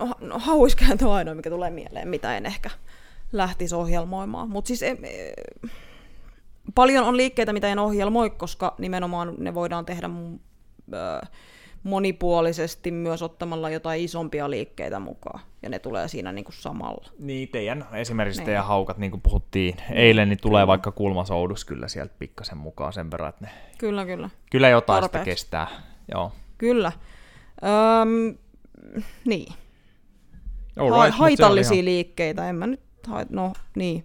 No, 0.00 0.14
no 0.20 0.38
hauiskääntö 0.38 1.08
on 1.08 1.14
ainoa, 1.14 1.34
mikä 1.34 1.50
tulee 1.50 1.70
mieleen, 1.70 2.08
mitä 2.08 2.36
en 2.36 2.46
ehkä 2.46 2.70
lähtisi 3.32 3.74
ohjelmoimaan. 3.74 4.50
Mutta 4.50 4.68
siis... 4.68 4.82
Em, 4.82 4.98
paljon 6.74 7.04
on 7.04 7.16
liikkeitä, 7.16 7.52
mitä 7.52 7.68
en 7.68 7.78
ohjelmoi, 7.78 8.30
koska 8.30 8.74
nimenomaan 8.78 9.34
ne 9.38 9.54
voidaan 9.54 9.84
tehdä 9.84 10.10
monipuolisesti 11.82 12.90
myös 12.90 13.22
ottamalla 13.22 13.70
jotain 13.70 14.04
isompia 14.04 14.50
liikkeitä 14.50 14.98
mukaan, 14.98 15.40
ja 15.62 15.68
ne 15.68 15.78
tulee 15.78 16.08
siinä 16.08 16.32
niin 16.32 16.44
kuin 16.44 16.54
samalla. 16.54 17.08
Niin, 17.18 17.48
teidän, 17.48 17.86
esimerkiksi 17.92 18.40
niin. 18.40 18.46
teidän 18.46 18.64
haukat, 18.64 18.98
niin 18.98 19.10
kuin 19.10 19.20
puhuttiin 19.20 19.76
eilen, 19.92 20.28
niin 20.28 20.38
tulee 20.42 20.60
kyllä. 20.60 20.66
vaikka 20.66 20.92
kulmasoudus 20.92 21.64
kyllä 21.64 21.88
sieltä 21.88 22.14
pikkasen 22.18 22.58
mukaan 22.58 22.92
sen 22.92 23.10
verran, 23.10 23.28
että 23.28 23.44
ne 23.44 23.50
kyllä, 23.78 24.06
kyllä. 24.06 24.30
kyllä 24.50 24.68
jotain 24.68 25.00
Tarpeeksi. 25.00 25.40
sitä 25.42 25.64
kestää. 25.64 25.82
Joo. 26.12 26.32
Kyllä. 26.58 26.92
Öm, 28.02 28.36
niin. 29.24 29.52
Right, 30.76 30.94
ha- 30.94 31.10
haitallisia 31.10 31.74
ihan... 31.74 31.84
liikkeitä, 31.84 32.48
en 32.48 32.56
mä 32.56 32.66
nyt, 32.66 32.80
ha- 33.06 33.26
no 33.30 33.52
niin, 33.76 34.04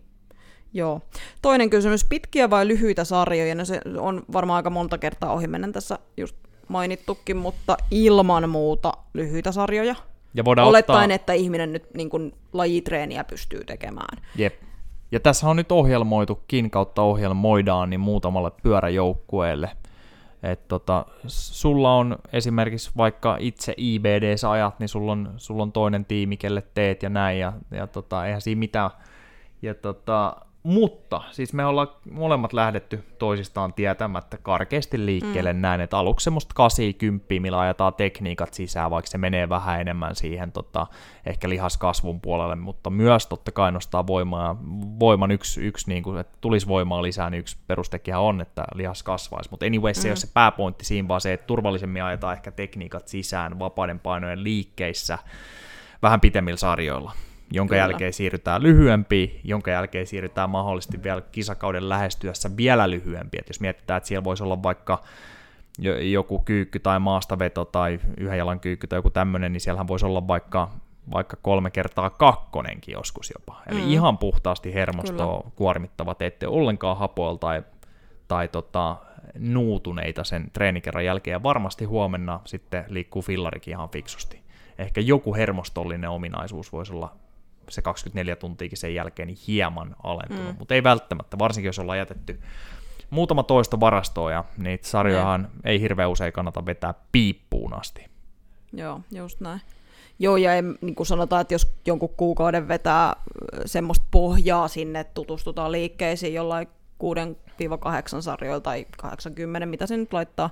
Joo. 0.73 1.01
Toinen 1.41 1.69
kysymys, 1.69 2.05
pitkiä 2.05 2.49
vai 2.49 2.67
lyhyitä 2.67 3.03
sarjoja? 3.03 3.55
No 3.55 3.65
se 3.65 3.81
on 3.97 4.23
varmaan 4.33 4.57
aika 4.57 4.69
monta 4.69 4.97
kertaa 4.97 5.33
ohi 5.33 5.47
mennä 5.47 5.71
tässä 5.71 5.99
just 6.17 6.35
mainittukin, 6.67 7.37
mutta 7.37 7.77
ilman 7.91 8.49
muuta 8.49 8.93
lyhyitä 9.13 9.51
sarjoja. 9.51 9.95
Ja 10.33 10.45
voidaan 10.45 10.67
Olettaen, 10.67 11.03
ottaa... 11.03 11.15
että 11.15 11.33
ihminen 11.33 11.73
nyt 11.73 11.93
niin 11.93 12.09
kuin, 12.09 12.33
lajitreeniä 12.53 13.23
pystyy 13.23 13.63
tekemään. 13.63 14.17
Jep. 14.35 14.55
Ja 15.11 15.19
tässä 15.19 15.47
on 15.47 15.55
nyt 15.55 15.71
ohjelmoitukin 15.71 16.71
kautta 16.71 17.01
ohjelmoidaan 17.01 17.89
niin 17.89 17.99
muutamalle 17.99 18.51
pyöräjoukkueelle. 18.63 19.69
Et 20.43 20.67
tota, 20.67 21.05
sulla 21.27 21.95
on 21.95 22.17
esimerkiksi 22.33 22.91
vaikka 22.97 23.37
itse 23.39 23.73
IBDssä 23.77 24.51
ajat, 24.51 24.79
niin 24.79 24.89
sulla 24.89 25.11
on, 25.11 25.33
sulla 25.37 25.63
on 25.63 25.71
toinen 25.71 26.05
tiimi, 26.05 26.37
kelle 26.37 26.63
teet 26.73 27.03
ja 27.03 27.09
näin, 27.09 27.39
ja, 27.39 27.53
ja 27.71 27.87
tota, 27.87 28.25
eihän 28.25 28.41
siinä 28.41 28.59
mitään. 28.59 28.89
Ja 29.61 29.75
tota, 29.75 30.35
mutta 30.63 31.21
siis 31.31 31.53
me 31.53 31.65
ollaan 31.65 31.87
molemmat 32.11 32.53
lähdetty 32.53 33.03
toisistaan 33.19 33.73
tietämättä 33.73 34.37
karkeasti 34.37 35.05
liikkeelle 35.05 35.53
mm. 35.53 35.59
näin, 35.59 35.81
että 35.81 35.97
aluksi 35.97 36.23
semmoista 36.23 36.53
80, 36.55 37.25
millä 37.39 37.59
ajetaan 37.59 37.93
tekniikat 37.93 38.53
sisään, 38.53 38.91
vaikka 38.91 39.11
se 39.11 39.17
menee 39.17 39.49
vähän 39.49 39.81
enemmän 39.81 40.15
siihen 40.15 40.51
tota, 40.51 40.87
ehkä 41.25 41.49
lihaskasvun 41.49 42.21
puolelle, 42.21 42.55
mutta 42.55 42.89
myös 42.89 43.27
totta 43.27 43.51
kai 43.51 43.71
nostaa 43.71 44.07
voimaa. 44.07 44.57
Voiman 44.99 45.31
yksi, 45.31 45.61
yksi 45.61 45.89
niin 45.89 46.03
kuin, 46.03 46.17
että 46.17 46.37
tulisi 46.41 46.67
voimaa 46.67 47.01
lisää, 47.01 47.29
niin 47.29 47.39
yksi 47.39 47.57
perustekijä 47.67 48.19
on, 48.19 48.41
että 48.41 48.65
lihas 48.73 49.03
kasvaisi. 49.03 49.49
Mutta 49.51 49.65
anyway, 49.65 49.93
se 49.93 50.01
mm. 50.01 50.05
ei 50.05 50.11
ole 50.11 50.15
se 50.15 50.29
pääpointti 50.33 50.85
siinä, 50.85 51.07
vaan 51.07 51.21
se, 51.21 51.33
että 51.33 51.47
turvallisemmin 51.47 52.03
ajetaan 52.03 52.33
ehkä 52.33 52.51
tekniikat 52.51 53.07
sisään 53.07 53.59
vapaiden 53.59 53.99
painojen 53.99 54.43
liikkeissä 54.43 55.19
vähän 56.01 56.21
pitemmillä 56.21 56.57
sarjoilla 56.57 57.11
jonka 57.51 57.71
Kyllä. 57.71 57.83
jälkeen 57.83 58.13
siirrytään 58.13 58.63
lyhyempiin, 58.63 59.39
jonka 59.43 59.71
jälkeen 59.71 60.07
siirrytään 60.07 60.49
mahdollisesti 60.49 61.03
vielä 61.03 61.21
kisakauden 61.21 61.89
lähestyessä 61.89 62.57
vielä 62.57 62.89
lyhyempi. 62.89 63.37
Et 63.39 63.47
jos 63.47 63.59
mietitään, 63.59 63.97
että 63.97 64.07
siellä 64.07 64.23
voisi 64.23 64.43
olla 64.43 64.63
vaikka 64.63 65.03
joku 66.11 66.39
kyykky 66.39 66.79
tai 66.79 66.99
maastaveto 66.99 67.65
tai 67.65 67.99
yhden 68.17 68.37
jalan 68.37 68.59
kyykky 68.59 68.87
tai 68.87 68.97
joku 68.97 69.09
tämmöinen, 69.09 69.53
niin 69.53 69.61
siellähän 69.61 69.87
voisi 69.87 70.05
olla 70.05 70.27
vaikka, 70.27 70.71
vaikka 71.11 71.37
kolme 71.41 71.71
kertaa 71.71 72.09
kakkonenkin 72.09 72.93
joskus 72.93 73.31
jopa. 73.39 73.61
Eli 73.67 73.81
mm. 73.81 73.89
ihan 73.89 74.17
puhtaasti 74.17 74.73
hermostoa 74.73 75.41
Kyllä. 75.41 75.51
kuormittavat, 75.55 76.21
ette 76.21 76.47
ollenkaan 76.47 76.97
hapoilla 76.97 77.37
tai, 77.39 77.63
tai 78.27 78.47
tota, 78.47 78.95
nuutuneita 79.39 80.23
sen 80.23 80.51
treenikerran 80.53 81.05
jälkeen, 81.05 81.33
ja 81.33 81.43
varmasti 81.43 81.85
huomenna 81.85 82.39
sitten 82.45 82.85
liikkuu 82.87 83.21
fillarikin 83.21 83.71
ihan 83.71 83.89
fiksusti. 83.89 84.41
Ehkä 84.77 85.01
joku 85.01 85.35
hermostollinen 85.35 86.09
ominaisuus 86.09 86.71
voisi 86.71 86.93
olla 86.93 87.15
se 87.69 87.81
24 87.81 88.35
tuntiakin 88.35 88.77
sen 88.77 88.95
jälkeen 88.95 89.27
niin 89.27 89.37
hieman 89.47 89.95
alentunut, 90.03 90.53
mm. 90.53 90.59
mutta 90.59 90.73
ei 90.73 90.83
välttämättä, 90.83 91.39
varsinkin 91.39 91.69
jos 91.69 91.79
ollaan 91.79 91.97
jätetty 91.97 92.39
muutama 93.09 93.43
toista 93.43 93.79
varastoa 93.79 94.31
ja 94.31 94.43
niitä 94.57 94.87
sarjojahan 94.87 95.41
ne. 95.41 95.71
ei 95.71 95.81
hirveän 95.81 96.09
usein 96.09 96.33
kannata 96.33 96.65
vetää 96.65 96.93
piippuun 97.11 97.73
asti. 97.73 98.05
Joo, 98.73 99.01
just 99.11 99.39
näin. 99.39 99.61
Joo, 100.19 100.37
ja 100.37 100.55
ei, 100.55 100.61
niin 100.81 100.95
kuin 100.95 101.07
sanotaan, 101.07 101.41
että 101.41 101.53
jos 101.53 101.73
jonkun 101.87 102.09
kuukauden 102.09 102.67
vetää 102.67 103.15
semmoista 103.65 104.05
pohjaa 104.11 104.67
sinne, 104.67 105.03
tutustutaan 105.03 105.71
liikkeisiin 105.71 106.33
jollain 106.33 106.67
6-8 108.17 108.21
sarjoilla 108.21 108.61
tai 108.61 108.85
80, 108.97 109.65
mitä 109.65 109.87
se 109.87 109.97
nyt 109.97 110.13
laittaa, 110.13 110.49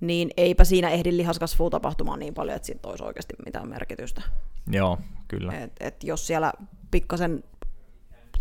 niin 0.00 0.30
eipä 0.36 0.64
siinä 0.64 0.90
ehdi 0.90 1.16
lihaskasvua 1.16 1.70
tapahtumaan 1.70 2.18
niin 2.18 2.34
paljon, 2.34 2.56
että 2.56 2.66
siitä 2.66 2.88
olisi 2.88 3.04
oikeasti 3.04 3.34
mitään 3.44 3.68
merkitystä. 3.68 4.22
Joo, 4.70 4.98
kyllä. 5.28 5.52
Et, 5.52 5.72
et 5.80 6.04
jos 6.04 6.26
siellä 6.26 6.52
pikkasen 6.90 7.44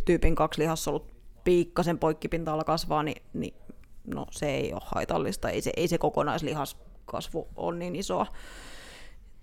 tyypin 0.05 0.35
kaksi 0.35 0.61
lihassolut 0.61 1.15
pikkasen 1.43 1.99
poikkipinta-ala 1.99 2.63
kasvaa, 2.63 3.03
niin, 3.03 3.21
niin 3.33 3.53
no, 4.07 4.25
se 4.31 4.49
ei 4.49 4.73
ole 4.73 4.81
haitallista. 4.85 5.49
Ei 5.49 5.61
se, 5.61 5.71
ei 5.77 5.87
se 5.87 5.97
kokonaislihaskasvu 5.97 7.47
ole 7.55 7.77
niin 7.77 7.95
isoa. 7.95 8.27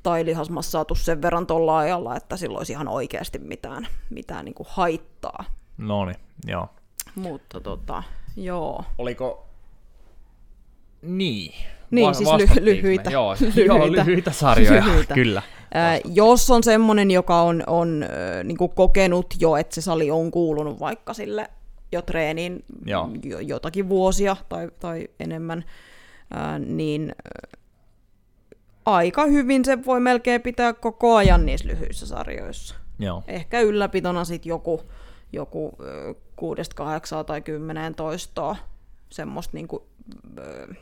Tai 0.03 0.25
lihasmassaa 0.25 0.85
sen 0.95 1.23
verran 1.23 1.47
tuolla 1.47 1.79
ajalla, 1.79 2.17
että 2.17 2.37
sillä 2.37 2.59
olisi 2.59 2.73
ihan 2.73 2.89
oikeasti 2.89 3.39
mitään, 3.39 3.87
mitään 4.11 4.45
niin 4.45 4.55
kuin 4.55 4.67
haittaa. 4.71 5.45
No 5.79 6.05
niin, 6.05 6.17
joo. 6.47 6.69
Mutta 7.15 7.61
tota, 7.61 8.03
joo. 8.37 8.85
Oliko 8.99 9.47
niin. 11.03 11.55
Niin, 11.93 12.07
Va- 12.09 12.13
siis 12.15 12.29
ly- 12.31 12.65
lyhyitä. 12.65 13.11
Joo, 13.11 13.35
lyhyitä. 13.41 13.61
joo, 13.75 13.93
lyhyitä 13.93 14.31
sarjoja, 14.33 14.85
lyhyitä. 14.85 15.15
kyllä. 15.15 15.43
Äh, 15.77 16.01
jos 16.15 16.51
on 16.51 16.63
semmoinen, 16.63 17.11
joka 17.11 17.43
on, 17.43 17.63
on 17.67 18.03
äh, 18.03 18.45
niin 18.45 18.57
kokenut 18.75 19.35
jo, 19.41 19.57
että 19.57 19.75
se 19.75 19.81
sali 19.81 20.11
on 20.11 20.31
kuulunut 20.31 20.81
vaikka 20.81 21.15
sille 21.15 21.51
jo 21.93 22.03
treeniin 22.03 22.65
joo. 22.87 23.09
Jo, 23.25 23.39
jotakin 23.39 23.89
vuosia 23.89 24.37
tai, 24.49 24.71
tai 24.81 25.09
enemmän, 25.21 25.65
äh, 26.37 26.59
niin 26.61 27.13
äh, 27.27 27.59
aika 28.87 29.27
hyvin 29.27 29.65
se 29.65 29.85
voi 29.87 30.01
melkein 30.01 30.41
pitää 30.43 30.73
koko 30.73 31.17
ajan 31.17 31.47
niissä 31.47 31.69
lyhyissä 31.69 32.07
sarjoissa. 32.07 32.75
Joo. 32.99 33.23
Ehkä 33.29 33.61
ylläpitona 33.61 34.25
sitten 34.25 34.51
joku, 34.51 34.81
joku 35.33 35.73
äh, 35.81 36.17
6, 36.37 36.63
8 36.75 37.25
tai 37.27 37.41
10 37.41 37.95
toistoa 37.95 38.57
semmoista 39.11 39.51
niin 39.57 39.69
kuin, 39.69 39.83
äh, 40.39 40.77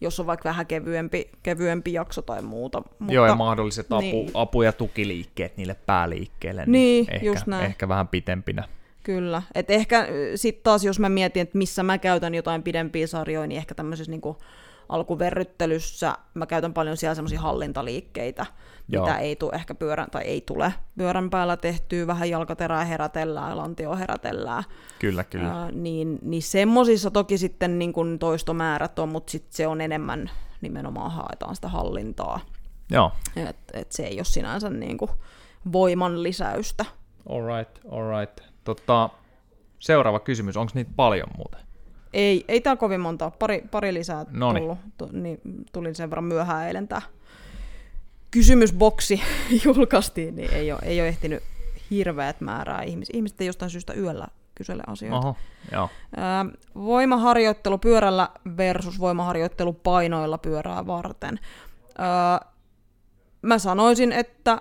jos 0.00 0.20
on 0.20 0.26
vaikka 0.26 0.48
vähän 0.48 0.66
kevyempi, 0.66 1.30
kevyempi 1.42 1.92
jakso 1.92 2.22
tai 2.22 2.42
muuta. 2.42 2.82
Mutta, 2.98 3.14
Joo, 3.14 3.26
ja 3.26 3.34
mahdolliset 3.34 3.86
apu, 3.90 4.00
niin. 4.00 4.30
apu- 4.34 4.62
ja 4.62 4.72
tukiliikkeet 4.72 5.56
niille 5.56 5.76
pääliikkeelle, 5.86 6.66
niin, 6.66 6.72
niin 6.72 7.14
ehkä, 7.14 7.26
just 7.26 7.46
näin. 7.46 7.66
ehkä 7.66 7.88
vähän 7.88 8.08
pitempinä. 8.08 8.68
Kyllä. 9.02 9.42
Et 9.54 9.70
ehkä 9.70 10.08
sitten 10.34 10.62
taas, 10.62 10.84
jos 10.84 10.98
mä 10.98 11.08
mietin, 11.08 11.42
että 11.42 11.58
missä 11.58 11.82
mä 11.82 11.98
käytän 11.98 12.34
jotain 12.34 12.62
pidempiä 12.62 13.06
sarjoja, 13.06 13.46
niin 13.46 13.58
ehkä 13.58 13.74
tämmöisessä 13.74 14.10
niin 14.10 14.20
alkuverryttelyssä 14.88 16.18
mä 16.34 16.46
käytän 16.46 16.74
paljon 16.74 16.96
siellä 16.96 17.14
semmoisia 17.14 17.40
hallintaliikkeitä, 17.40 18.46
Joo. 18.88 19.06
mitä 19.06 19.18
ei 19.18 19.36
tule 19.36 19.52
ehkä 19.54 19.74
pyörän, 19.74 20.10
tai 20.10 20.22
ei 20.22 20.40
tule 20.40 20.72
pyörän 20.98 21.30
päällä 21.30 21.56
tehtyä, 21.56 22.06
vähän 22.06 22.30
jalkaterää 22.30 22.84
herätellään, 22.84 23.56
lantio 23.56 23.96
herätellään. 23.96 24.64
Kyllä, 24.98 25.24
kyllä. 25.24 25.48
Ää, 25.48 25.70
niin, 25.70 26.18
niin 26.22 26.42
semmoisissa 26.42 27.10
toki 27.10 27.38
sitten 27.38 27.78
niin 27.78 27.92
kuin 27.92 28.18
toistomäärät 28.18 28.98
on, 28.98 29.08
mutta 29.08 29.30
sitten 29.30 29.52
se 29.52 29.66
on 29.66 29.80
enemmän 29.80 30.30
nimenomaan 30.60 31.10
haetaan 31.10 31.54
sitä 31.54 31.68
hallintaa. 31.68 32.40
Joo. 32.90 33.12
Et, 33.36 33.56
et 33.72 33.92
se 33.92 34.02
ei 34.02 34.18
ole 34.18 34.24
sinänsä 34.24 34.70
niin 34.70 34.98
kuin 34.98 35.10
voiman 35.72 36.22
lisäystä. 36.22 36.84
Alright, 37.28 37.78
alright. 37.90 38.40
Tota, 38.64 39.10
seuraava 39.78 40.20
kysymys, 40.20 40.56
onko 40.56 40.72
niitä 40.74 40.90
paljon 40.96 41.28
muuten? 41.36 41.60
Ei, 42.18 42.44
ei 42.48 42.60
täällä 42.60 42.80
kovin 42.80 43.00
monta, 43.00 43.30
pari, 43.38 43.64
pari 43.70 43.94
lisää 43.94 44.26
Noniin. 44.30 44.62
tullut, 44.62 44.78
tu, 44.98 45.08
niin 45.12 45.40
tulin 45.72 45.94
sen 45.94 46.10
verran 46.10 46.24
myöhään 46.24 46.66
eilen 46.66 46.88
tämä 46.88 47.02
kysymysboksi 48.30 49.22
julkaistiin, 49.64 50.36
niin 50.36 50.54
ei 50.54 50.72
ole, 50.72 50.80
ei 50.82 51.00
ole 51.00 51.08
ehtinyt 51.08 51.42
hirveät 51.90 52.40
määrää 52.40 52.82
ihmisiä. 52.82 53.16
Ihmiset 53.16 53.40
ei 53.40 53.46
jostain 53.46 53.70
syystä 53.70 53.94
yöllä 53.94 54.26
kysele 54.54 54.82
asioita. 54.86 55.18
Oho, 55.18 55.36
joo. 55.72 55.88
voimaharjoittelu 56.74 57.78
pyörällä 57.78 58.28
versus 58.56 59.00
voimaharjoittelu 59.00 59.72
painoilla 59.72 60.38
pyörää 60.38 60.86
varten. 60.86 61.40
mä 63.42 63.58
sanoisin, 63.58 64.12
että 64.12 64.60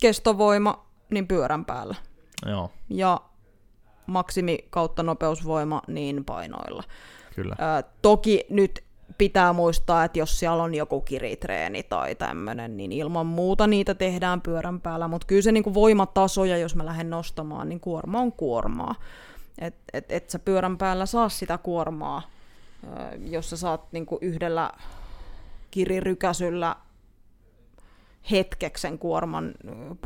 kestovoima 0.00 0.86
niin 1.10 1.28
pyörän 1.28 1.64
päällä. 1.64 1.94
Joo. 2.46 2.70
Ja 2.90 3.20
maksimi 4.08 4.58
kautta 4.70 5.02
nopeusvoima 5.02 5.82
niin 5.86 6.24
painoilla. 6.24 6.82
Kyllä. 7.34 7.54
Ää, 7.58 7.82
toki 8.02 8.46
nyt 8.50 8.84
pitää 9.18 9.52
muistaa, 9.52 10.04
että 10.04 10.18
jos 10.18 10.38
siellä 10.38 10.62
on 10.62 10.74
joku 10.74 11.00
kiritreeni 11.00 11.82
tai 11.82 12.14
tämmöinen, 12.14 12.76
niin 12.76 12.92
ilman 12.92 13.26
muuta 13.26 13.66
niitä 13.66 13.94
tehdään 13.94 14.40
pyörän 14.40 14.80
päällä, 14.80 15.08
mutta 15.08 15.26
kyllä 15.26 15.42
se 15.42 15.52
niin 15.52 15.64
kuin 15.64 15.74
voimatasoja, 15.74 16.58
jos 16.58 16.76
mä 16.76 16.86
lähden 16.86 17.10
nostamaan, 17.10 17.68
niin 17.68 17.80
kuorma 17.80 18.20
on 18.20 18.32
kuormaa. 18.32 18.94
Et, 19.58 19.74
et, 19.92 20.12
et 20.12 20.30
sä 20.30 20.38
pyörän 20.38 20.78
päällä 20.78 21.06
saa 21.06 21.28
sitä 21.28 21.58
kuormaa, 21.58 22.22
jos 23.18 23.50
sä 23.50 23.56
saat 23.56 23.92
niin 23.92 24.06
kuin 24.06 24.18
yhdellä 24.22 24.70
kirirykäsyllä 25.70 26.76
hetkeksen 28.30 28.98
kuorman, 28.98 29.54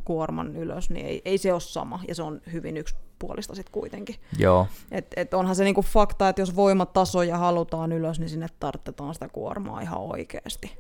kuorman 0.05 0.57
ylös, 0.57 0.91
niin 0.91 1.07
ei, 1.07 1.23
ei 1.25 1.39
se 1.39 1.53
ole 1.53 1.61
sama, 1.61 2.01
ja 2.09 2.15
se 2.15 2.23
on 2.23 2.41
hyvin 2.53 2.77
yksipuolista 3.23 3.55
sitten 3.55 3.73
kuitenkin. 3.73 4.17
Joo. 4.39 4.67
Et, 4.91 5.07
et 5.17 5.35
onhan 5.35 5.57
se 5.57 5.65
niinku 5.65 5.83
fakta, 5.83 6.29
että 6.29 6.43
jos 6.43 6.57
voimatasoja 6.57 7.39
halutaan 7.39 7.93
ylös, 7.93 8.21
niin 8.21 8.29
sinne 8.29 8.47
tarvitaan 8.61 9.15
sitä 9.15 9.29
kuormaa 9.29 9.81
ihan 9.81 9.99
oikeasti. 9.99 10.79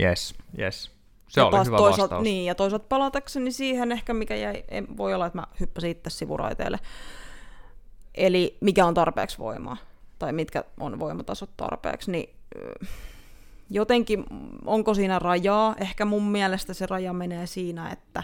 Yes, 0.00 0.34
yes. 0.58 0.90
Se 1.28 1.40
ja 1.40 1.46
oli 1.46 1.66
hyvä 1.66 1.76
toisaalta, 1.76 2.02
vastaus. 2.02 2.24
Niin, 2.24 2.46
ja 2.46 2.54
toisaalta 2.54 2.86
palatakseni 2.88 3.50
siihen 3.50 3.92
ehkä, 3.92 4.14
mikä 4.14 4.34
jäi, 4.34 4.64
ei, 4.68 4.82
voi 4.96 5.14
olla, 5.14 5.26
että 5.26 5.38
mä 5.38 5.46
hyppäsin 5.60 5.90
itse 5.90 6.10
sivuraiteelle. 6.10 6.78
Eli 8.14 8.56
mikä 8.60 8.86
on 8.86 8.94
tarpeeksi 8.94 9.38
voimaa, 9.38 9.76
tai 10.18 10.32
mitkä 10.32 10.64
on 10.80 10.98
voimatasot 10.98 11.50
tarpeeksi, 11.56 12.10
niin 12.10 12.34
jotenkin, 13.70 14.24
onko 14.64 14.94
siinä 14.94 15.18
rajaa? 15.18 15.74
Ehkä 15.80 16.04
mun 16.04 16.24
mielestä 16.24 16.74
se 16.74 16.86
raja 16.86 17.12
menee 17.12 17.46
siinä, 17.46 17.90
että 17.90 18.22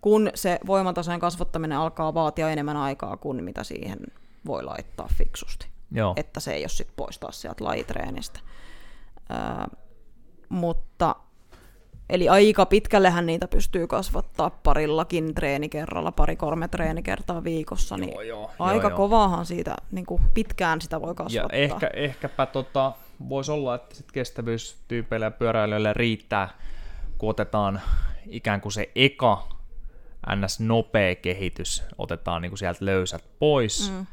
kun 0.00 0.30
se 0.34 0.58
voimatasojen 0.66 1.20
kasvattaminen 1.20 1.78
alkaa 1.78 2.14
vaatia 2.14 2.50
enemmän 2.50 2.76
aikaa 2.76 3.16
kuin 3.16 3.44
mitä 3.44 3.64
siihen 3.64 3.98
voi 4.46 4.62
laittaa 4.62 5.08
fiksusti. 5.14 5.66
Joo. 5.92 6.12
Että 6.16 6.40
se 6.40 6.52
ei 6.52 6.62
ole 6.62 6.68
sitten 6.68 6.96
poistaa 6.96 7.32
sieltä 7.32 7.64
lajitreenistä. 7.64 8.40
Öö, 9.30 9.76
mutta 10.48 11.16
eli 12.10 12.28
aika 12.28 12.66
pitkällehän 12.66 13.26
niitä 13.26 13.48
pystyy 13.48 13.86
kasvattaa 13.86 14.50
parillakin 14.50 15.34
treenikerralla, 15.34 16.12
pari-kolme 16.12 16.68
treenikertaa 16.68 17.44
viikossa, 17.44 17.96
niin 17.96 18.12
Joo, 18.12 18.22
joo, 18.22 18.50
aika 18.58 18.88
joo, 18.88 18.96
kovaahan 18.96 19.46
siitä, 19.46 19.76
niin 19.90 20.06
kuin 20.06 20.22
pitkään 20.34 20.80
sitä 20.80 21.00
voi 21.00 21.10
Ja 21.10 21.14
kasvattaa. 21.14 21.58
ehkä, 21.58 21.90
ehkäpä 21.94 22.46
tota, 22.46 22.92
voisi 23.28 23.52
olla, 23.52 23.74
että 23.74 23.94
sit 23.94 24.12
kestävyystyypeillä 24.12 25.26
ja 25.26 25.30
pyöräilijöillä 25.30 25.92
riittää, 25.92 26.48
kun 27.18 27.30
otetaan 27.30 27.80
ikään 28.26 28.60
kuin 28.60 28.72
se 28.72 28.90
eka 28.94 29.48
ns. 30.36 30.60
nopea 30.60 31.14
kehitys, 31.14 31.84
otetaan 31.98 32.42
niin 32.42 32.50
kuin 32.50 32.58
sieltä 32.58 32.84
löysät 32.84 33.24
pois, 33.38 33.92
mm. 33.92 34.06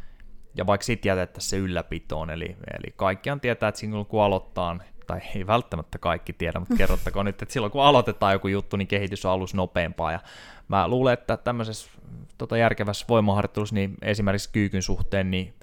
ja 0.55 0.65
vaikka 0.65 0.85
sitten 0.85 1.09
jätettäisiin 1.09 1.49
se 1.49 1.57
ylläpitoon, 1.57 2.29
eli, 2.29 2.45
eli 2.45 2.93
kaikkiaan 2.95 3.39
tietää, 3.39 3.69
että 3.69 3.79
silloin 3.79 4.05
kun 4.05 4.23
aloittaa, 4.23 4.77
tai 5.07 5.21
ei 5.35 5.47
välttämättä 5.47 5.97
kaikki 5.97 6.33
tiedä, 6.33 6.59
mutta 6.59 6.75
kerrottakoon 6.75 7.25
nyt, 7.25 7.41
että 7.41 7.53
silloin 7.53 7.71
kun 7.71 7.83
aloitetaan 7.83 8.33
joku 8.33 8.47
juttu, 8.47 8.77
niin 8.77 8.87
kehitys 8.87 9.25
on 9.25 9.31
alus 9.31 9.53
nopeampaa, 9.53 10.11
ja 10.11 10.19
mä 10.67 10.87
luulen, 10.87 11.13
että 11.13 11.37
tämmöisessä 11.37 11.91
tota 12.37 12.57
järkevässä 12.57 13.05
voimaharjoittelussa, 13.09 13.75
niin 13.75 13.95
esimerkiksi 14.01 14.49
kyykyn 14.51 14.81
suhteen, 14.81 15.31
niin 15.31 15.53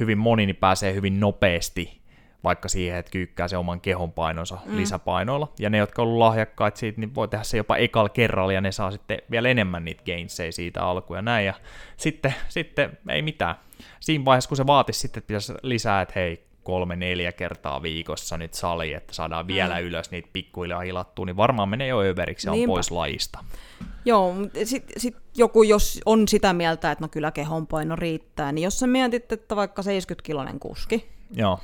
hyvin 0.00 0.18
moni 0.18 0.46
niin 0.46 0.56
pääsee 0.56 0.94
hyvin 0.94 1.20
nopeasti 1.20 1.99
vaikka 2.44 2.68
siihen, 2.68 2.98
että 2.98 3.10
kyykkää 3.10 3.48
se 3.48 3.56
oman 3.56 3.80
kehon 3.80 4.12
painonsa 4.12 4.58
mm. 4.66 4.76
lisäpainoilla. 4.76 5.52
Ja 5.58 5.70
ne, 5.70 5.78
jotka 5.78 6.02
on 6.02 6.08
ollut 6.08 6.18
lahjakkaat 6.18 6.76
siitä, 6.76 7.00
niin 7.00 7.14
voi 7.14 7.28
tehdä 7.28 7.44
se 7.44 7.56
jopa 7.56 7.76
ekalla 7.76 8.08
kerralla, 8.08 8.52
ja 8.52 8.60
ne 8.60 8.72
saa 8.72 8.90
sitten 8.90 9.18
vielä 9.30 9.48
enemmän 9.48 9.84
niitä 9.84 10.02
gainsseja 10.04 10.52
siitä 10.52 10.84
alkuun 10.84 11.18
ja 11.18 11.22
näin. 11.22 11.46
Ja 11.46 11.54
sitten, 11.96 12.34
sitten 12.48 12.98
ei 13.08 13.22
mitään. 13.22 13.54
Siinä 14.00 14.24
vaiheessa, 14.24 14.48
kun 14.48 14.56
se 14.56 14.66
vaatisi 14.66 15.00
sitten, 15.00 15.20
että 15.20 15.28
pitäisi 15.28 15.54
lisää, 15.62 16.02
että 16.02 16.12
hei, 16.16 16.50
kolme, 16.62 16.96
neljä 16.96 17.32
kertaa 17.32 17.82
viikossa 17.82 18.36
nyt 18.36 18.54
sali, 18.54 18.92
että 18.92 19.14
saadaan 19.14 19.46
vielä 19.46 19.80
mm. 19.80 19.86
ylös 19.86 20.10
niitä 20.10 20.28
pikkuhiljaa 20.32 20.80
hilattua, 20.80 21.26
niin 21.26 21.36
varmaan 21.36 21.68
menee 21.68 21.88
jo 21.88 22.00
överiksi 22.00 22.48
ja 22.48 22.52
on 22.52 22.58
Niinpä. 22.58 22.70
pois 22.70 22.90
lajista. 22.90 23.44
Joo, 24.04 24.34
mutta 24.34 24.58
sitten 24.64 25.00
sit 25.00 25.16
joku, 25.36 25.62
jos 25.62 26.00
on 26.06 26.28
sitä 26.28 26.52
mieltä, 26.52 26.90
että 26.90 27.04
no 27.04 27.08
kyllä 27.08 27.30
kehonpaino 27.30 27.96
riittää, 27.96 28.52
niin 28.52 28.62
jos 28.62 28.78
sä 28.78 28.86
mietit, 28.86 29.32
että 29.32 29.56
vaikka 29.56 29.82
70-kilonen 29.82 30.58
kuski, 30.58 31.08
Joo, 31.34 31.58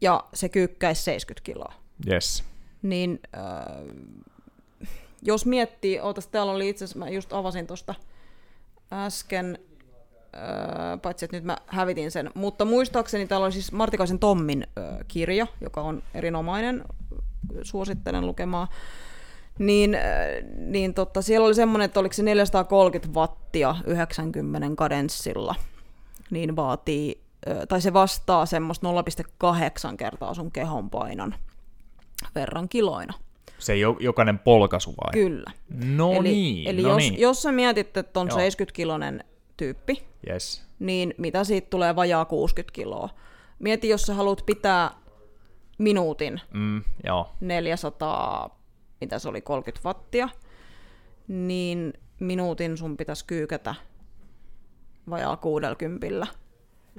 ja 0.00 0.24
se 0.34 0.48
kyykkäisi 0.48 1.02
70 1.02 1.44
kiloa, 1.44 1.72
yes. 2.10 2.44
niin 2.82 3.20
äh, 3.36 3.42
jos 5.22 5.46
miettii, 5.46 6.00
ootas 6.00 6.26
täällä 6.26 6.52
oli 6.52 6.68
itse 6.68 6.84
asiassa, 6.84 6.98
mä 6.98 7.08
just 7.08 7.32
avasin 7.32 7.66
tuosta 7.66 7.94
äsken, 8.92 9.58
äh, 10.34 11.00
paitsi 11.02 11.24
että 11.24 11.36
nyt 11.36 11.44
mä 11.44 11.56
hävitin 11.66 12.10
sen, 12.10 12.30
mutta 12.34 12.64
muistaakseni 12.64 13.26
täällä 13.26 13.44
oli 13.44 13.52
siis 13.52 13.72
Martikaisen 13.72 14.18
Tommin 14.18 14.66
äh, 14.78 14.84
kirja, 15.08 15.46
joka 15.60 15.80
on 15.80 16.02
erinomainen, 16.14 16.84
suosittelen 17.62 18.26
lukemaan, 18.26 18.68
niin, 19.58 19.94
äh, 19.94 20.00
niin 20.56 20.94
totta, 20.94 21.22
siellä 21.22 21.46
oli 21.46 21.54
semmoinen, 21.54 21.84
että 21.84 22.00
oliko 22.00 22.12
se 22.12 22.22
430 22.22 23.20
wattia 23.20 23.76
90 23.86 24.68
kadenssilla, 24.76 25.54
niin 26.30 26.56
vaatii, 26.56 27.19
tai 27.68 27.80
se 27.80 27.92
vastaa 27.92 28.46
semmoista 28.46 28.86
0,8 29.90 29.96
kertaa 29.96 30.34
sun 30.34 30.52
kehon 30.52 30.90
painon 30.90 31.34
verran 32.34 32.68
kiloina. 32.68 33.14
Se 33.58 33.76
jo, 33.76 33.96
jokainen 34.00 34.38
polkaisu 34.38 34.90
vai? 34.90 35.12
Kyllä. 35.12 35.50
No 35.84 36.12
eli 36.12 36.22
niin, 36.22 36.68
eli 36.68 36.82
no 36.82 36.88
jos, 36.88 36.98
niin. 36.98 37.20
jos 37.20 37.42
sä 37.42 37.52
mietit, 37.52 37.96
että 37.96 38.20
on 38.20 38.28
Joo. 38.28 38.38
70-kilonen 38.38 39.24
tyyppi, 39.56 40.02
Yes. 40.30 40.62
niin 40.78 41.14
mitä 41.18 41.44
siitä 41.44 41.70
tulee 41.70 41.96
vajaa 41.96 42.24
60 42.24 42.72
kiloa? 42.74 43.08
Mieti, 43.58 43.88
jos 43.88 44.02
sä 44.02 44.14
haluat 44.14 44.42
pitää 44.46 44.90
minuutin 45.78 46.40
Mm, 46.54 46.82
joo. 47.06 47.30
400, 47.40 48.60
mitä 49.00 49.18
se 49.18 49.28
oli, 49.28 49.40
30 49.40 49.88
wattia, 49.88 50.28
niin 51.28 51.92
minuutin 52.20 52.76
sun 52.76 52.96
pitäisi 52.96 53.24
kyykätä 53.24 53.74
vajaa 55.10 55.36
60. 55.36 56.26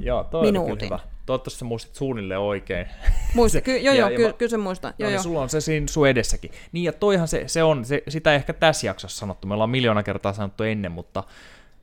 Joo, 0.04 0.24
toi 0.24 0.42
Minuutin. 0.46 0.86
hyvä. 0.86 1.00
Toivottavasti 1.26 1.60
sä 1.60 1.66
muistit 1.66 1.96
suunnilleen 1.96 2.40
oikein. 2.40 2.86
Muista, 3.36 3.62
ky- 3.62 3.78
joo, 3.78 3.96
joo, 3.96 4.10
ky- 4.10 4.34
kyllä 4.34 4.50
se 4.50 4.58
muista. 4.58 4.88
No 4.88 4.94
Joo, 5.00 5.08
niin, 5.10 5.14
joo. 5.14 5.24
sulla 5.24 5.42
on 5.42 5.50
se 5.50 5.62
siinä 5.62 5.88
sun 5.88 6.08
edessäkin. 6.08 6.52
Niin 6.72 6.84
ja 6.84 6.94
toihan 6.94 7.28
se, 7.28 7.44
se 7.48 7.64
on, 7.64 7.86
se, 7.86 8.04
sitä 8.08 8.32
ei 8.32 8.36
ehkä 8.36 8.54
tässä 8.54 8.88
jaksossa 8.88 9.18
sanottu, 9.20 9.48
me 9.48 9.54
ollaan 9.54 9.70
miljoona 9.70 10.04
kertaa 10.04 10.34
sanottu 10.34 10.64
ennen, 10.64 10.92
mutta 10.92 11.24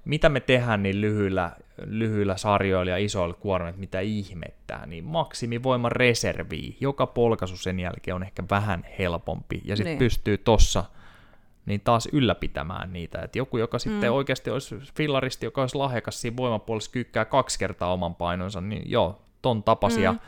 mitä 0.04 0.28
me 0.28 0.40
tehdään 0.40 0.82
niin 0.82 1.00
lyhyillä, 1.00 1.50
lyhyillä 1.86 2.36
sarjoilla 2.36 2.90
ja 2.90 2.96
isoilla 2.98 3.34
kuormilla, 3.34 3.68
että 3.70 3.80
mitä 3.80 4.00
ihmettää, 4.00 4.86
niin 4.86 5.04
maksimivoiman 5.04 5.92
reserviä. 5.92 6.72
Joka 6.80 7.06
polkaisu 7.06 7.56
sen 7.56 7.80
jälkeen 7.80 8.14
on 8.14 8.22
ehkä 8.22 8.42
vähän 8.50 8.86
helpompi, 8.98 9.60
ja 9.64 9.76
sitten 9.76 9.84
Niin. 9.90 9.98
niin. 9.98 9.98
pystyy 9.98 10.38
tossa 10.38 10.84
niin 11.68 11.80
taas 11.80 12.08
ylläpitämään 12.12 12.92
niitä. 12.92 13.18
Et 13.22 13.36
joku, 13.36 13.58
joka 13.58 13.78
sitten 13.78 14.10
mm. 14.10 14.14
oikeasti 14.14 14.50
olisi 14.50 14.76
fillaristi, 14.94 15.46
joka 15.46 15.60
olisi 15.60 15.76
lahjakas 15.76 16.20
siinä 16.20 16.36
voimapuolessa 16.36 16.90
kyykkää 16.90 17.24
kaksi 17.24 17.58
kertaa 17.58 17.92
oman 17.92 18.14
painonsa, 18.14 18.60
niin 18.60 18.90
joo, 18.90 19.22
ton 19.42 19.62
tapaisia 19.62 20.12
mm. 20.12 20.18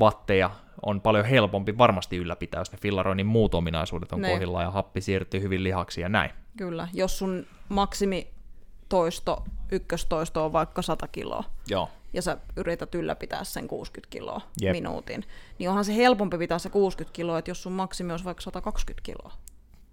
vatteja 0.00 0.50
on 0.82 1.00
paljon 1.00 1.24
helpompi 1.24 1.78
varmasti 1.78 2.16
ylläpitää, 2.16 2.60
jos 2.60 2.72
ne 2.72 2.78
fillaroinnin 2.78 3.26
muut 3.26 3.54
ominaisuudet 3.54 4.12
on 4.12 4.22
Niin. 4.22 4.32
kohdillaan 4.32 4.64
ja 4.64 4.70
happi 4.70 5.00
siirtyy 5.00 5.42
hyvin 5.42 5.64
lihaksi 5.64 6.00
ja 6.00 6.08
näin. 6.08 6.30
Kyllä, 6.56 6.88
jos 6.92 7.18
sun 7.18 7.46
maksimitoisto, 7.68 9.44
ykköstoisto 9.72 10.44
on 10.44 10.52
vaikka 10.52 10.82
100 10.82 11.08
kiloa, 11.08 11.44
Joo. 11.68 11.88
ja 12.12 12.22
sä 12.22 12.36
yrität 12.56 12.94
ylläpitää 12.94 13.44
sen 13.44 13.68
60 13.68 14.10
kiloa 14.10 14.40
Jep. 14.60 14.72
minuutin, 14.72 15.24
niin 15.58 15.68
onhan 15.68 15.84
se 15.84 15.96
helpompi 15.96 16.38
pitää 16.38 16.58
se 16.58 16.70
60 16.70 17.16
kiloa, 17.16 17.38
että 17.38 17.50
jos 17.50 17.62
sun 17.62 17.72
maksimi 17.72 18.12
olisi 18.12 18.24
vaikka 18.24 18.42
120 18.42 19.02
kiloa. 19.04 19.32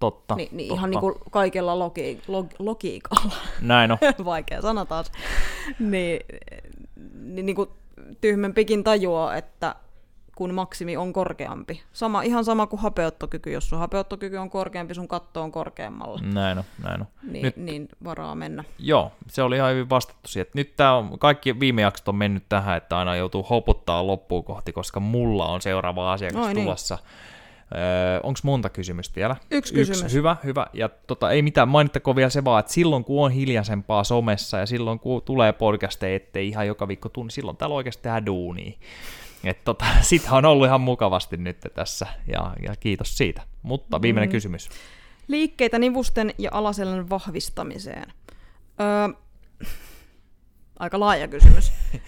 Totta. 0.06 0.36
Niin, 0.36 0.50
niin 0.52 0.68
totta. 0.68 0.80
ihan 0.80 0.90
niin 0.90 1.00
kuin 1.00 1.16
kaikella 1.32 1.80
logi, 1.80 2.22
log, 2.28 2.48
logiikalla, 2.60 3.36
Näin 3.62 3.92
on. 3.92 3.98
vaikea 4.26 4.62
sana 4.62 4.86
taas, 4.86 5.12
niin, 5.80 6.20
niin, 7.22 7.46
niin 7.46 7.56
kuin 7.56 7.70
tyhmempikin 8.22 8.84
tajuaa, 8.84 9.36
että 9.36 9.76
kun 10.36 10.54
maksimi 10.54 10.98
on 10.98 11.14
korkeampi. 11.14 11.84
Sama, 11.94 12.22
ihan 12.22 12.46
sama 12.46 12.68
kuin 12.68 12.80
hapeuttokyky. 12.80 13.52
Jos 13.52 13.70
sun 13.70 13.80
hapeuttokyky 13.80 14.38
on 14.38 14.50
korkeampi, 14.50 14.94
sun 14.94 15.08
katto 15.08 15.42
on 15.42 15.52
korkeammalla. 15.52 16.20
Näin 16.34 16.58
on, 16.58 16.64
näin 16.84 17.02
on. 17.02 17.08
Niin, 17.24 17.44
Nyt, 17.44 17.58
niin 17.58 17.90
varaa 18.04 18.36
mennä. 18.36 18.64
joo, 18.80 19.12
se 19.28 19.44
oli 19.44 19.56
ihan 19.56 19.72
hyvin 19.72 19.90
vastattu 19.90 20.30
siihen. 20.30 20.48
Nyt 20.54 20.76
tää 20.76 20.96
on, 20.96 21.20
kaikki 21.20 21.60
viime 21.60 21.82
jaksot 21.82 22.08
on 22.08 22.16
mennyt 22.16 22.44
tähän, 22.50 22.78
että 22.78 22.98
aina 22.98 23.16
joutuu 23.16 23.44
hoputtaa 23.44 24.08
loppuun 24.08 24.44
kohti, 24.44 24.74
koska 24.74 25.00
mulla 25.00 25.46
on 25.46 25.62
seuraava 25.62 26.14
asiakas 26.14 26.46
Oi 26.46 26.54
niin. 26.54 26.66
Öö, 27.72 28.20
Onko 28.24 28.40
monta 28.44 28.70
kysymystä 28.70 29.16
vielä? 29.16 29.36
Yksi 29.52 29.74
kysymys. 29.74 30.04
Yksi, 30.04 30.16
hyvä, 30.16 30.38
hyvä. 30.44 30.68
Ja 30.74 30.90
tota, 30.90 31.32
ei 31.32 31.42
mitään, 31.42 31.68
mainittakoon 31.68 32.16
vielä 32.16 32.30
se 32.30 32.44
vaan, 32.44 32.60
että 32.60 32.74
silloin 32.74 33.04
kun 33.04 33.26
on 33.26 33.32
hiljaisempaa 33.32 34.04
somessa 34.04 34.58
ja 34.58 34.66
silloin 34.66 35.00
kun 35.00 35.22
tulee 35.22 35.54
podcasteja, 35.54 36.16
ettei 36.16 36.48
ihan 36.48 36.68
joka 36.68 36.88
viikko 36.88 37.10
tunni, 37.10 37.32
silloin 37.32 37.58
täällä 37.58 37.76
oikeasti 37.76 38.04
tehdään 38.04 38.26
duunia. 38.26 38.72
Et 39.44 39.64
tota, 39.64 39.86
sitä 40.02 40.36
on 40.36 40.46
ollut 40.46 40.68
ihan 40.68 40.82
mukavasti 40.82 41.38
nyt 41.38 41.58
tässä 41.74 42.08
ja, 42.28 42.54
ja 42.62 42.76
kiitos 42.80 43.18
siitä. 43.18 43.42
Mutta 43.62 44.02
viimeinen 44.02 44.30
mm. 44.30 44.32
kysymys. 44.32 44.70
Liikkeitä 45.28 45.80
nivusten 45.80 46.34
ja 46.38 46.50
alaselän 46.54 47.10
vahvistamiseen. 47.10 48.14
Öö, 48.82 49.16
aika 50.80 51.00
laaja 51.00 51.28
kysymys. 51.28 51.72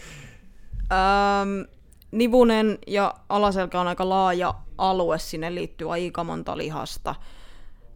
öö, 0.91 1.76
nivunen 2.11 2.77
ja 2.87 3.13
alaselkä 3.29 3.81
on 3.81 3.87
aika 3.87 4.09
laaja 4.09 4.53
alue, 4.77 5.19
sinne 5.19 5.55
liittyy 5.55 5.93
aika 5.93 6.23
monta 6.23 6.57
lihasta. 6.57 7.15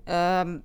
Öö, 0.10 0.60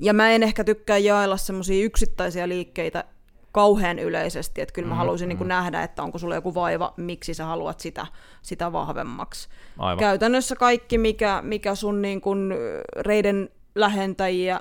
ja 0.00 0.14
mä 0.14 0.30
en 0.30 0.42
ehkä 0.42 0.64
tykkää 0.64 0.98
jaella 0.98 1.36
semmoisia 1.36 1.84
yksittäisiä 1.84 2.48
liikkeitä 2.48 3.04
kauhean 3.52 3.98
yleisesti, 3.98 4.60
että 4.60 4.72
kyllä 4.72 4.88
mä 4.88 4.94
haluaisin 4.94 5.28
niin 5.28 5.48
nähdä, 5.48 5.82
että 5.82 6.02
onko 6.02 6.18
sulla 6.18 6.34
joku 6.34 6.54
vaiva, 6.54 6.94
miksi 6.96 7.34
sä 7.34 7.44
haluat 7.44 7.80
sitä, 7.80 8.06
sitä 8.42 8.72
vahvemmaksi. 8.72 9.48
Aivan. 9.78 9.98
Käytännössä 9.98 10.56
kaikki, 10.56 10.98
mikä, 10.98 11.42
mikä 11.42 11.74
sun 11.74 12.02
niin 12.02 12.20
kun 12.20 12.54
reiden 13.00 13.50
lähentäjiä, 13.74 14.60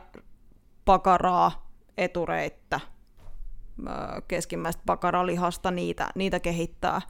pakaraa, 0.86 1.72
etureittä, 1.97 2.80
keskimmäistä 4.28 4.82
pakaralihasta, 4.86 5.72
niitä, 5.72 6.10
niitä 6.16 6.39
kehittää, 6.39 7.01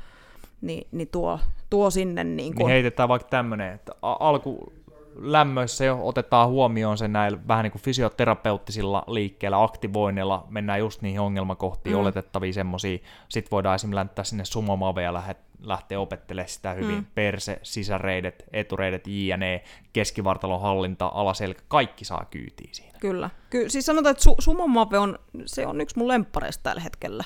niin, 0.61 0.87
niin 0.91 1.07
tuo, 1.07 1.39
tuo 1.69 1.89
sinne 1.89 2.23
niin 2.23 2.37
Niin 2.37 2.55
kun, 2.55 2.69
heitetään 2.69 3.09
vaikka 3.09 3.29
tämmöinen, 3.29 3.73
että 3.73 3.91
alku 4.01 4.73
lämmöissä 5.21 5.85
jo 5.85 5.99
otetaan 6.01 6.49
huomioon 6.49 6.97
se 6.97 7.07
näillä 7.07 7.39
vähän 7.47 7.63
niin 7.63 7.71
kuin 7.71 7.81
fysioterapeuttisilla 7.81 9.03
liikkeillä, 9.07 9.63
aktivoinneilla, 9.63 10.47
mennään 10.49 10.79
just 10.79 11.01
niihin 11.01 11.19
ongelmakohtiin, 11.21 11.95
mm. 11.95 12.01
oletettavia 12.01 12.53
semmosia. 12.53 12.97
Sitten 13.29 13.51
voidaan 13.51 13.75
esimerkiksi 13.75 13.95
länttää 13.95 14.25
sinne 14.25 14.45
sumomaveja 14.45 15.13
lähet, 15.13 15.37
lähteä 15.63 15.99
opettelemaan 15.99 16.49
sitä 16.49 16.73
hyvin. 16.73 16.95
Mm. 16.95 17.05
Perse, 17.15 17.59
sisäreidet, 17.63 18.45
etureidet, 18.53 19.07
jne, 19.07 19.63
keskivartalon 19.93 20.61
hallinta, 20.61 21.11
alaselkä, 21.13 21.61
kaikki 21.67 22.05
saa 22.05 22.25
kyytiä 22.29 22.69
siinä. 22.71 22.97
Kyllä. 22.99 23.29
Ky- 23.49 23.69
siis 23.69 23.85
sanotaan, 23.85 24.11
että 24.11 24.29
su- 24.29 24.35
sumomave 24.39 24.97
on, 24.97 25.19
se 25.45 25.67
on 25.67 25.81
yksi 25.81 25.97
mun 25.97 26.07
lemppareista 26.07 26.63
tällä 26.63 26.81
hetkellä. 26.81 27.23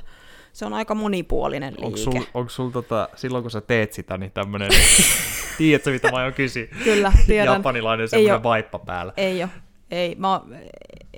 Se 0.54 0.66
on 0.66 0.74
aika 0.74 0.96
monipuolinen 0.96 1.74
liike. 1.74 1.86
Onko 1.86 1.98
sul, 1.98 2.22
onko 2.34 2.50
sul 2.50 2.70
tota, 2.70 3.10
silloin 3.16 3.44
kun 3.44 3.52
sä 3.52 3.62
teet 3.62 3.94
sitä, 3.94 4.18
niin 4.18 4.32
tämmönen, 4.32 4.72
tiedätkö 5.58 5.92
mitä 5.92 6.12
mä 6.12 6.18
aion 6.18 6.34
kysyä? 6.34 6.66
Kyllä, 6.84 7.12
tiedän. 7.28 7.54
Japanilainen 7.54 8.10
semmoinen 8.10 8.44
vaippa 8.44 8.80
päällä. 8.80 9.14
Ei 9.18 9.44
ole. 9.44 9.52
Ei, 9.92 10.16
mä, 10.16 10.42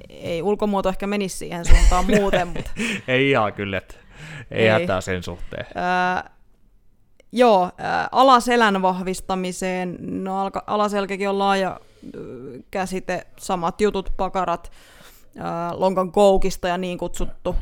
ei 0.09 0.41
ulkomuoto 0.41 0.89
ehkä 0.89 1.07
menisi 1.07 1.37
siihen 1.37 1.65
suuntaan 1.65 2.05
muuten, 2.05 2.47
mutta... 2.47 2.71
ei 3.07 3.29
ihan 3.29 3.53
kyllä, 3.53 3.77
että 3.77 3.95
ei, 4.51 4.63
ei. 4.63 4.69
hätää 4.69 5.01
sen 5.01 5.23
suhteen. 5.23 5.65
Öö, 5.65 6.31
joo, 7.31 7.71
alaselän 8.11 8.81
vahvistamiseen, 8.81 9.97
no 9.99 10.41
alka, 10.41 10.63
alaselkäkin 10.67 11.29
on 11.29 11.39
laaja 11.39 11.79
käsite, 12.71 13.27
samat 13.37 13.81
jutut, 13.81 14.13
pakarat, 14.17 14.71
lonkan 15.71 16.11
koukista 16.11 16.67
ja 16.67 16.77
niin 16.77 16.97
kutsuttu 16.97 17.55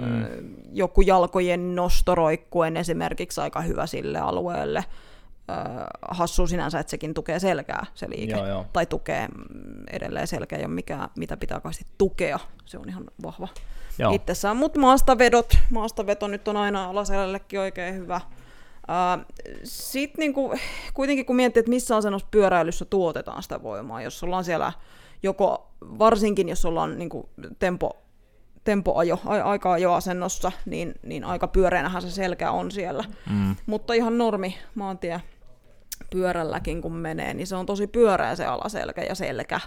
mm. 0.00 0.24
joku 0.72 1.00
jalkojen 1.00 1.74
nostoroikkuen 1.74 2.76
esimerkiksi 2.76 3.40
aika 3.40 3.60
hyvä 3.60 3.86
sille 3.86 4.18
alueelle. 4.18 4.84
Hassu 6.10 6.46
sinänsä, 6.46 6.80
että 6.80 6.90
sekin 6.90 7.14
tukee 7.14 7.38
selkää 7.38 7.86
se 7.94 8.10
liike, 8.10 8.32
joo, 8.32 8.46
joo. 8.46 8.66
tai 8.72 8.86
tukee 8.86 9.28
mm, 9.28 9.84
edelleen 9.90 10.26
selkeä, 10.26 10.58
ei 10.58 10.64
ole 10.64 10.74
mikään, 10.74 11.08
mitä 11.16 11.36
pitää 11.36 11.60
kauheasti 11.60 11.86
tukea, 11.98 12.38
se 12.64 12.78
on 12.78 12.88
ihan 12.88 13.04
vahva 13.22 13.48
joo. 13.98 14.12
itsessään. 14.12 14.56
Mutta 14.56 14.80
maastavedot, 14.80 15.58
maastaveto 15.70 16.28
nyt 16.28 16.48
on 16.48 16.56
aina 16.56 16.84
alaselällekin 16.84 17.60
oikein 17.60 17.94
hyvä. 17.94 18.20
Sitten 19.64 20.22
niinku, 20.22 20.54
kuitenkin 20.94 21.26
kun 21.26 21.36
miettii, 21.36 21.60
että 21.60 21.70
missä 21.70 21.96
asennossa 21.96 22.28
pyöräilyssä 22.30 22.84
tuotetaan 22.84 23.42
sitä 23.42 23.62
voimaa, 23.62 24.02
jos 24.02 24.22
ollaan 24.22 24.44
siellä 24.44 24.72
joko, 25.22 25.72
varsinkin 25.80 26.48
jos 26.48 26.64
ollaan 26.64 26.98
niinku 26.98 27.28
tempo, 27.58 28.02
tempoajo, 28.64 29.18
a, 29.26 29.34
aika 29.34 29.72
ajoasennossa, 29.72 30.52
niin, 30.66 30.94
niin 31.02 31.24
aika 31.24 31.48
pyöreänähän 31.48 32.02
se 32.02 32.10
selkä 32.10 32.50
on 32.50 32.70
siellä. 32.70 33.04
Mm. 33.30 33.56
Mutta 33.66 33.94
ihan 33.94 34.18
normi 34.18 34.58
maantie 34.74 35.22
pyörälläkin 36.10 36.82
kun 36.82 36.96
menee, 36.96 37.34
niin 37.34 37.46
se 37.46 37.56
on 37.56 37.66
tosi 37.66 37.86
pyöreä 37.86 38.36
se 38.36 38.46
alaselkä 38.46 39.02
ja 39.02 39.14
selkä. 39.14 39.60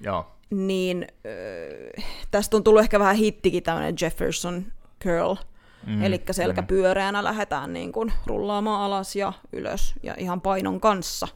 Joo. 0.00 0.26
Niin 0.50 1.06
äh, 1.96 2.04
tästä 2.30 2.56
on 2.56 2.64
tullut 2.64 2.82
ehkä 2.82 2.98
vähän 2.98 3.16
hittikin 3.16 3.62
tämmöinen 3.62 3.94
Jefferson 4.00 4.64
curl, 5.04 5.34
Mm, 5.86 6.02
Eli 6.02 6.22
selkä 6.30 6.60
mm. 6.60 6.66
lähdetään 7.22 7.72
niin 7.72 7.92
kuin 7.92 8.12
rullaamaan 8.26 8.82
alas 8.82 9.16
ja 9.16 9.32
ylös 9.52 9.94
ja 10.02 10.14
ihan 10.18 10.40
painon 10.40 10.80
kanssa. 10.80 11.28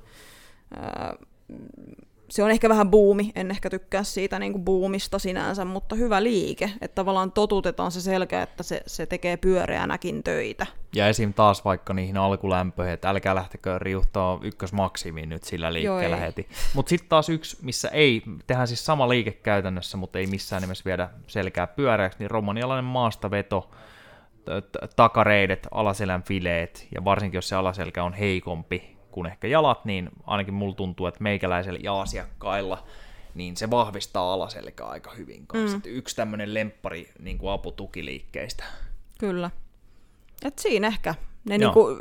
Se 2.34 2.42
on 2.42 2.50
ehkä 2.50 2.68
vähän 2.68 2.90
buumi, 2.90 3.32
en 3.34 3.50
ehkä 3.50 3.70
tykkää 3.70 4.02
siitä 4.02 4.38
niin 4.38 4.52
kuin 4.52 4.64
buumista 4.64 5.18
sinänsä, 5.18 5.64
mutta 5.64 5.94
hyvä 5.94 6.22
liike, 6.22 6.70
että 6.80 6.94
tavallaan 6.94 7.32
totutetaan 7.32 7.92
se 7.92 8.00
selkä, 8.00 8.42
että 8.42 8.62
se, 8.62 8.82
se 8.86 9.06
tekee 9.06 9.36
pyöreänäkin 9.36 10.22
töitä. 10.22 10.66
Ja 10.94 11.08
esim. 11.08 11.34
taas 11.34 11.64
vaikka 11.64 11.94
niihin 11.94 12.16
alkulämpöihin, 12.16 12.94
että 12.94 13.10
älkää 13.10 13.34
lähtekö 13.34 13.78
riuhtaa 13.78 14.38
ykkösmaksimiin 14.42 15.28
nyt 15.28 15.44
sillä 15.44 15.72
liikkeellä 15.72 16.16
heti. 16.16 16.48
Mutta 16.74 16.90
sitten 16.90 17.08
taas 17.08 17.28
yksi, 17.28 17.56
missä 17.62 17.88
ei, 17.88 18.22
tehdään 18.46 18.68
siis 18.68 18.86
sama 18.86 19.08
liike 19.08 19.30
käytännössä, 19.30 19.96
mutta 19.96 20.18
ei 20.18 20.26
missään 20.26 20.62
nimessä 20.62 20.84
viedä 20.84 21.08
selkää 21.26 21.66
pyöreäksi, 21.66 22.18
niin 22.18 22.30
romanialainen 22.30 22.84
maastaveto, 22.84 23.70
takareidet, 24.96 25.68
alaselän 25.70 26.22
fileet, 26.22 26.88
ja 26.94 27.04
varsinkin 27.04 27.38
jos 27.38 27.48
se 27.48 27.56
alaselkä 27.56 28.04
on 28.04 28.12
heikompi 28.12 28.93
kuin 29.14 29.26
ehkä 29.26 29.48
jalat, 29.48 29.84
niin 29.84 30.08
ainakin 30.26 30.54
mulla 30.54 30.74
tuntuu, 30.74 31.06
että 31.06 31.22
meikäläisellä 31.22 31.80
ja 31.82 32.00
asiakkailla 32.00 32.84
niin 33.34 33.56
se 33.56 33.70
vahvistaa 33.70 34.32
alaselkää 34.32 34.86
aika 34.86 35.10
hyvin 35.10 35.46
kanssa. 35.46 35.76
Mm. 35.76 35.82
Yksi 35.86 36.16
tämmöinen 36.16 36.54
lemppari 36.54 37.10
niin 37.18 37.38
kuin 37.38 37.50
aputukiliikkeistä. 37.50 38.64
Kyllä. 39.18 39.50
Et 40.44 40.58
siinä 40.58 40.86
ehkä 40.86 41.14
ne 41.48 41.58
niin 41.58 41.72
kuin 41.72 41.98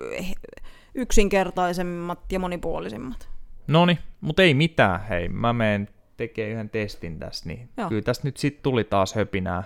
yksinkertaisemmat 0.96 2.20
ja 2.32 2.40
monipuolisimmat. 2.40 3.30
No 3.68 3.86
niin, 3.86 4.00
mutta 4.22 4.42
ei 4.42 4.54
mitään. 4.54 5.08
Hei, 5.08 5.30
mä 5.30 5.54
menen 5.54 5.90
tekemään 6.18 6.52
yhden 6.52 6.70
testin 6.70 7.20
tässä, 7.20 7.50
niin 7.50 7.70
Joo. 7.78 7.90
kyllä 7.90 8.02
tässä 8.02 8.22
nyt 8.24 8.38
sitten 8.38 8.64
tuli 8.64 8.84
taas 8.84 9.16
höpinää 9.16 9.64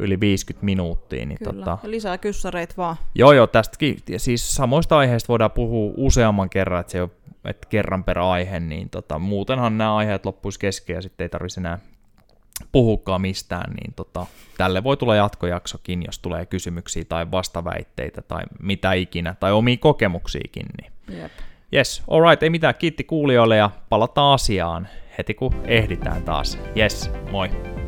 yli 0.00 0.20
50 0.20 0.64
minuuttia. 0.64 1.26
Niin 1.26 1.38
Kyllä, 1.38 1.52
tota... 1.52 1.78
ja 1.82 1.90
lisää 1.90 2.18
kyssäreitä 2.18 2.74
vaan. 2.76 2.96
Joo, 3.14 3.32
joo, 3.32 3.46
tästäkin. 3.46 3.96
Ja 4.08 4.18
siis 4.18 4.54
samoista 4.54 4.98
aiheista 4.98 5.28
voidaan 5.28 5.50
puhua 5.50 5.92
useamman 5.96 6.50
kerran, 6.50 6.80
että 6.80 6.92
se 6.92 7.02
on 7.02 7.10
että 7.44 7.66
kerran 7.70 8.04
per 8.04 8.18
aihe, 8.18 8.60
niin 8.60 8.90
tota, 8.90 9.18
muutenhan 9.18 9.78
nämä 9.78 9.96
aiheet 9.96 10.26
loppuisi 10.26 10.60
kesken 10.60 10.94
ja 10.94 11.02
sitten 11.02 11.24
ei 11.24 11.28
tarvitsisi 11.28 11.60
enää 11.60 11.78
puhukaan 12.72 13.20
mistään, 13.20 13.72
niin 13.72 13.94
tota, 13.96 14.26
tälle 14.58 14.84
voi 14.84 14.96
tulla 14.96 15.16
jatkojaksokin, 15.16 16.02
jos 16.06 16.18
tulee 16.18 16.46
kysymyksiä 16.46 17.04
tai 17.08 17.30
vastaväitteitä 17.30 18.22
tai 18.22 18.42
mitä 18.62 18.92
ikinä, 18.92 19.34
tai 19.40 19.52
omia 19.52 19.76
kokemuksiakin. 19.76 20.66
Niin. 20.80 21.20
Jep. 21.20 21.32
Yes, 21.74 22.02
alright, 22.10 22.42
ei 22.42 22.50
mitään, 22.50 22.74
kiitti 22.74 23.04
kuulijoille 23.04 23.56
ja 23.56 23.70
palataan 23.88 24.34
asiaan 24.34 24.88
heti 25.18 25.34
kun 25.34 25.54
ehditään 25.64 26.22
taas. 26.22 26.58
Yes, 26.76 27.10
moi! 27.30 27.79